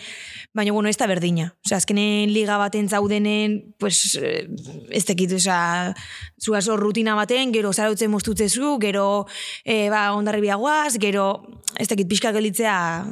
baina 0.53 0.73
bueno, 0.73 0.89
ez 0.89 0.97
da 0.97 1.07
berdina. 1.09 1.53
Osea, 1.65 1.79
azkenen 1.81 2.33
liga 2.33 2.57
baten 2.61 2.89
zaudenen, 2.89 3.73
pues, 3.79 4.15
eh, 4.21 4.47
ez 4.89 5.05
tekit, 5.05 5.33
osea, 5.33 5.95
zuaz 6.39 6.67
hor 6.69 6.79
rutina 6.79 7.15
baten, 7.15 7.53
gero 7.53 7.73
zarautzen 7.73 8.11
mostutzezu, 8.11 8.77
gero 8.79 9.25
e, 9.65 9.89
ba, 9.89 10.13
ondarribiagoaz, 10.13 10.97
gero 10.99 11.29
ez 11.77 11.87
tekit 11.89 12.07
pixka 12.09 12.33
gelditzea 12.35 13.05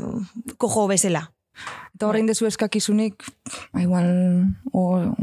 kojo 0.58 0.88
bezala. 0.88 1.32
Eta 1.98 2.06
horrein 2.06 2.28
dezu 2.30 2.46
eskakizunik, 2.46 3.24
ba, 3.74 3.82
igual, 3.82 4.12
o, 4.72 5.16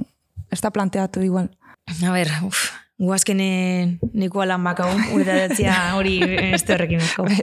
ez 0.50 0.60
da 0.60 0.74
planteatu 0.74 1.22
igual. 1.22 1.52
A 1.84 2.10
ber, 2.10 2.30
uf, 2.46 2.72
guazkenen 3.00 3.98
nikoa 4.14 4.46
lan 4.46 4.62
bakau, 4.64 4.88
uretatzea 5.16 5.74
hori 5.96 6.14
ez 6.52 6.62
horrekin 6.68 7.02
asko. 7.02 7.26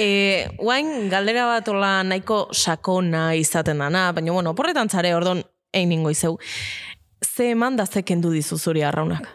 E, 0.00 0.46
guain, 0.60 1.08
galdera 1.12 1.46
bat 1.48 1.68
ola 1.72 1.90
nahiko 2.06 2.42
sakona 2.52 3.30
izaten 3.36 3.80
dana, 3.80 4.10
baina 4.16 4.32
bueno, 4.32 4.54
porretan 4.56 4.88
zare, 4.88 5.14
ordon, 5.16 5.42
egin 5.72 5.90
ningo 5.94 6.12
izeu. 6.12 6.36
Ze 7.24 7.50
eman 7.54 7.76
da 7.76 7.86
ze 7.86 8.02
kendu 8.06 8.30
dizu 8.32 8.58
zuri 8.58 8.84
arraunak? 8.84 9.26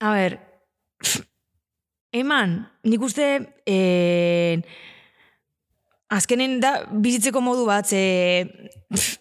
A 0.00 0.12
ber, 0.14 0.38
eman, 2.14 2.58
nik 2.84 3.02
uste, 3.02 3.28
eh, 3.66 4.60
azkenen 6.08 6.58
da 6.60 6.74
bizitzeko 6.92 7.40
modu 7.44 7.66
bat, 7.68 7.88
ze, 7.88 8.02
pff, 8.92 9.16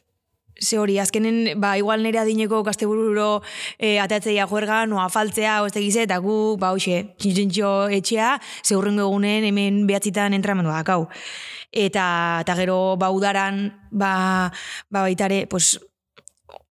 ze 0.60 0.78
hori, 0.78 0.98
azkenen, 1.00 1.60
ba, 1.62 1.78
igual 1.78 2.04
nire 2.04 2.20
adineko 2.20 2.64
kastebururo 2.64 3.42
e, 3.78 3.98
ateatzea 4.00 4.48
juergan, 4.48 4.94
o 4.94 5.02
afaltzea, 5.02 5.62
o 5.62 5.68
ez 5.68 5.74
tegize, 5.74 6.06
eta 6.08 6.18
gu, 6.24 6.58
ba, 6.60 6.72
hoxe, 6.76 7.14
txintxintxo 7.18 7.90
etxea, 8.00 8.38
ze 8.64 8.76
egunen 8.76 9.44
hemen 9.46 9.86
behatzitan 9.88 10.34
entramendu 10.34 10.72
dakau. 10.72 11.08
Eta, 11.72 12.40
eta 12.42 12.56
gero, 12.56 12.98
ba, 12.98 13.12
udaran, 13.12 13.72
ba, 13.92 14.52
ba 14.90 15.02
baitare, 15.02 15.46
pues, 15.48 15.78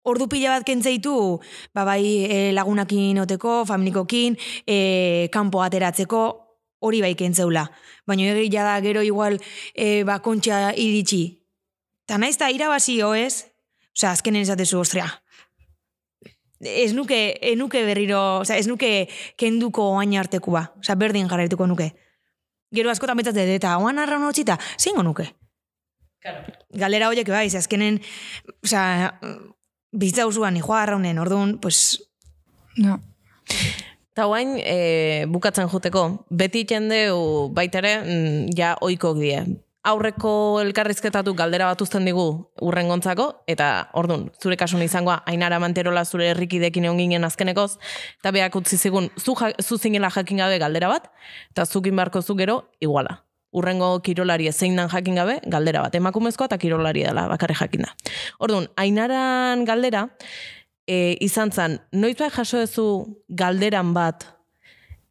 ordu 0.04 0.28
pila 0.28 0.56
bat 0.56 0.64
kentzeitu, 0.64 1.40
ba, 1.74 1.84
bai 1.84 2.02
e, 2.28 2.52
lagunakin 2.52 3.18
oteko, 3.24 3.64
familikokin, 3.68 4.36
e, 4.66 5.28
kanpo 5.32 5.62
ateratzeko, 5.64 6.24
hori 6.84 7.00
bai 7.00 7.14
kentzeula. 7.16 7.64
Baina 8.06 8.34
egia 8.36 8.64
da 8.66 8.76
gero 8.84 9.02
igual 9.02 9.38
e, 9.74 10.04
ba, 10.04 10.20
kontxa 10.20 10.74
iritsi. 10.76 11.40
Ta 12.04 12.18
naiz 12.20 12.36
da 12.36 12.50
irabazi 12.52 13.00
ez? 13.00 13.53
Osea, 13.94 14.10
azkenen 14.10 14.42
esatezu, 14.42 14.80
ostrea, 14.82 15.06
ez 16.60 16.92
nuke, 16.94 17.18
ez 17.40 17.56
nuke 17.58 17.84
berriro, 17.86 18.20
osea, 18.40 18.56
ez 18.58 18.66
nuke 18.66 19.08
kenduko 19.38 19.90
oain 19.94 20.16
arteku 20.18 20.54
ba. 20.54 20.66
Osea, 20.80 20.96
berdin 20.98 21.28
jarraituko 21.30 21.68
nuke. 21.70 21.92
Gero 22.74 22.90
askotan 22.90 23.20
betzatzen, 23.20 23.52
eta 23.54 23.76
oan 23.78 24.00
arra 24.02 24.18
hotzita, 24.26 24.58
zingo 24.80 25.04
nuke. 25.06 25.28
Galera 26.72 27.10
horiek 27.12 27.28
bai, 27.28 27.50
ze 27.50 27.60
azkenen, 27.60 28.00
osea, 28.64 29.12
bizitza 29.92 30.26
usuan, 30.26 30.54
nijoa 30.54 30.82
arraunen, 30.82 31.18
orduan, 31.18 31.58
pues, 31.60 32.00
No. 32.76 32.98
Eta 34.14 34.26
guain, 34.30 34.56
e, 34.62 35.26
bukatzen 35.30 35.68
juteko, 35.70 36.04
beti 36.30 36.64
jendeu 36.70 37.50
baitere, 37.54 37.96
mm, 38.02 38.54
ja 38.58 38.74
oikok 38.80 39.18
die. 39.18 39.40
Aurreko 39.84 40.62
elkarrizketatu 40.62 41.34
galdera 41.36 41.66
bat 41.68 41.82
uzten 41.84 42.06
digu 42.08 42.24
urrengontzako, 42.64 43.26
eta 43.52 43.90
ordun 44.00 44.30
zure 44.40 44.56
kasun 44.56 44.80
izangoa, 44.80 45.18
ainara 45.28 45.58
manterola 45.60 46.06
zure 46.08 46.30
herrikidekin 46.32 46.86
egon 46.88 47.02
ginen 47.02 47.28
azkenekoz, 47.28 47.74
eta 48.22 48.32
beak 48.32 48.56
utzi 48.56 48.78
zigun, 48.78 49.10
zu, 49.20 49.36
ja, 49.36 49.52
zu 49.60 49.76
zinela 49.76 50.08
jakin 50.14 50.40
gabe 50.40 50.56
galdera 50.62 50.88
bat, 50.88 51.10
eta 51.52 51.66
zukin 51.66 52.00
barko 52.00 52.22
zu 52.22 52.36
gero, 52.40 52.62
iguala. 52.80 53.20
Urrengo 53.54 53.92
kirolari 54.02 54.48
zein 54.52 54.74
dan 54.80 54.88
jakin 54.88 55.20
gabe, 55.20 55.38
galdera 55.46 55.84
bat. 55.84 55.94
Emakumezkoa 55.94 56.48
eta 56.48 56.58
kirolari 56.58 57.04
dela, 57.04 57.28
bakarri 57.28 57.54
jakin 57.60 57.84
da. 57.84 57.92
Orduan, 58.40 58.70
ainaran 58.80 59.66
galdera, 59.68 60.08
e, 60.88 61.18
izan 61.20 61.52
zen, 61.52 61.78
noiz 61.92 62.16
bai 62.18 62.32
jaso 62.32 62.64
duzu 62.64 62.88
galderan 63.28 63.92
bat, 63.92 64.24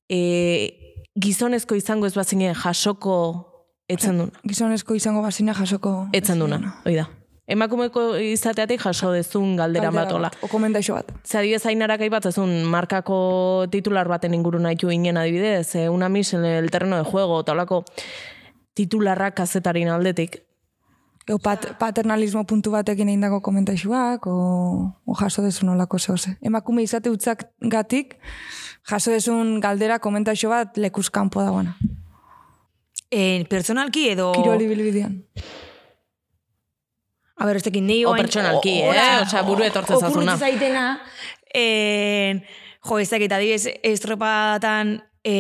e, 0.10 0.98
gizonezko 1.14 1.78
izango 1.78 2.10
ez 2.10 2.16
bazine 2.18 2.56
jasoko 2.58 3.53
etzen 3.88 4.18
duna. 4.18 4.46
Gizonezko 4.48 4.96
izango 4.96 5.22
bazina 5.22 5.54
jasoko. 5.58 6.08
Etzen 6.14 6.40
duna, 6.40 6.60
hoi 6.86 6.96
da. 6.96 7.10
Emakumeko 7.44 8.14
izateatik 8.24 8.80
jaso 8.86 9.10
dezun 9.12 9.58
galderan 9.60 9.96
bat 9.98 10.12
ola. 10.16 10.30
O 10.42 10.48
komentaixo 10.48 10.96
bat. 10.96 11.10
Ze 11.28 11.42
adibidez 11.42 11.66
ainarak 11.68 12.02
aipat 12.06 12.30
ezun 12.32 12.64
markako 12.72 13.68
titular 13.72 14.08
baten 14.08 14.34
inguru 14.34 14.62
nahitu 14.64 14.92
inen 14.92 15.20
adibidez, 15.20 15.76
e, 15.76 15.90
una 15.90 16.08
mis 16.08 16.34
en 16.34 16.46
el 16.46 16.72
terreno 16.72 16.98
de 16.98 17.04
juego, 17.04 17.42
eta 17.42 17.52
olako 17.52 17.84
titularrak 18.74 19.36
kazetarin 19.36 19.90
aldetik. 19.90 20.40
Eo 21.28 21.38
pat, 21.40 21.74
paternalismo 21.80 22.46
puntu 22.48 22.72
batekin 22.72 23.10
egin 23.10 23.22
dago 23.22 23.42
o, 23.44 24.94
o 25.06 25.16
jaso 25.16 25.42
dezun 25.42 25.70
olako 25.70 26.00
zehose. 26.00 26.38
Emakume 26.42 26.84
izate 26.84 27.10
utzak 27.10 27.50
gatik, 27.60 28.16
jaso 28.90 29.12
dezun 29.12 29.60
galdera 29.60 30.00
komentaixo 30.00 30.50
bat 30.50 30.78
lekuz 30.78 31.10
kanpo 31.10 31.42
dagoena. 31.42 31.76
E, 33.14 33.46
personalki 33.50 34.08
edo... 34.16 34.32
Kiroli 34.34 34.68
bilbidean. 34.72 35.20
A 37.38 37.46
ber, 37.50 37.58
ez 37.58 37.64
tekin, 37.66 37.88
O 37.90 38.12
oain- 38.12 38.22
pertsonalki, 38.22 38.74
o- 38.82 38.86
eh? 38.86 38.90
ora- 38.94 39.22
Osea, 39.26 39.42
buru 39.44 39.64
etortzen 39.66 39.96
o- 39.98 40.00
zazuna. 40.00 40.36
zaitena, 40.38 41.02
en, 41.54 42.44
jo, 42.88 43.00
ez 43.00 43.10
dakit, 43.10 43.32
adibidez, 43.32 43.68
estropadatan, 43.84 44.94
e, 45.24 45.36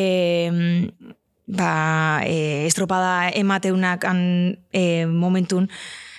ba, 1.47 2.21
e, 2.26 2.65
estropada 2.67 3.30
emateunak 3.36 4.03
an, 4.09 4.57
e, 4.74 5.05
momentun, 5.05 5.69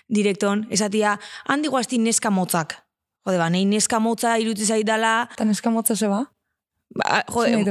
direkton, 0.09 0.67
esatia, 0.71 1.19
handi 1.49 1.69
guazti 1.69 1.99
neska 1.99 2.31
motzak. 2.31 2.79
Jode, 3.27 3.39
ba, 3.41 3.49
nahi 3.51 3.65
neska 3.65 3.99
motza 4.05 4.37
irutzi 4.39 4.67
zaidala, 4.69 5.29
Eta 5.33 5.45
neska 5.45 5.71
motza 5.71 5.95
zeba? 5.97 6.23
Ba, 6.95 7.23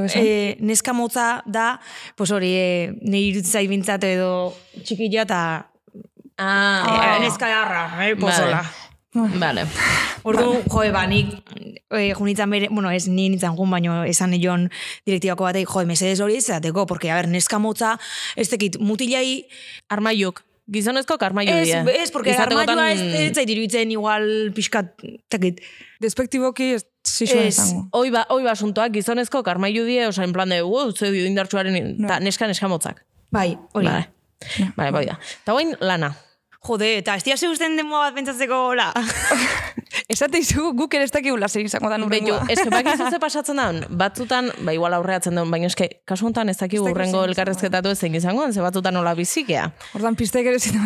esan? 0.05 0.23
e, 0.23 0.57
neska 0.59 0.93
motza 0.93 1.41
da, 1.45 1.79
pues 2.15 2.31
hori, 2.31 2.51
e, 2.55 2.93
nahi 3.01 3.29
irutzi 3.31 3.51
zait 3.51 3.69
bintzat 3.71 4.03
edo 4.03 4.53
txikila 4.83 5.23
eta 5.27 5.41
Ah, 6.37 7.17
e, 7.17 7.19
neska 7.21 7.45
jarra, 7.47 7.83
eh, 8.07 8.15
pozola. 8.17 8.63
Vale. 9.13 9.67
Ordu, 10.25 10.63
joe, 10.71 10.87
ba, 10.91 11.03
nik 11.05 11.29
e, 11.93 12.13
junitzen 12.17 12.49
bere, 12.49 12.67
bueno, 12.71 12.89
ez 12.89 13.05
ni 13.07 13.27
nintzen 13.29 13.53
jun, 13.55 13.69
baino 13.69 13.99
esan 14.09 14.31
nion 14.33 14.65
direktibako 15.05 15.45
batei, 15.45 15.65
joe, 15.69 15.85
mesedez 15.85 16.19
hori 16.25 16.39
ez 16.39 16.47
zateko, 16.47 16.87
porque, 16.89 17.11
a 17.11 17.19
ber, 17.19 17.27
neska 17.29 17.59
motza, 17.61 17.99
ez 18.35 18.49
tekit, 18.49 18.79
mutilai, 18.81 19.43
Armaiuk. 19.93 20.41
Gizonezko 20.73 21.17
armaiu 21.19 21.51
ez, 21.59 21.67
die. 21.67 22.01
ez, 22.01 22.09
porque 22.09 22.31
Izatekotan- 22.31 22.79
armaioa 22.79 22.91
ez, 22.93 23.01
ez 23.29 23.35
zait 23.35 23.49
iruditzen 23.51 23.91
igual 23.91 24.23
pixkat, 24.55 24.93
tekit. 25.27 25.59
Despektiboki 25.99 26.69
ez 26.77 26.85
zixoa 27.13 27.43
Ez. 27.45 27.53
izango. 27.53 27.85
Hoi 27.93 28.09
ba, 28.11 28.25
hoi 28.33 28.43
basuntoak 28.43 28.91
gizonezko 28.97 29.43
armaiu 29.45 29.85
die, 29.85 30.07
osa, 30.07 30.23
en 30.25 30.33
plan 30.33 30.49
de, 30.49 30.61
wow, 30.65 30.91
ze 30.95 31.11
dio 31.11 31.25
indartsuaren, 31.29 31.95
No. 31.97 32.07
ta 32.07 32.19
neska 32.19 32.47
neska 32.47 32.67
motzak. 32.67 33.03
Bai, 33.31 33.57
hori. 33.73 33.85
Vale. 33.87 34.09
Vale, 34.75 34.91
bai 34.91 35.05
da. 35.05 35.19
Eta 35.43 35.51
guain 35.55 35.75
lana. 35.79 36.13
Jode, 36.63 36.87
eta 36.97 37.15
ez 37.19 37.23
dira 37.25 37.35
usten 37.51 37.73
denboa 37.75 38.05
bat 38.05 38.13
pentsatzeko, 38.15 38.55
hola. 38.71 38.85
Esate 40.13 40.39
izu 40.39 40.69
guk 40.75 40.93
ere 40.95 41.03
ez 41.03 41.11
dakigula 41.11 41.47
zer 41.49 41.65
izango 41.65 41.89
da 41.89 41.97
Betu, 41.97 42.05
nurrengoa. 42.05 42.45
eske 42.49 42.69
bakizu 42.71 43.09
ze 43.11 43.19
pasatzen 43.25 43.55
da, 43.59 43.65
batzutan, 43.89 44.49
ba 44.63 44.71
igual 44.73 44.93
aurreatzen 44.95 45.35
duen, 45.35 45.51
baina 45.51 45.67
eske, 45.67 45.89
kasu 46.07 46.25
honetan 46.25 46.49
ez 46.49 46.57
dakigu 46.57 46.87
Ez 46.87 46.91
urrengo 46.95 47.19
zein 47.19 47.29
elkarrezketatu 47.33 47.89
ezein 47.91 48.15
izango, 48.15 48.47
ze 48.51 48.61
batzutan 48.63 48.93
nola 48.95 49.13
bizikea. 49.15 49.69
Ordan 49.95 50.15
pistek 50.15 50.45
ere 50.53 50.59
zitu 50.59 50.79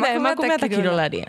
Ba, 0.00 0.08
emakumea 0.14 0.56
eta 0.58 0.68
kirolaria. 0.68 1.26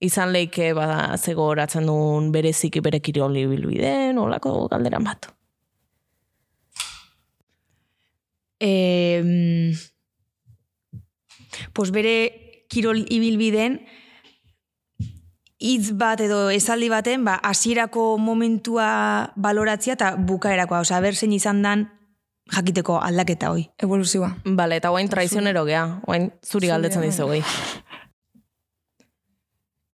Izan 0.00 0.32
leike 0.32 0.72
bada 0.78 1.16
zego 1.18 1.48
horatzen 1.50 1.86
duen 1.90 2.30
bereziki 2.32 2.80
bere 2.84 3.00
kiroli 3.00 3.46
bilbiden, 3.50 4.18
olako 4.18 4.68
galderan 4.70 5.04
bat. 5.04 5.30
E, 8.60 9.22
pues 11.72 11.90
bere 11.94 12.14
kirol 12.68 13.04
ibilbiden 13.06 13.78
hitz 15.58 15.92
bat 15.98 16.20
edo 16.22 16.48
esaldi 16.54 16.88
baten, 16.90 17.24
ba, 17.26 17.36
hasierako 17.42 18.16
momentua 18.22 19.32
baloratzia 19.36 19.96
eta 19.98 20.14
bukaerakoa. 20.16 20.82
Osea, 20.86 21.00
ber 21.02 21.18
zein 21.18 21.34
izan 21.34 21.62
dan 21.66 21.88
jakiteko 22.54 23.00
aldaketa 23.02 23.50
hoi. 23.50 23.66
Evoluzioa. 23.82 24.30
Bale, 24.44 24.78
eta 24.78 24.92
guain 24.94 25.10
traizionero 25.10 25.64
gea, 25.68 25.84
guain 26.06 26.30
zuri 26.46 26.70
galdetzen 26.70 27.02
bai. 27.02 27.10
dizu 27.10 27.30
gehi. 27.32 27.42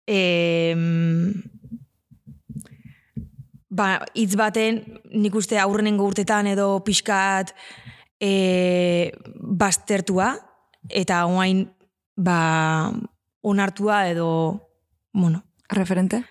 E, 0.08 0.76
ba, 3.70 3.88
hitz 4.14 4.36
baten, 4.40 4.82
nik 5.12 5.36
uste 5.36 5.60
aurrenengo 5.60 6.06
urtetan 6.10 6.48
edo 6.52 6.82
pixkat 6.86 7.56
e, 8.20 9.12
baztertua, 9.40 10.34
eta 10.90 11.26
oain 11.26 11.66
ba, 12.16 12.92
onartua 13.42 14.06
edo, 14.12 14.30
bueno, 15.14 15.44
Referente? 15.74 16.24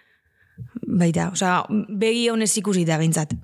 baita, 0.87 1.31
osea, 1.33 1.63
begi 1.99 2.29
honez 2.31 2.53
ikusi 2.61 2.85
da 2.89 2.99
behintzat. 3.01 3.35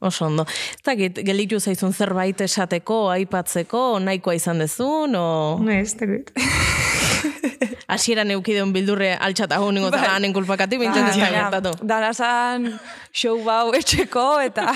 Oso 0.00 0.26
ondo. 0.30 0.46
Dakit, 0.86 1.20
gelitu 1.26 1.60
zaizun 1.60 1.92
zerbait 1.92 2.40
esateko, 2.40 3.02
aipatzeko, 3.12 3.82
nahikoa 4.00 4.38
izan 4.38 4.62
dezun, 4.64 5.16
o... 5.18 5.26
Ez, 5.68 5.92
dakit. 7.20 7.78
Hasieran 7.92 8.30
eukideun 8.30 8.72
bildurre 8.72 9.14
altxata 9.18 9.58
hau 9.60 9.70
ningo 9.74 9.90
zara 9.90 10.14
hanen 10.16 10.32
kulpakati, 10.32 10.78
bintzen 10.78 11.08
ez 11.10 11.16
da 11.18 11.30
gertatu. 11.34 11.72
Danazan 11.82 12.68
show 13.12 13.36
bau 13.44 13.72
etxeko 13.74 14.26
eta... 14.44 14.68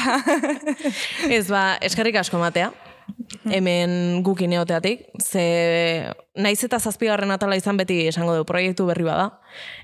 Ez 1.36 1.46
ba, 1.48 1.76
eskerrik 1.84 2.18
asko 2.20 2.40
matea. 2.42 2.72
Hemen 3.44 4.22
gukin 4.24 4.52
eoteatik, 4.56 5.08
ze 5.20 6.12
naiz 6.34 6.58
eta 6.66 6.80
zazpigarren 6.80 7.30
atala 7.30 7.56
izan 7.56 7.76
beti 7.78 8.00
esango 8.08 8.34
du 8.34 8.44
proiektu 8.48 8.86
berri 8.88 9.04
bada. 9.06 9.28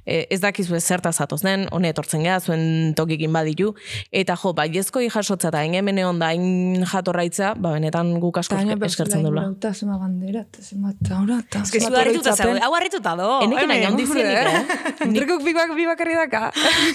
E, 0.04 0.24
ez 0.34 0.40
dakizu 0.42 0.74
ez 0.74 0.82
zertaz 0.82 1.14
zatoz 1.22 1.40
den, 1.44 1.66
hone 1.70 1.92
etortzen 1.92 2.24
geha, 2.26 2.40
zuen 2.40 2.94
tokikin 2.98 3.32
baditu. 3.32 3.70
Eta 4.10 4.34
jo, 4.40 4.52
bai 4.56 4.66
ezko 4.80 5.02
jasotza 5.04 5.50
eta 5.52 5.60
hain 5.62 5.76
hemen 5.78 6.00
egon 6.02 6.18
da, 6.18 6.32
hain 6.34 6.82
jatorraitza, 6.90 7.52
ba 7.54 7.74
benetan 7.76 8.12
guk 8.22 8.40
asko 8.42 8.58
eskertzen 8.58 9.26
dula. 9.28 9.46
Eta 9.54 9.72
zema 9.74 9.98
bandera, 10.00 10.42
eta 10.42 10.64
zema 10.64 10.94
taura, 11.06 11.38
eta 11.44 11.64
zu 11.64 11.84
harrituta 11.86 12.34
zau, 12.34 12.54
hau 12.56 12.72
harrituta 12.78 13.14
do. 13.20 13.30
Enekin 13.46 13.74
hain 13.76 13.86
handi 13.92 14.08
zienik, 14.08 14.40
eh? 14.40 15.04
Entrekuk 15.06 15.44
bibak 15.46 15.76
bibakarri 15.76 16.18
daka. 16.18 16.50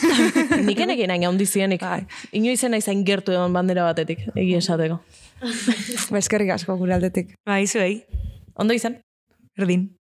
Nik 0.67 0.84
enekin 0.88 1.15
hain 1.15 1.30
handi 1.30 1.47
zienik. 1.47 1.86
Bai. 1.86 2.03
Inoizen 2.36 2.76
nahi 2.76 3.03
gertu 3.07 3.36
egon 3.36 3.55
bandera 3.55 3.88
batetik, 3.88 4.28
egi 4.36 4.57
esateko. 4.59 4.99
Eskerrik 6.22 6.54
asko 6.56 6.78
gure 6.80 6.96
aldetik. 6.96 7.36
Bai, 7.46 7.66
zuei. 7.68 8.04
Ondo 8.56 8.74
izan? 8.78 9.00
Erdin. 9.60 9.90